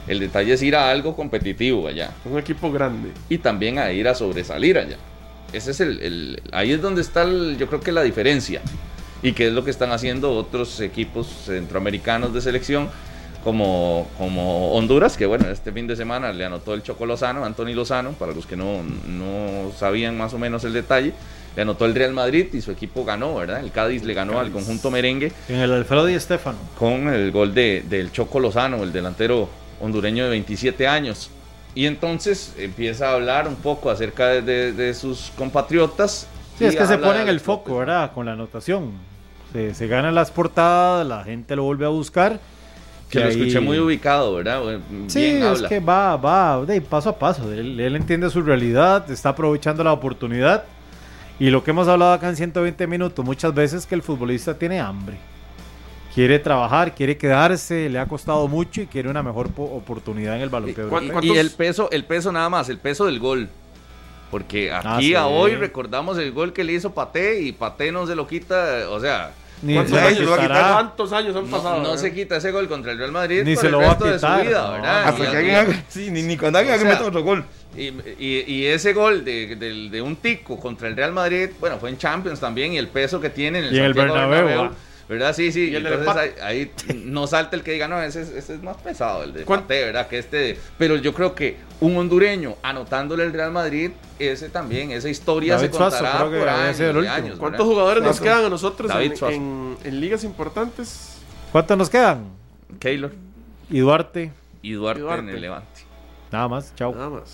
[0.08, 2.10] El detalle es ir a algo competitivo allá.
[2.24, 3.10] Un equipo grande.
[3.28, 4.96] Y también a ir a sobresalir allá.
[5.52, 8.60] Ese es el, el- ahí es donde está el- yo creo que la diferencia.
[9.22, 12.88] Y que es lo que están haciendo otros equipos centroamericanos de selección,
[13.42, 17.74] como, como Honduras, que bueno, este fin de semana le anotó el Choco Lozano, Anthony
[17.74, 21.12] Lozano, para los que no, no sabían más o menos el detalle,
[21.56, 23.60] le anotó el Real Madrid y su equipo ganó, ¿verdad?
[23.60, 26.58] El Cádiz le ganó al conjunto merengue En el Alfredo y Estefano.
[26.78, 29.48] con el gol de, del Choco Lozano, el delantero
[29.80, 31.30] hondureño de 27 años.
[31.74, 36.26] Y entonces empieza a hablar un poco acerca de, de- de sus compatriotas.
[36.58, 38.12] Sí, es que se pone en el foco, ¿verdad?
[38.12, 38.92] Con la anotación.
[39.52, 42.40] Se, se ganan las portadas, la gente lo vuelve a buscar.
[43.10, 44.60] Que lo ahí- escuché muy ubicado, ¿verdad?
[44.64, 45.68] Bien Sí, es habla.
[45.68, 47.50] que va, va de paso a paso.
[47.52, 50.64] Él, él entiende su realidad, está aprovechando la oportunidad.
[51.38, 54.80] Y lo que hemos hablado acá en 120 minutos, muchas veces que el futbolista tiene
[54.80, 55.16] hambre.
[56.18, 60.42] Quiere trabajar, quiere quedarse, le ha costado mucho y quiere una mejor po- oportunidad en
[60.42, 61.32] el balompié ¿cuán- europeo.
[61.32, 63.48] Y el peso, el peso nada más, el peso del gol.
[64.28, 65.14] Porque aquí Ah, sí.
[65.14, 68.90] a hoy recordamos el gol que le hizo Paté y Paté no se lo quita,
[68.90, 69.30] o sea,
[69.62, 70.72] Ni ¿Cuántos, se lo años, quitará.
[70.72, 71.76] ¿Cuántos años han pasado?
[71.76, 71.96] no ¿verdad?
[71.98, 73.88] se quita ese gol contra el Real Madrid Ni por se el lo va a
[73.90, 74.72] resto de su quitar, vida, no.
[74.72, 75.04] ¿verdad?
[75.04, 77.44] Hasta Y- que alguien haga- sí, ni, ni cuando alguien meta otro gol.
[77.76, 77.82] Y,
[78.18, 82.40] y- y ese gol de, un tico contra el Real Madrid, bueno, fue en Champions
[82.40, 84.72] también y el peso que tiene en el, Y en el Bernabéu, ah.
[85.08, 85.34] ¿Verdad?
[85.34, 85.70] Sí, sí.
[85.70, 86.72] Y el entonces ahí, ahí
[87.04, 89.62] no salta el que diga, no, ese, es- ese es más pesado, el de ¿Cuán-
[89.62, 90.06] Paté, ¿verdad?
[90.06, 90.36] Que este.
[90.36, 95.54] de- pero yo creo que un hondureño anotándole el Real Madrid, ese también, esa historia
[95.56, 97.14] David se Suazo, contará creo que por años, el y último.
[97.14, 97.64] años, ¿Cuántos ¿verdad?
[97.72, 98.24] jugadores nos Suazo.
[98.32, 99.34] quedan a nosotros en, Suazo.
[99.34, 101.16] en- en ligas importantes?
[101.52, 102.26] ¿Cuántos nos quedan?
[102.78, 103.12] Keylor
[103.70, 104.30] Y Duarte,
[104.60, 105.22] y Duarte, Y Duarte.
[105.22, 105.80] en el Levante.
[106.30, 106.94] nada más, chao.
[106.94, 107.30] Nada más.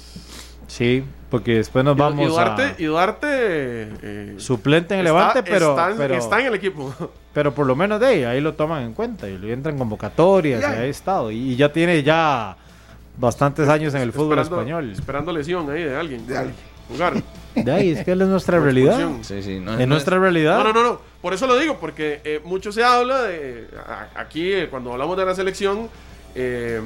[0.67, 5.19] Sí, porque después nos vamos y Duarte, a y Duarte eh, suplente en el está-
[5.19, 6.95] Levante, pero, está, en- pero, está en el equipo.
[7.35, 9.79] pero por lo menos de ahí, ahí lo toman en cuenta y lo entran en
[9.79, 10.71] convocatorias y Ya.
[10.71, 11.31] ha estado.
[11.31, 12.57] Y, y ya tiene ya
[13.19, 14.91] bastantes años en el fútbol Esperando- español.
[14.93, 16.27] Esperando lesión ahí de alguien.
[16.27, 16.57] De alguien.
[16.89, 17.15] Jugar.
[17.55, 18.99] De ahí, es que él es nuestra realidad.
[19.23, 19.59] Sí, sí.
[19.61, 20.59] No, Es no nuestra realidad.
[20.59, 21.01] No, no, no, no.
[21.23, 23.69] Por eso lo digo, porque eh, mucho se habla de.
[23.87, 25.89] a- aquí, eh, cuando hablamos de la selección,
[26.35, 26.81] eh,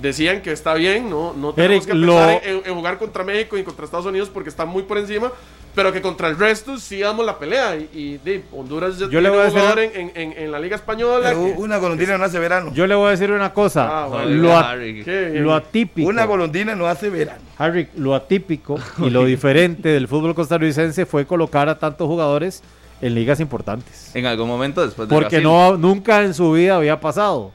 [0.00, 1.32] decían que está bien, ¿no?
[1.34, 4.30] No tenemos Eric, que pensar lo- en, en jugar contra México y contra Estados Unidos
[4.32, 5.30] porque están muy por encima,
[5.74, 7.76] pero que contra el resto sí damos la pelea.
[7.76, 10.12] Y, y, de, Honduras ya Yo tiene le voy a un decir- jugador en, en-
[10.14, 11.30] en- en la Liga Española.
[11.30, 12.72] Que- una golondrina no hace verano.
[12.74, 14.02] Yo le voy a decir una cosa.
[14.02, 14.30] Ah, bueno.
[14.30, 16.08] lo, a- lo atípico.
[16.08, 17.40] Una golondrina no hace verano.
[17.58, 22.62] Harry, lo atípico y lo diferente del fútbol costarricense fue colocar a tantos jugadores
[23.00, 24.14] en ligas importantes.
[24.14, 25.44] En algún momento después de Porque Brasil.
[25.44, 27.52] no, nunca en su vida había pasado.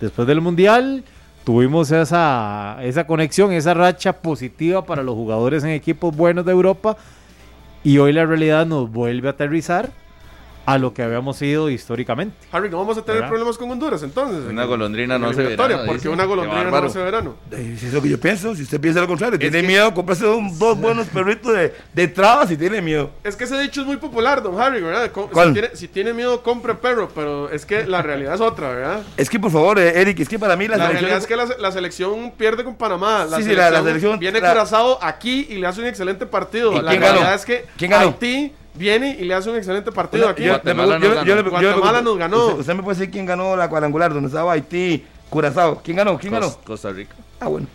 [0.00, 1.04] Después del Mundial
[1.44, 6.96] tuvimos esa, esa conexión, esa racha positiva para los jugadores en equipos buenos de Europa
[7.82, 9.90] y hoy la realidad nos vuelve a aterrizar
[10.66, 12.34] a lo que habíamos sido históricamente.
[12.52, 13.28] Harry, no vamos a tener ¿Verdad?
[13.28, 14.48] problemas con Honduras entonces.
[14.48, 16.08] Una golondrina no hace verano, Porque dice.
[16.08, 17.34] una golondrina no hace verano.
[17.50, 20.26] Si es lo que yo pienso, si usted piensa lo contrario, tiene que- miedo, cómprase
[20.26, 23.10] un- dos buenos perritos de, de trabas si tiene miedo.
[23.22, 25.10] Es que ese dicho es muy popular, don Harry, ¿verdad?
[25.14, 29.02] Si tiene, si tiene miedo, compre perro, pero es que la realidad es otra, ¿verdad?
[29.16, 31.26] Es que por favor, eh, Eric, es que para mí la, La selección realidad es
[31.26, 33.26] que la, la selección pierde con Panamá.
[33.28, 34.64] La, Sí, sí, selección la- la selección- viene la-
[35.02, 36.72] aquí y le hace un excelente partido.
[36.72, 37.34] ¿Y La quién realidad ganó?
[37.36, 38.06] es que ¿Quién ganó?
[38.08, 40.42] Haití viene y le hace un excelente partido aquí.
[40.44, 41.50] yo- Guatemala nos yo- ganó.
[41.50, 42.14] Guatemala nos.
[42.48, 45.80] Usted, usted me puede decir quién ganó la cuadrangular, donde estaba Haití, Curazao.
[45.82, 46.18] ¿Quién ganó?
[46.18, 46.46] ¿Quién ganó?
[46.46, 47.14] Cos- Costa Rica.
[47.40, 47.66] Ah, bueno.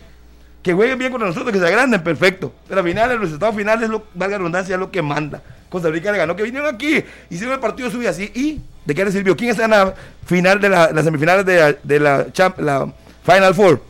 [0.62, 2.52] Que jueguen bien contra nosotros, que se agranden, perfecto.
[2.68, 5.42] Pero al final, el resultado final es lo, valga la redundancia, es lo que manda.
[5.70, 8.30] Costa Rica le ganó, que vinieron aquí, hicieron el partido suyo así.
[8.34, 9.34] ¿Y de qué le sirvió?
[9.36, 9.94] ¿Quién está en la
[10.26, 12.92] final de la, las semifinales de, la- de la, champ- la
[13.24, 13.80] Final Four?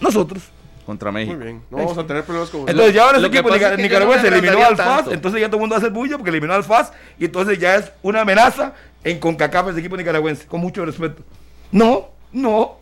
[0.00, 0.42] Nosotros.
[0.90, 1.38] Contra Muy México.
[1.38, 4.58] bien, no vamos a tener problemas con Entonces ya ahora ese que equipo nicaragüense eliminó
[4.64, 7.60] al FAS, entonces ya todo el mundo hace bulla porque eliminó al FAS y entonces
[7.60, 8.72] ya es una amenaza
[9.04, 11.22] en CONCACAF ese equipo nicaragüense, con mucho respeto.
[11.70, 12.80] No, no.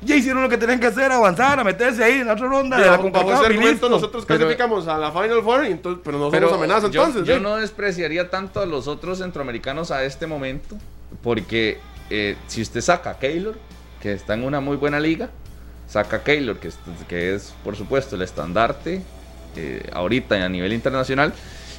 [0.00, 2.76] Ya hicieron lo que tenían que hacer, avanzar, a meterse ahí en la otra ronda
[2.76, 3.48] de la CONCACAF
[3.88, 7.04] nosotros Pero- clasificamos a la Final Four, y entonces, pero no Pero somos amenaza yo,
[7.04, 7.24] entonces.
[7.28, 7.40] yo ¿sí?
[7.40, 10.76] no despreciaría tanto a los otros centroamericanos a este momento,
[11.22, 11.78] porque
[12.10, 13.54] eh, si usted saca a Keylor,
[14.02, 15.30] que está en una muy buena liga,
[15.86, 16.78] saca a Keylor, que es,
[17.08, 19.02] que es por supuesto el estandarte
[19.56, 21.32] eh, ahorita a nivel internacional,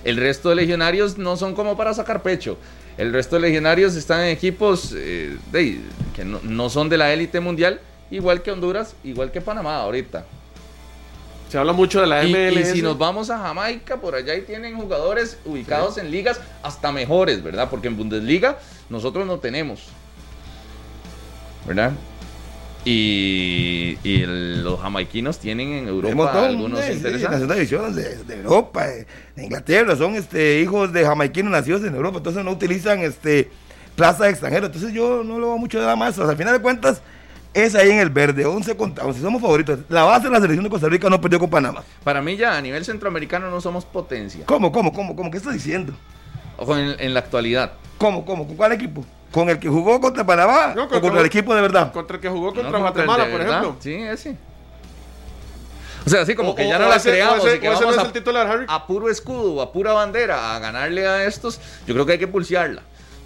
[0.03, 2.57] el resto de legionarios no son como para sacar pecho.
[2.97, 5.81] El resto de legionarios están en equipos eh, de-
[6.15, 10.25] que no, no son de la élite mundial, igual que Honduras, igual que Panamá ahorita.
[11.49, 12.71] Se habla mucho de la Y, y MLS.
[12.71, 17.43] si nos vamos a Jamaica, por allá ahí tienen jugadores ubicados en ligas hasta mejores,
[17.43, 17.69] ¿verdad?
[17.69, 18.57] Porque en Bundesliga
[18.89, 19.81] nosotros no tenemos.
[21.67, 21.91] ¿Verdad?
[22.87, 27.31] Y, y el- los jamaiquinos tienen en Europa montón, algunos eh, sí, interesantes.
[27.31, 31.83] la segunda división de, de Europa, de, de Inglaterra, son este, hijos de jamaiquinos nacidos
[31.83, 33.49] en Europa, entonces no utilizan este,
[33.95, 34.67] plaza de extranjero.
[34.67, 36.17] Entonces yo no lo veo mucho de la más.
[36.19, 37.01] al final de cuentas,
[37.55, 39.19] es ahí en el verde, 11 contra 11.
[39.21, 39.79] Somos favoritos.
[39.89, 41.83] La base de la selección de Costa Rica no perdió con Panamá.
[42.03, 44.45] Para mí ya a nivel centroamericano no somos potencia.
[44.45, 45.31] ¿Cómo, cómo, cómo, cómo?
[45.31, 45.93] ¿Qué estás diciendo?
[46.57, 47.73] Ojo, en, en la actualidad.
[47.97, 48.45] ¿Cómo, cómo?
[48.45, 49.03] ¿Con cuál equipo?
[49.35, 51.91] ¿Con el que jugó contra Panamá No, o contra el equipo de verdad?
[51.91, 53.75] Contra el que jugó No contra contra el Guatemala, por ejemplo.
[53.81, 54.37] Sí, ese.
[56.05, 57.67] O sea, así como O- que o- ya no la ese- creamos ese- y que
[57.67, 58.65] no vamos es a, el titular, Harry.
[58.69, 61.59] a puro escudo, a pura bandera, a ganarle a estos.
[61.85, 62.81] Yo creo que hay que pulsearla.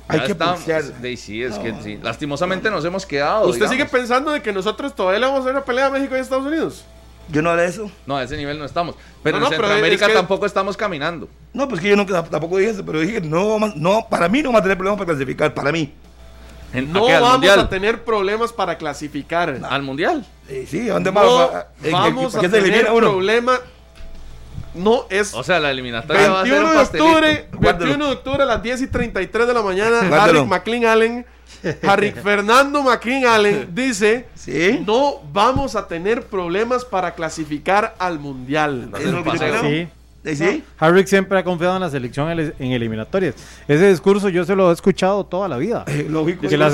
[0.07, 0.97] Hay Ya que pulsearla.
[0.97, 1.99] de- sí, es que sí.
[2.01, 3.41] Lastimosamente nos hemos quedado.
[3.41, 3.71] ¿Usted digamos.
[3.73, 6.19] sigue pensando de que nosotros todavía le vamos a hacer una pelea a México y
[6.21, 6.85] Estados Unidos?
[7.31, 7.91] Yo no hablé de eso.
[8.05, 8.95] No, a ese nivel no estamos.
[9.23, 11.29] Pero No, en no, pero Centroamérica es que- tampoco estamos caminando.
[11.53, 14.27] No, pues que yo nunca, tampoco dije eso, pero dije que no, vamos- no, para
[14.29, 15.93] mí no vamos a tener problemas para clasificar, para mí.
[16.73, 17.13] En- No ¿a qué?
[17.13, 17.59] ¿Al vamos mundial?
[17.59, 19.59] a tener problemas para clasificar.
[19.69, 20.25] Al mundial.
[20.67, 21.53] Sí, ¿a dónde No vamos?
[21.53, 23.59] a- en- en- a ¿para qué se tener problema.
[24.75, 27.85] No es O sea, la eliminatoria va a ser 21 de octubre, Guárdalo.
[27.85, 30.39] 21 de octubre a las 10 y 33 de la mañana, Guárdalo.
[30.41, 31.25] Harry McLean Allen,
[31.83, 34.83] Harry Fernando McLean Allen dice, Sí.
[34.85, 38.89] no vamos a tener problemas para clasificar al mundial.
[38.95, 39.09] Es
[41.09, 43.35] siempre ha confiado en la selección en eliminatorias.
[43.67, 45.85] Ese discurso yo se lo he escuchado toda la vida.
[45.87, 46.47] Eh, lógico.
[46.47, 46.73] que, las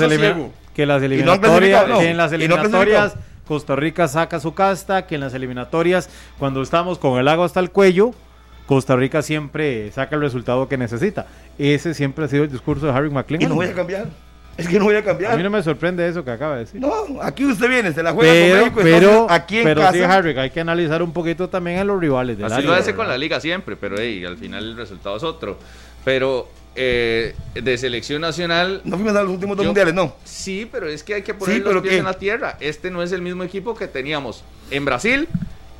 [0.74, 1.98] que las eliminatorias, no.
[1.98, 3.14] que en las no eliminatorias.
[3.46, 7.60] Costa Rica saca su casta, que en las eliminatorias cuando estamos con el agua hasta
[7.60, 8.12] el cuello,
[8.66, 11.26] Costa Rica siempre saca el resultado que necesita.
[11.56, 13.42] Ese siempre ha sido el discurso de Harry McLean.
[13.42, 14.08] Y no voy a cambiar.
[14.56, 15.36] Es que no voy a A cambiar.
[15.36, 16.80] mí no me sorprende eso que acaba de decir.
[16.80, 19.92] No, aquí usted viene, se la juega con Pero, México, pero, aquí en pero casa.
[19.92, 22.72] sí, Harry, hay que analizar un poquito también a los rivales del Así área, lo
[22.74, 22.96] hace ¿verdad?
[22.96, 25.58] con la liga siempre, pero hey, al final el resultado es otro.
[26.04, 30.14] Pero eh, de selección nacional, No fuimos a los últimos dos Yo- mundiales, no.
[30.24, 31.98] sí, pero es que hay que poner Sí, los pies ¿qué?
[31.98, 32.56] en la tierra.
[32.60, 35.28] Este no es el mismo equipo que teníamos en Brasil.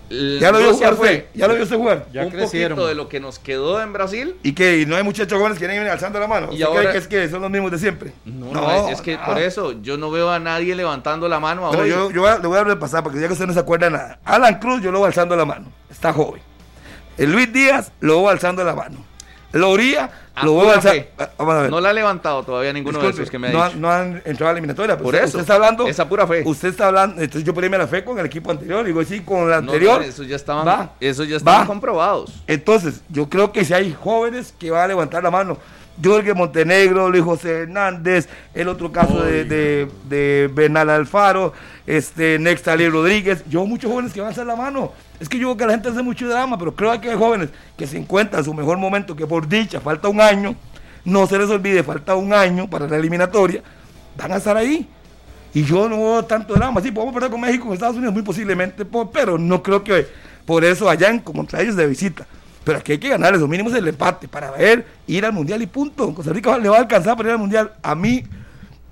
[0.08, 2.06] Ya lo vio jugar usted, ya lo vio usted jugar.
[2.12, 2.76] Ya un crecieron.
[2.76, 4.36] poquito de lo que nos quedó en Brasil.
[4.44, 6.48] Y que no hay muchachos jóvenes que vienen alzando la mano.
[6.52, 8.12] Y ¿Usted ahora- cree que es que son los mismos de siempre?
[8.24, 9.24] No, no, es, es que no.
[9.24, 11.86] por eso yo no veo a nadie levantando la mano ahora.
[11.86, 13.90] yo, yo voy a- le voy a repasar porque ya que usted no se acuerda
[13.90, 14.20] nada.
[14.24, 15.72] Alan Cruz, yo lo voy alzando la mano.
[15.90, 16.40] Está joven.
[17.18, 19.04] El Luis Díaz, lo voy alzando la mano.
[19.52, 20.10] Loría,
[20.44, 20.66] lo voy.
[21.18, 21.70] Ah, Vamos a ver.
[21.70, 23.78] No la ha levantado todavía ninguno de esos que me ha no, dicho.
[23.78, 24.96] no han entrado a la eliminatoria.
[24.96, 25.86] pero Por usted, eso, Usted está hablando.
[25.86, 26.42] esa pura fe.
[26.44, 27.20] Usted está hablando.
[27.22, 28.84] Entonces yo perdí la fe con el equipo anterior.
[28.84, 30.00] Digo, sí, con la No, anterior.
[30.00, 30.92] no, esos ya estaban, Va.
[31.00, 31.66] esos ya estaban Va.
[31.66, 32.32] comprobados.
[32.46, 35.56] Entonces, yo creo que si hay jóvenes que van a levantar la mano,
[36.04, 41.54] Jorge Montenegro, Luis José Hernández, el otro caso de, de, de Bernal Alfaro,
[41.86, 44.92] este Nextalí Rodríguez, yo muchos jóvenes que van a hacer la mano.
[45.20, 47.48] Es que yo veo que la gente hace mucho drama, pero creo que hay jóvenes
[47.76, 50.54] que se encuentran en su mejor momento, que por dicha falta un año,
[51.04, 53.62] no se les olvide, falta un año para la eliminatoria,
[54.16, 54.88] van a estar ahí.
[55.54, 56.82] Y yo no veo tanto drama.
[56.82, 60.06] Sí, podemos perder con México, con Estados Unidos, muy posiblemente, po- pero no creo que
[60.44, 62.26] por eso vayan contra ellos de visita.
[62.62, 65.62] Pero aquí hay que ganarles, lo mínimo es el empate para ver, ir al mundial
[65.62, 66.12] y punto.
[66.12, 67.72] Costa Rica le va a alcanzar para ir al mundial.
[67.82, 68.24] A mí,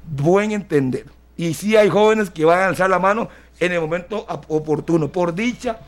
[0.08, 1.06] buen entender.
[1.36, 3.28] Y sí hay jóvenes que van a alzar la mano
[3.58, 5.08] en el momento oportuno.
[5.08, 5.78] Por dicha,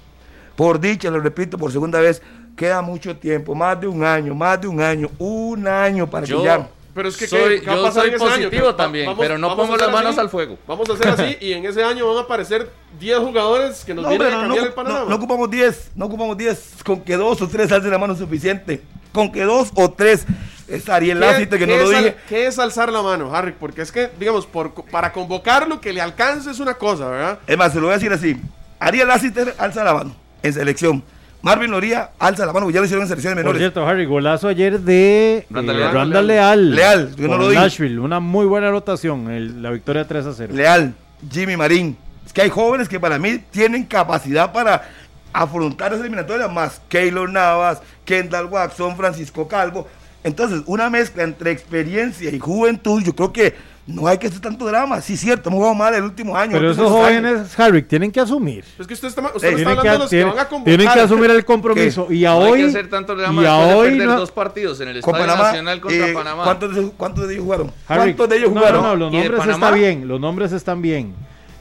[0.56, 2.22] por dicha, lo repito por segunda vez,
[2.56, 6.38] queda mucho tiempo, más de un año, más de un año, un año para Yo
[6.38, 6.68] que ya.
[6.94, 8.18] Pero es que soy, ¿qué- qué yo soy año?
[8.18, 10.56] positivo también, vamos- pero no pongo las manos así, al fuego.
[10.66, 14.04] Vamos a hacer así y en ese año van a aparecer 10 jugadores que nos
[14.04, 15.10] No, vienen pero a no, cambiar el no- panorama.
[15.10, 18.18] no ocupamos 10, no ocupamos 10, con que dos o tres alcen la mano es
[18.18, 18.80] suficiente.
[19.12, 20.24] Con que dos o tres,
[20.68, 22.16] es Ariel ¿Qué- Lacite, que no lo dije.
[22.30, 23.52] ¿Qué es alzar la mano, Harry?
[23.52, 27.38] Porque es que, digamos, por, para convocarlo, que le alcance es una cosa, ¿verdad?
[27.46, 28.40] Es más, se lo voy a decir así.
[28.78, 30.16] Ariel Laciter alza la mano
[30.46, 31.02] en selección.
[31.42, 33.60] Marvin Loría alza la mano, porque ya lo hicieron en selecciones Por menores.
[33.60, 35.92] cierto, Harry, golazo ayer de Randall eh, Leal.
[35.94, 36.74] Randall Leal.
[36.74, 37.60] Leal, yo no lo dije.
[37.62, 40.52] Nashville, una muy buena rotación, el- la victoria 3 a 0.
[40.56, 40.94] Leal,
[41.30, 41.96] Jimmy Marín.
[42.24, 44.88] Es que hay jóvenes que para mí tienen capacidad para
[45.32, 49.86] afrontar esa eliminatoria, más Keylor Navas, Kendall Watson, Francisco Calvo.
[50.24, 53.54] Entonces, una mezcla entre experiencia y juventud, yo creo que
[53.86, 55.00] no hay que hacer tanto drama.
[55.00, 56.52] Sí, cierto, hemos jugado mal el último año.
[56.52, 57.22] Pero esos últimos años.
[57.22, 58.64] jóvenes, Harry, tienen que asumir.
[58.78, 60.38] Es que usted está, usted Eh, está Tienen hablando que, de los que tienen- van
[60.44, 60.76] a convocar.
[60.76, 62.06] tienen que asumir el compromiso.
[62.12, 62.52] Y a No hoy.
[62.58, 64.88] hay que hacer tanto drama y a después de hoy perder no- dos partidos en
[64.88, 66.44] el Estadio Panamá, Nacional contra eh, Panamá.
[66.44, 67.72] ¿cuántos, de, cuántos de ellos jugaron?
[67.86, 68.82] Harry, ¿Cuántos de ellos no, jugaron?
[68.82, 71.14] No, no, los ¿Y de nombres están bien, los nombres están bien.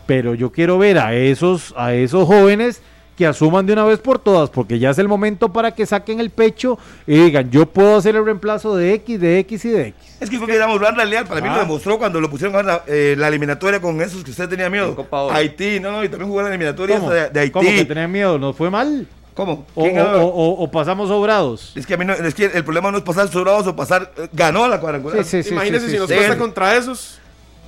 [0.08, 2.82] Pero yo quiero ver a esos, a esos jóvenes
[3.18, 6.20] que asuman de una vez por todas, porque ya es el momento para que saquen
[6.20, 6.78] el pecho
[7.08, 10.18] y digan, yo puedo hacer el reemplazo de X, de X y de X.
[10.20, 11.60] Es que fue que digamos, Randall Leal para mí lo Ah.
[11.60, 14.96] demostró cuando lo pusieron a la, eh, la eliminatoria con esos que usted tenía miedo.
[15.32, 17.52] Haití, no, no, y también jugó la eliminatoria de, de Haití.
[17.52, 18.38] ¿Cómo que tenía miedo?
[18.38, 19.08] ¿Nos fue mal?
[19.34, 19.66] ¿Cómo?
[19.76, 20.26] O, ¿Quién o- ganó?
[20.26, 21.74] o- pasamos sobrados.
[21.76, 24.14] Es que a mí no, es que el problema no es pasar sobrados o pasar,
[24.18, 25.24] eh, ganó la cuadrangular.
[25.26, 26.16] Sí, sí, sí, Imagínese sí, si sí, nos sí.
[26.16, 26.40] cuesta Sí.
[26.40, 27.20] contra esos.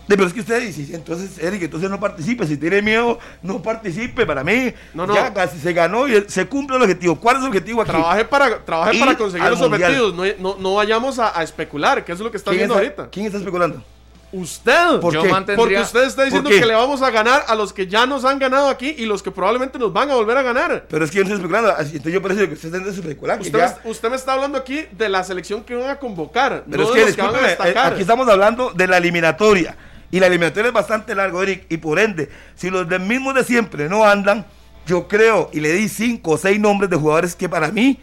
[0.07, 2.47] De, pero es que usted dice, entonces, Eric, entonces no participe.
[2.47, 4.25] Si tiene miedo, no participe.
[4.25, 5.13] Para mí, No, no.
[5.13, 7.19] ya casi se ganó y el- se cumple el objetivo.
[7.19, 7.91] ¿Cuál es el objetivo aquí?
[7.91, 9.83] Trabaje para, trabaje para conseguir los Mundial.
[10.01, 10.13] objetivos.
[10.39, 13.01] No, no, no vayamos a, a especular, que es lo que está ¿Quién haciendo está,
[13.03, 13.11] ahorita.
[13.11, 13.83] ¿Quién está especulando?
[14.31, 14.99] Usted.
[14.99, 15.29] ¿Por Yo qué?
[15.29, 18.25] mantendría- Porque usted está diciendo que le vamos a ganar a los que ya nos
[18.25, 20.85] han ganado aquí y los que probablemente nos van a volver a ganar.
[20.89, 21.71] Pero es que yo no estoy especulando.
[21.71, 23.45] así- Entonces yo parece que usted está especulando.
[23.45, 26.83] Usted, ya- usted me está hablando aquí de la selección que van a convocar, Pero
[26.83, 27.93] no es de que, los que van a eh, destacar.
[27.93, 29.77] aquí estamos hablando de la eliminatoria.
[30.11, 31.65] Y la eliminatoria es bastante larga, Eric.
[31.69, 34.45] Y por ende, si los del mismos de siempre no andan,
[34.85, 37.99] yo creo, y le di cinco o seis nombres de jugadores que para mí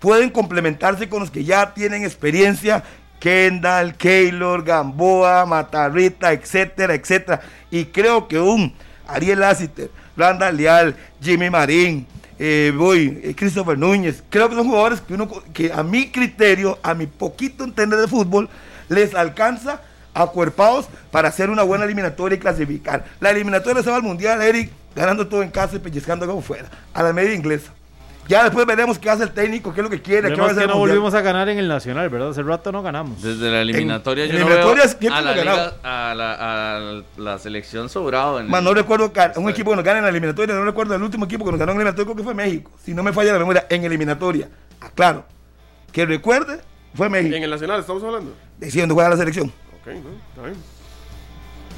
[0.00, 2.82] pueden complementarse con los que ya tienen experiencia.
[3.20, 7.40] Kendall, Keylor, Gamboa, Matarrita, etcétera, etcétera.
[7.70, 8.74] Y creo que un
[9.06, 12.06] Ariel Lassiter, Blanda Leal, Jimmy Marín,
[12.38, 14.22] eh, voy, eh, Christopher Núñez.
[14.28, 18.08] Creo que son jugadores que, uno, que a mi criterio, a mi poquito entender de
[18.08, 18.48] fútbol,
[18.88, 19.80] les alcanza
[20.14, 23.04] acuerpados para hacer una buena eliminatoria y clasificar.
[23.20, 26.68] La eliminatoria se va al Mundial, Eric, ganando todo en casa y pellizcando como fuera,
[26.92, 27.72] a la media inglesa.
[28.26, 30.50] Ya después veremos qué hace el técnico, qué es lo que quiere, qué va a
[30.52, 30.96] hacer que no Mundial.
[30.96, 32.30] volvimos a ganar en el Nacional, ¿verdad?
[32.30, 33.20] Hace rato no ganamos.
[33.20, 36.76] Desde la eliminatoria En- yo en no eliminatorias, veo ¿quién a la, liga- a, la,
[36.78, 38.40] a la selección sobrado.
[38.40, 40.94] En Más el- no recuerdo un equipo que nos gane en la eliminatoria, no recuerdo
[40.94, 42.70] el último equipo que nos ganó en la eliminatoria, creo que fue México.
[42.82, 44.48] Si no me falla la memoria, en eliminatoria.
[44.80, 45.26] Aclaro.
[45.92, 46.60] Que recuerde,
[46.94, 47.36] fue México.
[47.36, 48.32] En el Nacional estamos hablando.
[48.58, 49.52] Diciendo juega la selección.
[49.84, 50.56] Ok, no, está bien.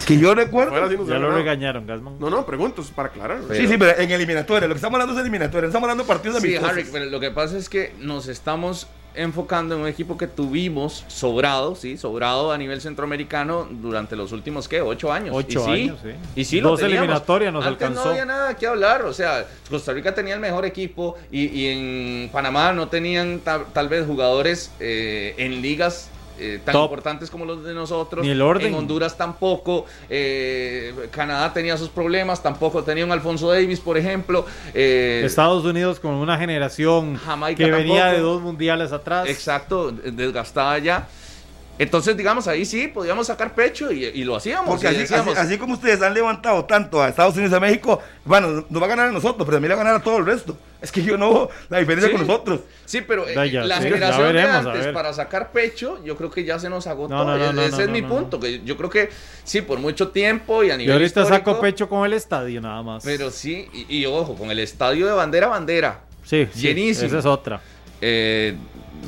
[0.06, 0.88] Que yo recuerdo.
[0.88, 2.18] Sí Ya lo regañaron, Gasman.
[2.18, 3.38] No, no, pregunto, es para aclarar.
[3.52, 4.68] sí, sí, pero en eliminatoria.
[4.68, 5.66] Lo que estamos hablando es eliminatoria.
[5.68, 6.70] Estamos hablando de partidos Sí, amistosos.
[6.70, 11.06] Harry, pero lo que pasa es que nos estamos enfocando en un equipo que tuvimos
[11.08, 14.82] sobrado, sí, sobrado a nivel centroamericano durante los últimos, ¿qué?
[14.82, 15.34] Ocho años.
[15.34, 16.10] Ocho y sí, años, sí.
[16.36, 16.98] Y sí, lo Dos teníamos.
[17.04, 18.04] eliminatorias nos Antes alcanzó.
[18.04, 21.66] no había nada que hablar, o sea, Costa Rica tenía el mejor equipo y, y
[22.24, 26.84] en Panamá no tenían ta- tal vez jugadores eh, en ligas eh, tan Top.
[26.84, 28.24] importantes como los de nosotros.
[28.24, 28.68] Ni el orden.
[28.68, 29.86] En Honduras tampoco.
[30.08, 34.46] eh, Canadá tenía sus problemas, tampoco tenía un Alfonso Davis, por ejemplo.
[34.74, 38.16] eh, Estados Unidos con una generación Jamaica que venía tampoco.
[38.16, 39.28] de dos mundiales atrás.
[39.28, 41.08] Exacto, desgastada ya.
[41.78, 44.70] Entonces, digamos, ahí sí podíamos sacar pecho y, y lo hacíamos.
[44.70, 47.54] Porque y así, decíamos, así- así como ustedes han levantado tanto a Estados Unidos y
[47.56, 50.00] a México, bueno, nos va a ganar a nosotros, pero también le va a ganar
[50.00, 50.56] a todo el resto.
[50.80, 52.16] Es que yo no la diferencia Sí.
[52.16, 52.60] con nosotros.
[52.84, 55.98] Sí, pero eh, Da ya, la sí, generación ya veremos, de antes para sacar pecho,
[56.04, 57.14] yo creo que ya se nos agotó.
[57.14, 58.08] No, no, no, no, Ese no, es no, mi no.
[58.08, 58.38] punto.
[58.40, 59.08] Que yo creo que
[59.44, 62.60] sí, por mucho tiempo y a Y nivel ahorita histórico, saco pecho con el estadio
[62.60, 63.02] nada más.
[63.04, 66.00] Pero sí, y, y ojo, con el estadio de bandera a bandera.
[66.24, 67.06] sí, sí, llenísimo.
[67.08, 67.60] esa es otra.
[68.02, 68.54] Eh,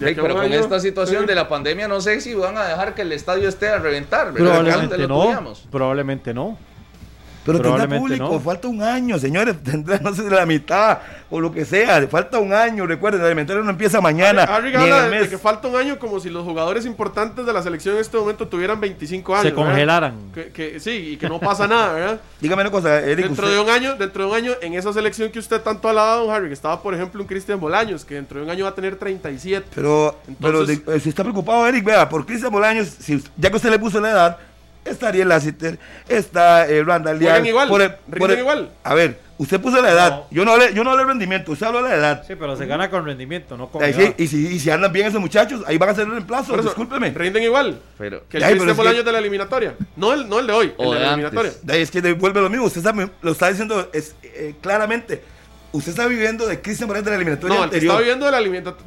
[0.01, 2.95] hey, pero con año- esta situación de la pandemia, no sé si van a dejar
[2.95, 4.33] que el estadio esté a reventar.
[4.33, 4.63] ¿verdad?
[4.63, 5.55] Probablemente no.
[5.71, 6.59] Probablemente no.
[7.53, 8.41] Pero tendrá público, no.
[8.41, 10.99] falta un año, señores, tendrá no sé la mitad
[11.31, 14.45] o lo que sea, falta un año, recuerden, el elementario no empieza mañana.
[14.45, 16.87] Harry ni en habla el de, de que falta un año como si los jugadores
[16.87, 19.47] importantes de la selección en este momento tuvieran 25 años.
[19.49, 20.15] Se congelaran.
[20.35, 22.21] Que, que- sí, y que no pasa nada, ¿verdad?
[22.41, 24.93] Dígame una cosa, Eric, Dentro usted- de un año, dentro de un año, en esa
[24.93, 28.05] selección que usted tanto ha alabado, don Harry, que estaba, por ejemplo, un Cristian Bolaños,
[28.05, 29.67] que dentro de un año va a tener 37.
[29.75, 33.51] Pero, pero Entonces- de- eh, si está preocupado, Eric, vea, por Cristian Bolaños, si, ya
[33.51, 34.37] que usted le puso la edad,
[34.91, 35.79] está Ariel Lassiter,
[36.09, 38.71] está eh, Randall Juegan Leal, igual, por el- rinden por el- igual.
[38.85, 40.27] A ver, usted puso la edad, No.
[40.31, 42.25] yo no hablé, yo no hablé de rendimiento, usted habló de la edad.
[42.27, 44.93] Sí, pero se gana con rendimiento, no con Ahí sí, y, si, y si andan
[44.93, 47.11] bien esos muchachos, ahí van a hacer el reemplazo, eso, discúlpeme.
[47.11, 49.75] Rinden igual Pero, que el Ay, pero Cristian es que- Bolaños de la eliminatoria.
[49.97, 51.53] No el, no el de hoy, O el de de la eliminatoria.
[51.63, 55.23] De ahí es que devuelve lo mismo, usted sabe- lo está diciendo es, eh, claramente.
[55.71, 57.93] Usted está viviendo de Cristian Bolaños de la eliminatoria No, el que anterior.
[57.93, 58.39] está viviendo de la,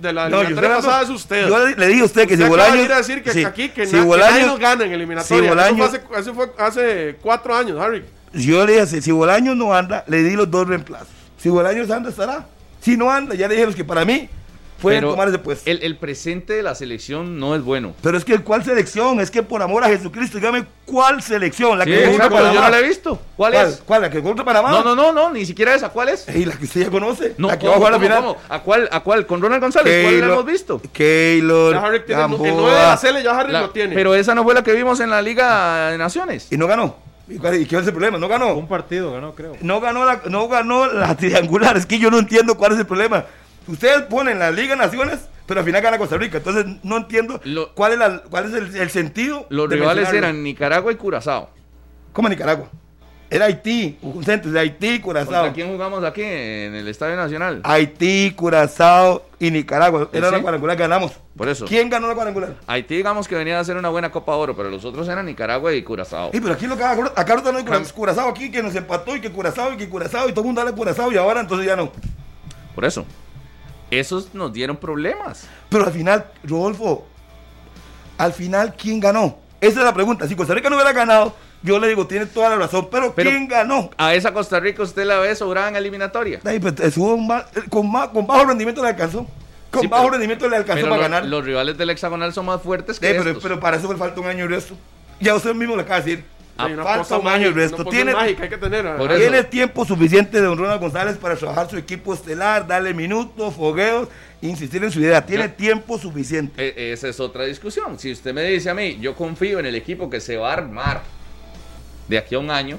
[0.02, 1.48] de la No, yo eliminatoria estoy pasada es usted.
[1.48, 2.88] Yo le, le dije a usted que Usted si Bolaños.
[2.88, 5.38] decir que sí, aquí que, si na- que Bolaños- nadie nos gana en eliminatoria.
[5.40, 5.86] si Eso Bolaños- fue
[6.18, 8.04] hace, eso fue hace cuatro años, Harry.
[8.34, 11.10] Yo le dije, si, si Bolaños no anda, le di los dos reemplazos.
[11.38, 12.48] Si Bolaños anda, estará.
[12.82, 14.28] Si no anda, ya le dije los que para mí
[14.82, 15.70] pueden pero tomar ese puesto.
[15.70, 17.94] el, el presente de la selección no es bueno.
[18.02, 19.20] Pero es que, ¿cuál selección?
[19.20, 21.78] Es que por amor a Jesucristo, dígame, ¿cuál selección?
[21.78, 22.66] La Sí, que jugó contra exacto, yo Panamá.
[22.68, 23.20] no la he visto.
[23.38, 23.68] ¿Cuál, ¿Cuál?
[23.68, 23.84] es?
[23.86, 24.02] ¿Cuál?
[24.02, 24.72] ¿La que jugó contra Panamá?
[24.72, 25.90] No, no, no, no, ni siquiera esa.
[25.90, 26.28] ¿Cuál es?
[26.28, 27.36] Ey, la que usted ya conoce.
[27.38, 28.24] No, la que va a ¿cómo, jugar la final.
[28.24, 28.38] cómo?
[28.50, 28.90] ¿A cuál?
[28.92, 29.26] ¿A cuál?
[29.26, 30.04] ¿Con Ronald González?
[30.04, 30.82] ¿Cuál la hemos visto?
[30.92, 33.94] Keylor, Ya Harry tiene el Gamboa, 9 de la Cele, ya Harry La- lo tiene.
[33.96, 36.48] pero esa no fue la que vimos en la Liga de Naciones.
[36.52, 36.96] Y no ganó.
[37.30, 38.18] ¿Y cuál, y qué es el problema?
[38.18, 38.54] No ganó.
[38.56, 39.56] Un partido ganó, creo.
[39.62, 41.78] No ganó la, no ganó la triangular.
[41.78, 43.24] Es que yo no entiendo cuál es el problema.
[43.68, 46.38] Ustedes ponen la Liga Naciones, pero al final gana Costa Rica.
[46.38, 49.46] Entonces no entiendo Lo- cuál es, la- cuál es el, el sentido.
[49.50, 51.50] Los de rivales eran Nicaragua y Curazao.
[52.14, 52.68] ¿Cómo Nicaragua?
[53.34, 55.54] Era Haití, un centro de Haití, ¿Contra Curazao.
[55.54, 57.62] quién jugamos aquí en el Estadio Nacional?
[57.64, 60.10] Haití, Curazao y Nicaragua.
[60.12, 60.36] Era ¿Sí?
[60.36, 61.14] la cuadrangular que ganamos.
[61.38, 61.64] Por eso.
[61.66, 62.56] ¿Quién ganó la cuadrangular?
[62.68, 65.74] Haití, digamos que venía a hacer una buena Copa Oro, pero los otros eran Nicaragua
[65.74, 66.32] y Curazao.
[66.34, 69.16] Sí, pero aquí lo que acá ahorita no hay Cura- Curazao aquí que nos empató
[69.16, 71.66] y que Curazao y que Curazao y todo el mundo dale Curazao y ahora entonces
[71.66, 71.90] ya no.
[72.76, 73.06] Por eso.
[73.92, 75.48] Esos nos dieron problemas.
[75.70, 77.06] Pero al final, Rodolfo,
[78.18, 79.38] al final, ¿quién ganó?
[79.60, 80.28] Esa es la pregunta.
[80.28, 83.30] Si Costa Rica no hubiera ganado, yo le digo, tiene toda la razón, pero, Pero-
[83.30, 83.90] ¿quién ganó?
[83.98, 86.40] A esa Costa Rica usted la ve sobrada en eliminatoria.
[86.44, 89.28] Ay, pues, estuvo mal- con, ma- con bajo rendimiento le alcanzó.
[89.70, 91.26] Con Sí, bajo pero- rendimiento le alcanzó para lo- ganar.
[91.26, 93.44] los rivales del hexagonal son más fuertes que Eh, pero, estos.
[93.44, 94.76] pero para eso le falta un año y resto.
[95.20, 96.26] Ya usted mismo le acaba de decir.
[96.58, 97.86] Hay una falta cosa un año y mágica, resto.
[97.86, 99.18] Tiene, mágica hay que tener.
[99.18, 104.10] tiene tiempo suficiente de don Ronald González para trabajar su equipo estelar, darle minutos, fogueos,
[104.42, 105.26] insistir en su idea.
[105.26, 106.62] Tiene tiempo suficiente.
[106.76, 107.98] E- esa es otra discusión.
[107.98, 110.54] Si usted me dice a mí, yo confío en el equipo que se va a
[110.54, 111.02] armar
[112.08, 112.78] de aquí a un año,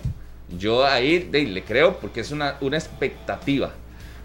[0.57, 3.73] yo ahí de- le creo porque es una, una expectativa.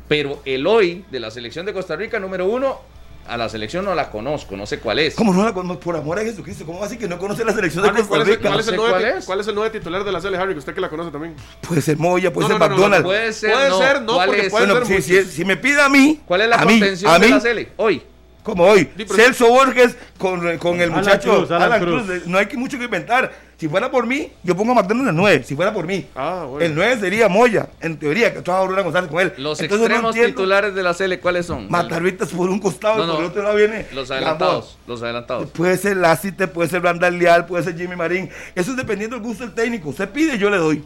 [0.08, 2.80] Pero el hoy de la selección de Costa Rica, número uno,
[3.28, 5.16] a la selección no la conozco, no sé cuál es.
[5.16, 5.80] ¿Cómo no la conoce?
[5.80, 8.08] Por amor a Jesucristo, ¿cómo va a decir que no conoce la selección de Costa
[8.08, 8.50] ¿cuál, es, el- Rica?
[9.26, 10.58] cuál es el nueve titular de la Sele, Harry?
[10.58, 11.36] Usted que la conoce también.
[11.62, 13.06] Puede ser Moya, puede No, ser no, McDonald's.
[13.06, 13.78] Puede ser, Puede no.
[13.80, 14.50] ser, no, ¿Cuál porque es?
[14.52, 16.80] puede Bueno, ser si, si- si me pide a mí, ¿Cuál es la a mí,
[16.80, 17.70] contención a de mí, la Sele?
[17.78, 18.02] Hoy.
[18.48, 22.04] Como hoy, Sí, Celso Borges con, con el Alan muchacho Cruz, Alan Alan Cruz.
[22.06, 22.28] Cruz.
[22.28, 23.32] No hay que mucho que inventar.
[23.58, 25.44] Si fuera por mí, yo pongo a McDonald's el 9.
[25.44, 26.06] Si fuera por mí.
[26.16, 26.64] Ah, bueno.
[26.66, 29.34] El 9 sería Moya, en teoría, que trabaja Aurora González con él.
[29.38, 30.36] Los Entonces, no extremos entiendo.
[30.42, 31.70] titulares de la Sele, ¿cuáles son?
[31.70, 33.20] Matarritas por un costado No, y por no.
[33.22, 33.86] el otro lado viene.
[33.94, 35.50] Los adelantados, los adelantados.
[35.50, 38.30] Puede ser Lacite, puede ser Randall Leal, puede ser Jimmy Marín.
[38.56, 39.90] Eso es dependiendo del gusto del técnico.
[39.90, 40.84] Usted pide, yo le doy.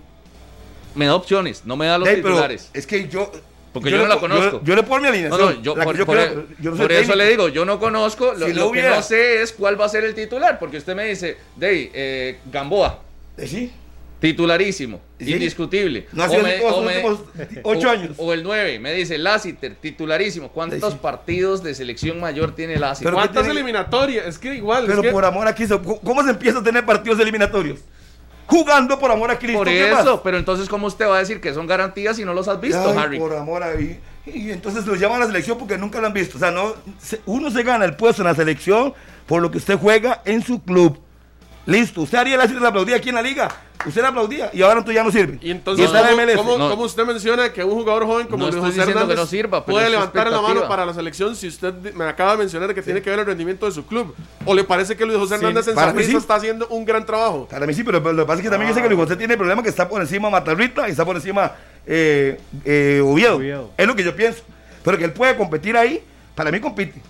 [0.95, 2.69] Me da opciones, no me da los titulares.
[2.73, 3.31] es que yo.
[3.73, 4.59] Porque yo no le la conozco.
[4.59, 5.39] Yo, yo le pongo mi alineación.
[5.55, 7.79] no, yo por, yo por creo, yo no soy por eso le digo, yo no
[7.79, 10.59] conozco, lo, Si no lo que no sé es cuál va a ser el titular,
[10.59, 13.01] porque usted me dice, Dey, eh, Gamboa,
[13.37, 13.71] Eh, Sí.
[14.19, 15.31] titularísimo, Sí.
[15.33, 16.05] indiscutible.
[16.11, 17.19] No ha sido me- los me- últimos
[17.63, 18.11] ocho o- años.
[18.17, 20.49] O el 9, me dice Lassiter, titularísimo.
[20.51, 20.99] ¿Cuántos Sí.
[21.01, 23.05] partidos de selección mayor tiene Lassiter?
[23.05, 24.27] Pero- ¿qué ¿Cuántas tiene- eliminatorias?
[24.27, 24.83] Es que igual.
[24.85, 27.79] Pero es que- por amor a Cristo, ¿cómo- ¿cómo se empieza a tener partidos eliminatorios?
[28.51, 29.59] Jugando por amor a Cristo.
[29.59, 32.33] Por ¿qué eso, pero entonces, ¿cómo usted va a decir que son garantías si no
[32.33, 33.17] los has visto, Ay, Harry?
[33.17, 36.13] Por amor a y, y entonces los llaman a la selección porque nunca lo han
[36.13, 36.37] visto.
[36.37, 36.75] O sea, no,
[37.25, 38.93] uno se gana el puesto en la selección
[39.25, 40.99] por lo que usted juega en su club.
[41.71, 43.49] Listo, usted haría la le aplaudía aquí en la liga.
[43.83, 45.39] Usted le aplaudía y ahora entonces ya no sirve.
[45.41, 46.35] Y entonces, la ¿cómo, MLS.
[46.37, 46.69] cómo- No.
[46.69, 49.89] cómo usted menciona que un jugador joven como No Luis José Hernández no sirva, puede
[49.89, 53.09] levantar la mano para la selección si usted me acaba de mencionar que tiene que
[53.09, 54.13] ver el rendimiento de su club?
[54.45, 56.17] ¿O le parece que Luis José Sí, Hernández en para Saprissa sí.
[56.17, 57.47] está haciendo un gran trabajo?
[57.49, 59.01] Para mí sí, pero, pero lo que pasa es que también yo sé que Luis
[59.01, 61.53] José tiene el problema que está por encima Matarrita y está por encima
[61.87, 63.37] eh, eh, Oviedo.
[63.37, 63.71] Oviedo.
[63.77, 64.43] Es lo que yo pienso.
[64.83, 66.03] Pero que él puede competir ahí,
[66.35, 67.01] para mí compite.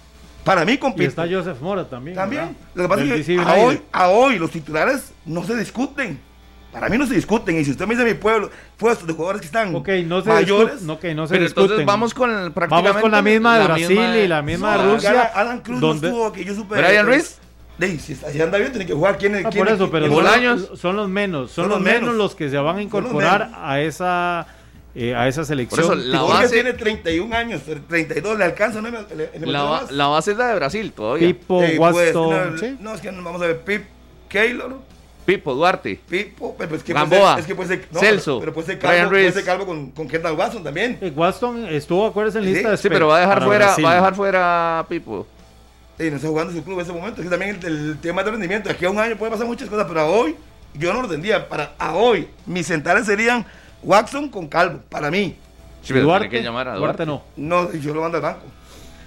[0.43, 1.05] Para mí Y compite.
[1.05, 2.15] está Joseph Mora también.
[2.15, 2.41] También.
[2.43, 2.55] ¿verdad?
[2.75, 6.19] Lo que pasa es que a hoy, a hoy los titulares no se discuten.
[6.71, 7.59] Para mí no se discuten.
[7.59, 10.29] Y si usted me dice mi pueblo, puestos de jugadores que están Ok, no se
[10.29, 10.79] mayores.
[10.79, 10.89] discuten.
[11.11, 11.85] Ok, no se Pero entonces discuten.
[11.85, 14.41] vamos con el- prácticamente Vamos con la misma de la Brasil misma de- y la
[14.41, 15.31] misma No, de Rusia.
[15.35, 16.77] Alan- Cruz no estuvo, que yo supe.
[16.77, 17.37] ¿Brian Ruiz?
[17.77, 19.17] De, si, está- si anda bien, tiene que jugar.
[19.17, 22.01] ¿Quién, Ah, quién- por eso, pero son, son los menos, son, Son los los menos.
[22.01, 22.15] menos.
[22.15, 24.45] los que se van a incorporar a esa
[24.93, 25.79] eh, a esa selección.
[25.81, 28.89] eso, la Jorge base- tiene 31 años, 32, le alcanza, ¿no?
[28.91, 29.63] Le- le- le La,
[30.07, 31.27] base es la de Brasil todavía.
[31.27, 32.77] Pipo, Eh, pues, Waston, no, sí.
[32.79, 33.83] no, es que no, vamos a ver, Pip,
[34.27, 34.79] Keylor,
[35.25, 35.99] Pipo, Duarte.
[36.09, 38.67] Pipo, pero es que Gamboa, puede ser, es que puede ser, no, Celso, pero puede
[38.67, 40.97] ser Brian calvo, puede ser calvo con, con Kendall Watson también.
[40.99, 43.85] Eh, Waston estuvo, acuérdense, en Sí, lista de Sí, pero va a dejar fuera, Brasil.
[43.85, 45.27] va a dejar fuera a Pipo.
[45.99, 47.21] Y no está jugando su club en ese momento.
[47.21, 49.69] Es que también el, el tema de rendimiento, aquí a un año puede pasar muchas
[49.69, 50.35] cosas, pero a hoy,
[50.73, 51.47] yo no lo tendría.
[51.47, 53.45] Para a hoy, mis centrales serían
[53.83, 55.35] Watson con Calvo, para mí.
[55.81, 57.05] Sí, pero Duarte, tiene que llamar a Duarte.
[57.05, 57.23] no.
[57.35, 58.41] No, yo lo mando al banco.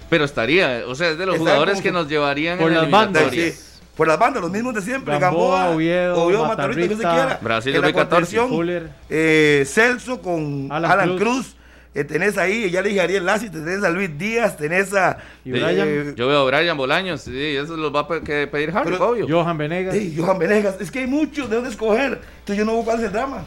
[0.09, 2.81] Pero estaría, o sea, es de los Está jugadores que nos llevarían Por en la
[2.83, 3.31] las bandas.
[3.31, 3.53] Sí.
[3.95, 5.17] Por las bandas, los mismos de siempre.
[5.17, 7.39] Gamboa, Gamboa, Oviedo, Matarrita, que se quiera.
[7.41, 8.89] Brasil En la 2014, contención, Fuller.
[9.09, 11.21] eh, Celso con Alan Alan, Cruz.
[11.21, 11.55] Cruz.
[11.95, 15.17] Eh, tenés ahí, ya le dije a Ariel Lassi, tenés a Luis Díaz, tenés a.
[15.45, 15.87] ¿Y Brian?
[15.87, 19.27] eh, Yo veo a Brian Bolaños, sí, eso los va a pedir Harry, Pero- obvio.
[19.29, 19.95] Johan Venegas.
[19.95, 22.19] Ey, Johan Venegas, es que hay muchos de dónde escoger.
[22.39, 23.45] Entonces yo no es el drama.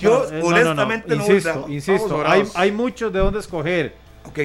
[0.00, 0.46] Yo, No, eh, no, no, no.
[0.48, 3.94] honestamente, no, voy al Insisto, insisto, hay, hay muchos de dónde escoger.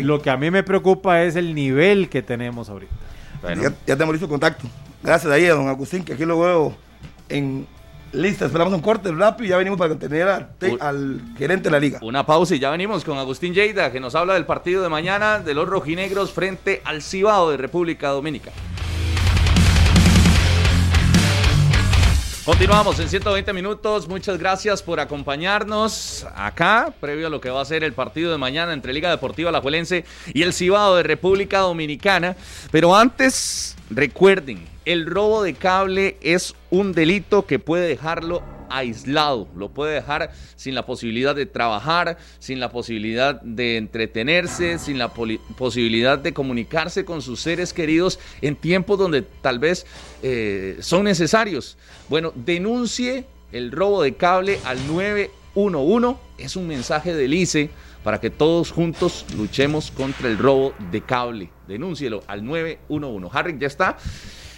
[0.02, 2.94] Lo que a mí me preocupa es el nivel que tenemos ahorita.
[3.42, 4.68] Bueno, Ya, ya tenemos listo contacto.
[5.04, 6.76] Gracias ahí a don Agustín, que aquí lo veo
[7.28, 7.66] en
[8.14, 8.46] lista.
[8.46, 10.78] Esperamos un corte rápido y ya venimos para tener a- te- Uy.
[10.80, 12.00] al gerente de la liga.
[12.04, 15.40] Una pausa y ya venimos con Agustín Lleida, que nos habla del partido de mañana
[15.40, 18.56] de los rojinegros frente al Cibao de República Dominicana.
[22.46, 24.08] Continuamos en 120 minutos.
[24.08, 28.40] Muchas gracias por acompañarnos acá, previo a lo que va a ser el partido de
[28.40, 32.36] mañana entre Liga Deportiva Alajuelense y el Cibao de República Dominicana.
[32.72, 38.42] Pero antes, recuerden, el robo de cable es un delito que puede dejarlo
[38.72, 44.98] aislado, lo puede dejar sin la posibilidad de trabajar, sin la posibilidad de entretenerse, sin
[44.98, 49.86] la posibilidad de comunicarse con sus seres queridos en tiempos donde tal vez
[50.24, 51.78] eh, son necesarios.
[52.10, 57.70] Bueno, denuncie el robo de cable al 911, es un mensaje del ICE
[58.04, 61.50] para que todos juntos luchemos contra el robo de cable.
[61.68, 63.30] Denúncielo al 911.
[63.32, 63.98] Harry, ya está.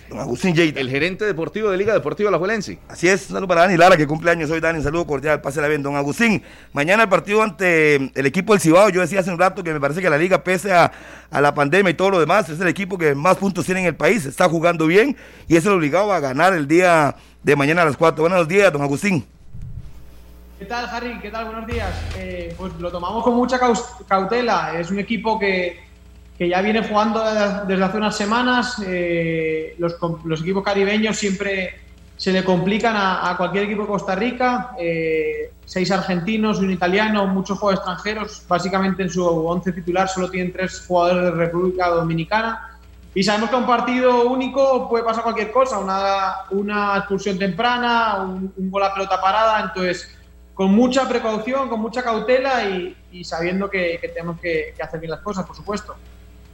[0.10, 0.80] Don Agustín Yeita.
[0.80, 2.78] El gerente deportivo de Liga Deportiva La Juelense.
[2.88, 5.42] Así es, un saludo para Dani Lara, que cumple años hoy, Dani, un saludo cordial,
[5.42, 5.82] pásela bien.
[5.82, 6.44] Don Agustín,
[6.74, 9.80] mañana el partido ante el equipo del Cibao, yo decía hace un rato que me
[9.80, 10.92] parece que la Liga, pese a,
[11.32, 13.88] a la pandemia y todo lo demás, es el equipo que más puntos tiene en
[13.88, 15.16] el país, está jugando bien
[15.48, 18.22] y es el obligado a ganar el día de mañana a las 4.
[18.22, 19.26] Buenos días, don Agustín.
[20.64, 21.20] ¿Qué tal, Harry?
[21.20, 21.46] ¿Qué tal?
[21.46, 21.92] Buenos días.
[22.18, 23.60] Eh, pues lo tomamos con mucha
[24.08, 24.80] cautela.
[24.80, 25.78] Es un equipo que,
[26.44, 27.24] que ya viene jugando
[27.66, 28.76] desde hace unas semanas.
[28.86, 29.96] Eh, los,
[30.26, 31.80] los, equipos caribeños siempre
[32.18, 34.76] se le complican a, cualquier equipo de Costa Rica.
[34.78, 38.44] Eh, seis argentinos, un italiano, muchos jugadores extranjeros.
[38.46, 42.78] Básicamente en su once titular solo tienen tres jugadores de República Dominicana.
[43.16, 48.70] Y sabemos que un partido único puede pasar cualquier cosa, una, una expulsión temprana, un,
[48.70, 49.62] gol a pelota parada.
[49.62, 50.14] Entonces,
[50.54, 55.46] con mucha precaución, con mucha cautela y, sabiendo que, tenemos que, hacer bien las cosas,
[55.46, 55.96] por supuesto.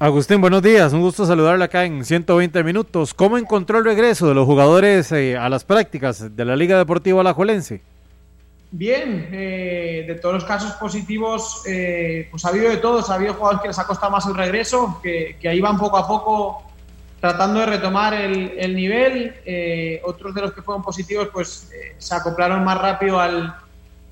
[0.02, 0.94] Agustín, buenos días.
[0.94, 3.14] Un gusto saludarle acá en 120 minutos.
[3.14, 7.20] ¿Cómo encontró el regreso de los jugadores eh, a las prácticas de la Liga Deportiva
[7.20, 7.82] Alajuelense?
[8.72, 13.10] Bien, eh, de todos los casos positivos, eh, pues ha habido de todos.
[13.10, 16.08] Ha habido jugadores que les ha costado más el regreso, que, ahí van poco a
[16.08, 16.64] poco
[17.20, 19.36] tratando de retomar el, el nivel.
[20.06, 23.54] otros de los que fueron positivos, pues se acoplaron más rápido al,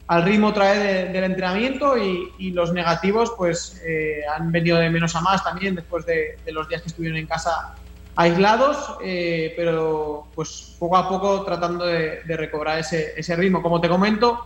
[0.07, 5.15] al ritmo otra vez del entrenamiento y, los negativos pues eh, han venido de menos
[5.15, 7.75] a más también después de, los días que estuvieron en casa
[8.15, 13.61] aislados, eh, pero pues poco a poco tratando de, recobrar ese, ritmo.
[13.61, 14.43] Como te comento,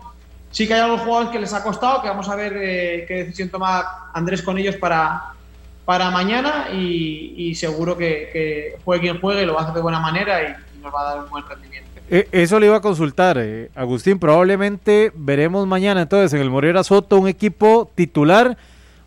[0.50, 3.14] sí que hay algunos jugadores que les ha costado, que vamos a ver eh, qué
[3.24, 5.34] decisión toma Andrés con ellos para,
[5.86, 10.00] para mañana y, seguro que, que, juegue quien juegue, lo va a hacer de buena
[10.00, 11.91] manera y nos va a dar un buen rendimiento.
[12.14, 14.20] Eh, eso le iba a consultar, eh, Agustín.
[14.20, 18.58] Probablemente veremos mañana entonces en el Morera Soto un equipo titular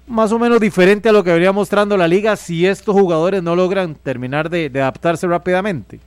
[0.07, 3.55] más o menos diferente a lo que venía mostrando la liga si estos jugadores no
[3.57, 6.01] logran terminar de, adaptarse rápidamente.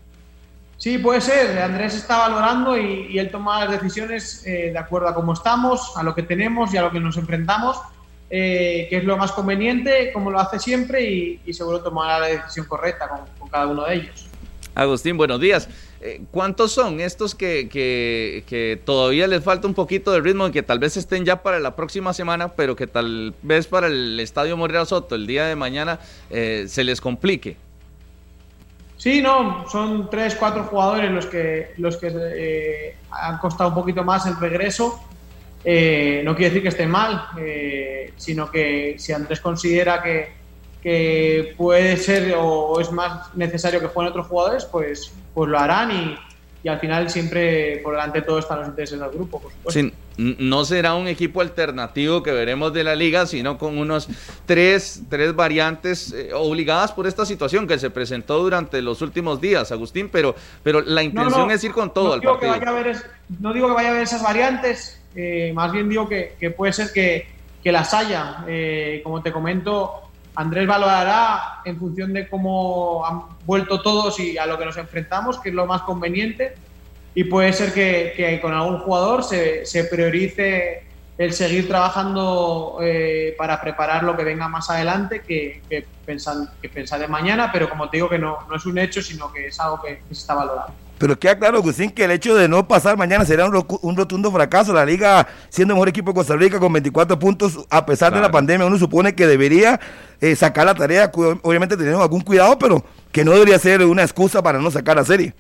[0.80, 1.60] Sí, puede ser.
[1.60, 6.02] Andrés está valorando y, él toma las decisiones eh, de acuerdo a cómo estamos, a
[6.02, 7.78] lo que tenemos y a lo que nos enfrentamos,
[8.28, 13.08] que es lo más conveniente, como lo hace siempre, y, seguro tomará la decisión correcta
[13.38, 14.28] con cada uno de ellos.
[14.74, 15.70] Agustín, buenos días.
[16.00, 20.62] Eh, ¿Cuántos son estos que, que, todavía les falta un poquito de ritmo y que
[20.62, 24.56] tal vez estén ya para la próxima semana, pero que tal vez para el Estadio
[24.58, 26.00] Morera Soto el día de mañana
[26.30, 27.58] eh, se les complique?
[28.98, 34.04] Sí, no, son tres, cuatro jugadores los que, los que eh, han costado un poquito
[34.04, 35.00] más el regreso.
[35.64, 37.28] no quiere decir que estén mal,
[38.18, 40.38] sino que si Andrés considera que,
[40.82, 45.92] que puede ser o es más necesario que jueguen otros jugadores, pues, pues lo harán
[45.92, 46.18] y,
[46.64, 49.96] y al final siempre por delante de todo están los intereses del grupo, por supuesto.
[50.18, 54.10] no será un equipo alternativo que veremos de la liga, sino con unos
[54.46, 59.72] tres, tres variantes eh, obligadas por esta situación que se presentó durante los últimos días,
[59.72, 62.54] Agustín, pero, pero la intención es ir con todo al partido.
[63.40, 66.74] no digo que vaya a haber esas variantes, eh, más bien digo que, que, puede
[66.74, 67.28] ser que,
[67.64, 68.44] que las haya.
[68.48, 70.07] Eh, como te comento,
[70.38, 75.40] Andrés valorará en función de cómo han vuelto todos y a lo que nos enfrentamos,
[75.40, 76.54] que es lo más conveniente.
[77.16, 80.84] Y puede ser que, con algún jugador se, priorice
[81.18, 86.70] el seguir trabajando eh, para preparar lo que venga más adelante que, que, pensar, que
[86.70, 89.48] pensar de mañana, pero como te digo que no, no es un hecho, sino que
[89.48, 90.74] es algo que, se está valorando.
[90.98, 94.74] Pero queda claro, Agustín, que el hecho de no pasar mañana será un, rotundo fracaso.
[94.74, 98.20] La liga, siendo el mejor equipo de Costa Rica con 24 puntos, a pesar de
[98.20, 99.80] la pandemia, uno supone que debería
[100.20, 104.42] eh, sacar la tarea, obviamente teniendo algún cuidado, pero que no debería ser una excusa
[104.42, 105.34] para no sacar la serie.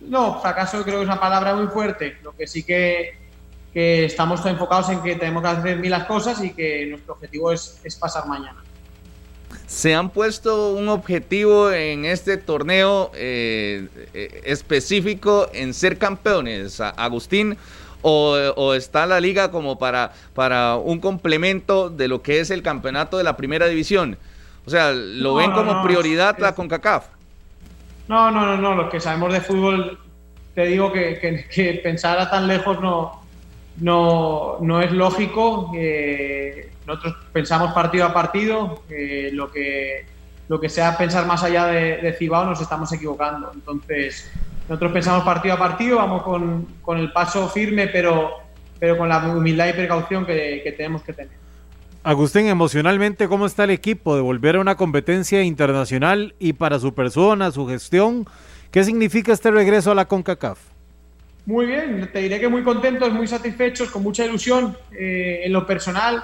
[0.00, 2.18] No, fracaso creo que es una palabra muy fuerte.
[2.22, 3.18] Lo que sí que,
[3.72, 7.50] que estamos enfocados en que tenemos que hacer mil las cosas y que nuestro objetivo
[7.50, 8.62] es, es pasar mañana
[9.68, 17.58] se han puesto un objetivo en este torneo eh, eh, específico en ser campeones, Agustín,
[18.00, 23.18] o, está la liga como para, para un complemento de lo que es el campeonato
[23.18, 24.16] de la primera división?
[24.64, 27.06] O sea, ¿lo ven como prioridad la CONCACAF?
[28.08, 29.98] No, no, no, no, lo que sabemos de fútbol,
[30.54, 31.18] te digo que,
[31.50, 33.17] que, pensar a tan lejos no,
[33.80, 35.72] no, no es lógico.
[36.86, 38.82] Nosotros pensamos partido a partido,
[39.32, 40.06] lo, que,
[40.48, 43.50] lo que sea pensar más allá de, Cibao nos estamos equivocando.
[43.52, 44.30] Entonces,
[44.68, 48.32] nosotros pensamos partido a partido, vamos con, con el paso firme, pero,
[48.78, 51.38] pero con la humildad y precaución que, que tenemos que tener.
[52.04, 56.94] Agustín, emocionalmente, ¿cómo está el equipo de volver a una competencia internacional y para su
[56.94, 58.24] persona, su gestión?
[58.70, 60.58] ¿Qué significa este regreso a la CONCACAF?
[61.48, 65.66] Muy bien, te diré que muy contentos, muy satisfechos, con mucha ilusión eh, en lo
[65.66, 66.22] personal.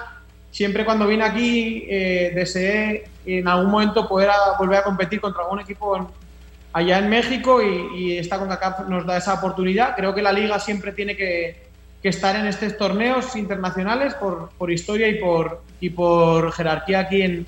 [0.51, 5.41] Siempre cuando vine aquí eh, deseé en algún momento poder a, volver a competir contra
[5.41, 6.05] algún equipo en,
[6.73, 9.95] allá en México y, y esta CONCACAF nos da esa oportunidad.
[9.95, 11.69] Creo que la liga siempre tiene que,
[12.03, 17.23] que estar en estos torneos internacionales por, por historia y por, y por jerarquía aquí
[17.23, 17.47] en,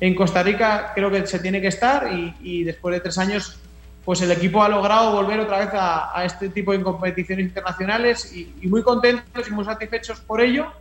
[0.00, 0.92] en, Costa Rica.
[0.94, 3.60] Creo que se tiene que estar y, y después de tres años
[4.08, 8.66] pues el equipo ha logrado volver otra vez a, este tipo de competiciones internacionales y,
[8.66, 10.72] muy contentos y muy satisfechos por ello,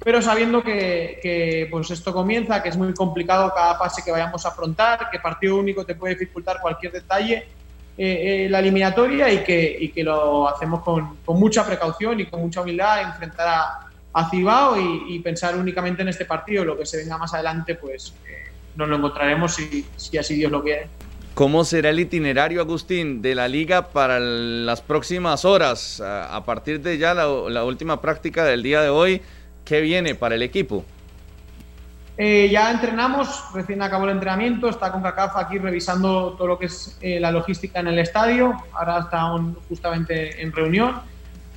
[0.00, 4.44] pero sabiendo que, que, pues esto comienza, que es muy complicado cada fase que vayamos
[4.44, 7.46] a afrontar, que partido único te puede dificultar cualquier detalle
[7.96, 12.42] eh, eh, la eliminatoria y que, y que lo hacemos con, mucha precaución y con
[12.42, 16.84] mucha humildad, enfrentar a, a Cibao y, y, pensar únicamente en este partido, lo que
[16.84, 20.86] se venga más adelante pues eh, nos lo encontraremos si, si así Dios lo quiere.
[21.34, 26.00] ¿Cómo será el itinerario, Agustín, de la liga para las próximas horas?
[26.00, 29.20] A, partir de ya la, última práctica del día de hoy,
[29.64, 30.84] ¿qué viene para el equipo?
[32.16, 36.66] Eh, ya entrenamos, recién acabó el entrenamiento, está con CACAF aquí revisando todo lo que
[36.66, 41.00] es eh, la logística en el estadio, ahora está un, justamente en reunión.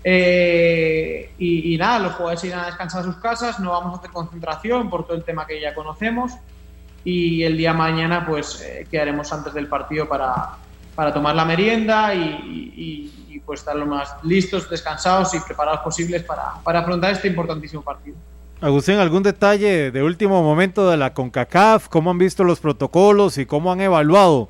[0.03, 3.97] Eh, y, y, nada, los jugadores irán a descansar a sus casas, no vamos a
[3.99, 6.31] hacer concentración por todo el tema que ya conocemos
[7.09, 10.57] y el día mañana pues eh, quedaremos antes del partido para,
[10.93, 15.79] para tomar la merienda y, y, y, pues estar lo más listos, descansados y preparados
[15.79, 18.17] posibles para, para afrontar este importantísimo partido.
[18.59, 21.88] Agustín, ¿algún detalle de último momento de la CONCACAF?
[21.88, 24.49] ¿Cómo han visto los protocolos y cómo han evaluado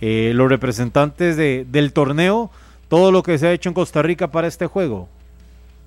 [0.00, 2.52] eh, los representantes de, del torneo
[2.86, 5.08] todo lo que se ha hecho en Costa Rica para este juego?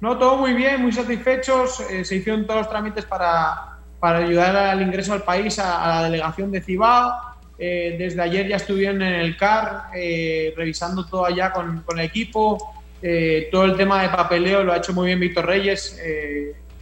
[0.01, 1.79] No, todo muy bien, muy satisfechos.
[1.89, 3.68] Eh, se hicieron todos los trámites para,
[3.99, 7.29] para ayudar al ingreso al país a, a la delegación de Cibao.
[7.61, 12.05] Eh, desde ayer ya estuvieron en el CAR eh, revisando todo allá con, con el
[12.05, 12.73] equipo.
[13.01, 15.99] Eh, todo el tema de papeleo lo ha hecho muy bien Víctor Reyes,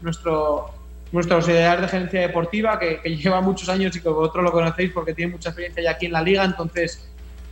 [0.01, 0.69] nuestro,
[1.11, 4.91] nuestro auxiliar de gerencia deportiva, que, que, lleva muchos años y que vosotros lo conocéis
[4.91, 6.43] porque tiene mucha experiencia ya aquí en la liga.
[6.43, 7.09] Entonces,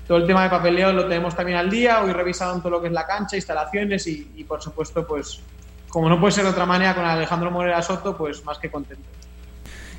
[0.08, 2.04] todo el tema de papeleo lo tenemos también al día.
[2.04, 5.42] Hoy revisaron todo lo que es la cancha, instalaciones y, y por supuesto, pues
[5.90, 9.08] como no puede ser de otra manera con Alejandro Morera Soto, pues más que contento.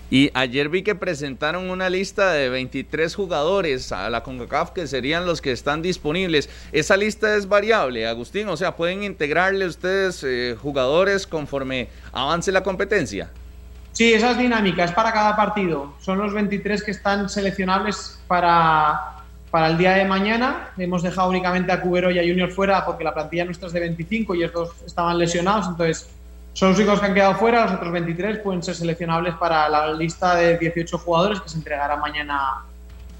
[0.08, 5.26] Y ayer vi que presentaron una lista de 23 jugadores a la CONCACAF que serían
[5.26, 6.48] los que están disponibles.
[6.70, 12.62] Esa lista es variable, Agustín, o sea, pueden integrarle ustedes eh, jugadores conforme avance la
[12.62, 13.30] competencia.
[13.90, 15.94] Sí, esa es dinámica, es para cada partido.
[16.00, 20.68] Son los 23 que están seleccionables para, para el día de mañana.
[20.78, 23.80] Hemos dejado únicamente a Cubero y a Junior fuera porque la plantilla nuestra es de
[23.80, 26.10] 25 y estos estaban lesionados, entonces
[26.56, 29.92] son los únicos que han quedado fuera, los otros 23 pueden ser seleccionables para la
[29.92, 32.64] lista de 18 jugadores que se entregará mañana,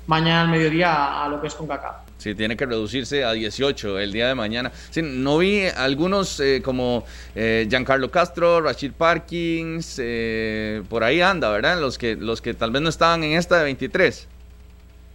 [0.06, 1.96] mañana al mediodía a, lo que es CONCACAF.
[2.16, 4.72] Sí, tiene que reducirse a 18 el día de mañana.
[4.88, 7.04] Sí, no vi algunos eh, como
[7.34, 11.78] eh, Giancarlo Castro, Rachid Parkins, eh, por ahí anda, ¿verdad?
[11.78, 14.28] Los que, los que tal vez no estaban en esta de 23.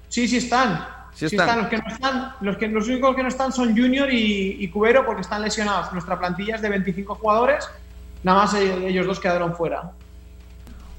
[0.10, 0.86] Sí, sí están.
[1.16, 1.48] Sí están.
[1.48, 1.58] sí están.
[1.58, 4.68] Los, que no están los, que, los únicos que no están son Junior y, y
[4.68, 5.92] Cubero porque están lesionados.
[5.92, 7.68] Nuestra plantilla es de 25 jugadores
[8.24, 9.92] nada más ellos dos quedaron fuera.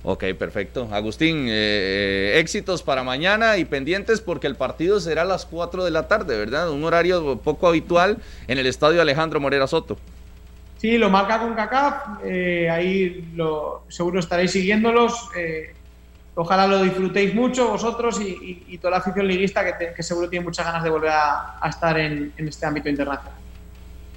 [0.04, 0.88] Ok, perfecto.
[0.90, 5.92] Agustín, eh, éxitos para mañana y pendientes porque el partido será a las 4 de
[5.92, 6.70] la tarde, ¿verdad?
[6.70, 8.18] Un horario poco habitual
[8.48, 9.96] en el estadio Alejandro Morera Soto.
[10.78, 15.28] Sí, lo marca con CACAF, eh, ahí lo, seguro estaréis siguiéndolos.
[15.36, 15.72] Eh,
[16.34, 20.02] ojalá lo disfrutéis mucho vosotros y, y, y toda la afición liguista que, te, que,
[20.02, 23.38] seguro tiene muchas ganas de volver a, a estar en, en, este ámbito internacional.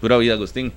[0.01, 0.73] Pura vida, Agustín.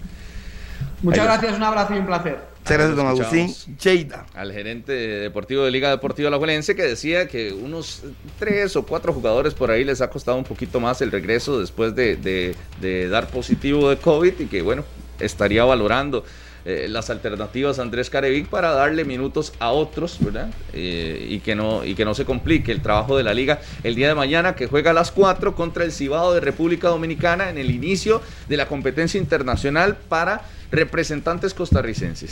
[1.03, 2.39] Muchas Ahí gracias, un abrazo y un placer.
[2.61, 4.27] Muchas gracias, don Agustín Cheida.
[4.35, 8.03] Al gerente deportivo de Liga Deportiva La Juelense que decía que unos
[8.39, 11.95] tres o cuatro jugadores por ahí les ha costado un poquito más el regreso después
[11.95, 14.85] de, de, de dar positivo de COVID y que, bueno,
[15.21, 16.25] estaría valorando
[16.65, 20.51] eh, las alternativas a Andrés Carevic para darle minutos a otros, ¿verdad?
[20.75, 23.95] Eh, y, que no, y que no se complique el trabajo de la liga el
[23.95, 27.57] día de mañana, que juega a las 4 contra el Cibado de República Dominicana en
[27.57, 32.31] el inicio de la competencia internacional para representantes costarricenses.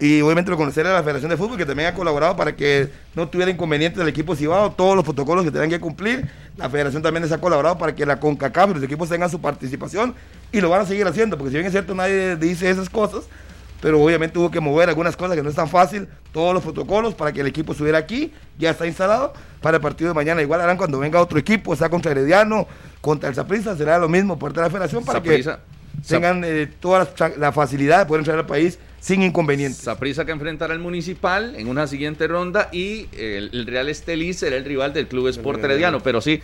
[0.00, 2.88] Y obviamente lo conoceré a la Federación de Fútbol, que también ha colaborado para que
[3.14, 6.28] no tuviera inconvenientes del equipo Cibado, todos los protocolos que tenían que cumplir.
[6.56, 10.14] La Federación también les ha colaborado para que la CONCACAF, los equipos tengan su participación
[10.52, 13.24] y lo van a seguir haciendo, porque si bien es cierto nadie dice esas cosas,
[13.80, 17.14] pero obviamente hubo que mover algunas cosas que no es tan fácil, todos los protocolos
[17.14, 19.32] para que el equipo estuviera aquí, ya está instalado
[19.62, 20.42] para el partido de mañana.
[20.42, 22.66] Igual harán cuando venga otro equipo, sea contra Herediano,
[23.00, 25.56] contra el Zaprisa, será lo mismo por parte de la federación para Saprissa.
[25.56, 29.82] que tengan eh, toda la, la facilidad de poder entrar al país sin inconvenientes.
[29.82, 34.56] Saprissa que enfrentará al Municipal en una siguiente ronda y el, el Real Estelí será
[34.56, 36.00] el rival del Club Sport Herediano.
[36.00, 36.40] Pero sí,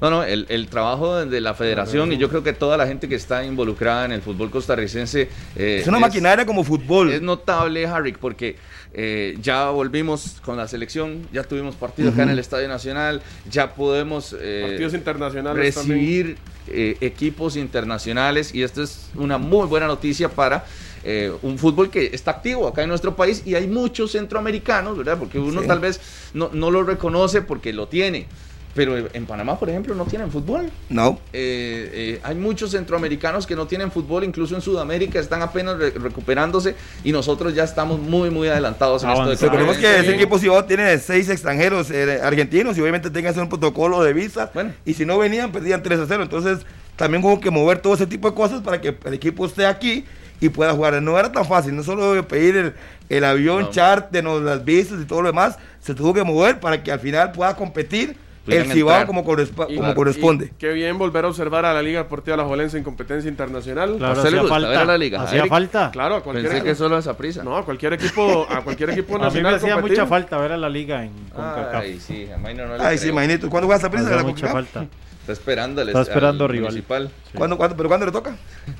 [0.00, 3.08] no, no, el, el trabajo de la federación y yo creo que toda la gente
[3.08, 5.28] que está involucrada en el fútbol costarricense.
[5.56, 7.12] eh, Es una maquinaria como fútbol.
[7.12, 8.56] Es notable, Harry, porque
[8.92, 13.72] eh, ya volvimos con la selección, ya tuvimos partido acá en el Estadio Nacional, ya
[13.74, 20.28] podemos eh, Partidos internacionales recibir eh, equipos internacionales y esto es una muy buena noticia
[20.28, 20.64] para
[21.04, 25.18] eh, un fútbol que está activo acá en nuestro país y hay muchos centroamericanos, ¿verdad?
[25.18, 25.66] Porque uno Sí.
[25.68, 26.00] tal vez
[26.34, 28.26] no, no lo reconoce porque lo tiene.
[28.72, 30.70] Pero en Panamá, por ejemplo, no tienen fútbol.
[30.88, 31.18] No.
[31.32, 35.90] Eh, eh, hay muchos centroamericanos que no tienen fútbol, incluso en Sudamérica están apenas re-
[35.90, 40.38] recuperándose y nosotros ya estamos muy, muy adelantados en esto de Recordemos que ese equipo
[40.38, 44.52] Cibao tiene seis extranjeros eh, argentinos y obviamente tengan que hacer un protocolo de visa.
[44.84, 46.22] Y si no venían, perdían 3 a 0.
[46.22, 46.60] Entonces
[46.94, 50.04] también hubo que mover todo ese tipo de cosas para que el equipo esté aquí
[50.40, 51.00] y pueda jugar.
[51.02, 52.74] No era tan fácil, no solo pedir el,
[53.08, 53.70] el avión, No.
[53.70, 55.58] charter, no, las visas y todo lo demás.
[55.80, 59.76] Se tuvo que mover para que al final pueda competir el Cibao como, corresp- Y-
[59.76, 60.46] como corresponde.
[60.46, 63.94] y qué bien volver a observar a la Liga Deportiva La Jolense en competencia internacional.
[63.96, 64.80] Claro, ¿A usted le hacía gusta falta.
[64.80, 65.50] a la liga, Hacía Eric?
[65.50, 65.90] falta.
[65.92, 67.44] Claro, a cualquier Pensé que solo esa prisa.
[67.44, 69.54] No, a cualquier equipo, a cualquier equipo A mí me nacional.
[69.54, 71.74] hacía mucha falta ver a la liga en CONCACAF.
[71.82, 73.12] Ay, sí, a no le Ay, sí, creo.
[73.12, 73.46] imagínate.
[73.48, 74.22] ¿Cuándo juega esa prisa?
[74.24, 74.86] Mucha falta.
[75.20, 76.70] Está esperando Está esperando al rival.
[76.70, 77.10] municipal.
[77.34, 78.34] ¿Cuándo, cuándo, ¿Pero cuándo le toca?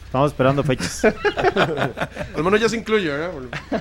[0.05, 1.05] Estamos esperando fechas.
[2.35, 3.31] Al menos ya se incluye, ¿verdad?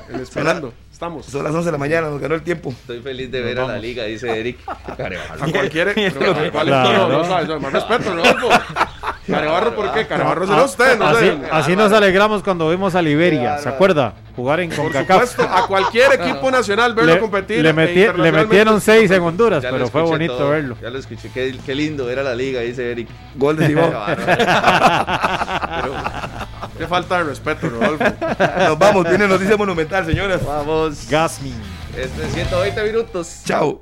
[0.09, 0.73] El esperando.
[0.91, 1.25] Estamos.
[1.25, 2.69] Son las 11 de la mañana, nos ganó el tiempo.
[2.69, 4.59] Estoy feliz de Nos ver a la liga, dice Eric.
[4.67, 5.93] A cualquier.
[6.19, 6.73] pero, ¿cuál es?
[6.73, 7.07] Claro.
[7.07, 8.49] No, no, no, más respeto, Rodolfo.
[9.29, 10.07] Carebarro, ¿por qué?
[10.07, 11.37] Carebarro será usted, no así, sé.
[11.51, 14.13] así nos alegramos cuando vimos a Liberia, ¿se acuerda?
[14.35, 15.29] Jugar en Por CONCACAF.
[15.31, 17.61] supuesto, a cualquier equipo nacional verlo Le, competir.
[17.61, 20.75] le e le metieron seis en Honduras, pero fue bonito todo, verlo.
[20.81, 21.29] Ya lo escuché.
[21.33, 23.09] Qué, qué lindo ver a la liga, dice Eric.
[23.35, 23.91] Gol de Cibao.
[26.77, 28.05] Qué falta de respeto, Rodolfo.
[28.59, 30.45] Nos vamos, tiene noticia monumental, señores.
[30.45, 31.09] Vamos.
[31.09, 31.53] Gasmin.
[31.97, 33.41] Este 120 minutos.
[33.43, 33.81] Chao.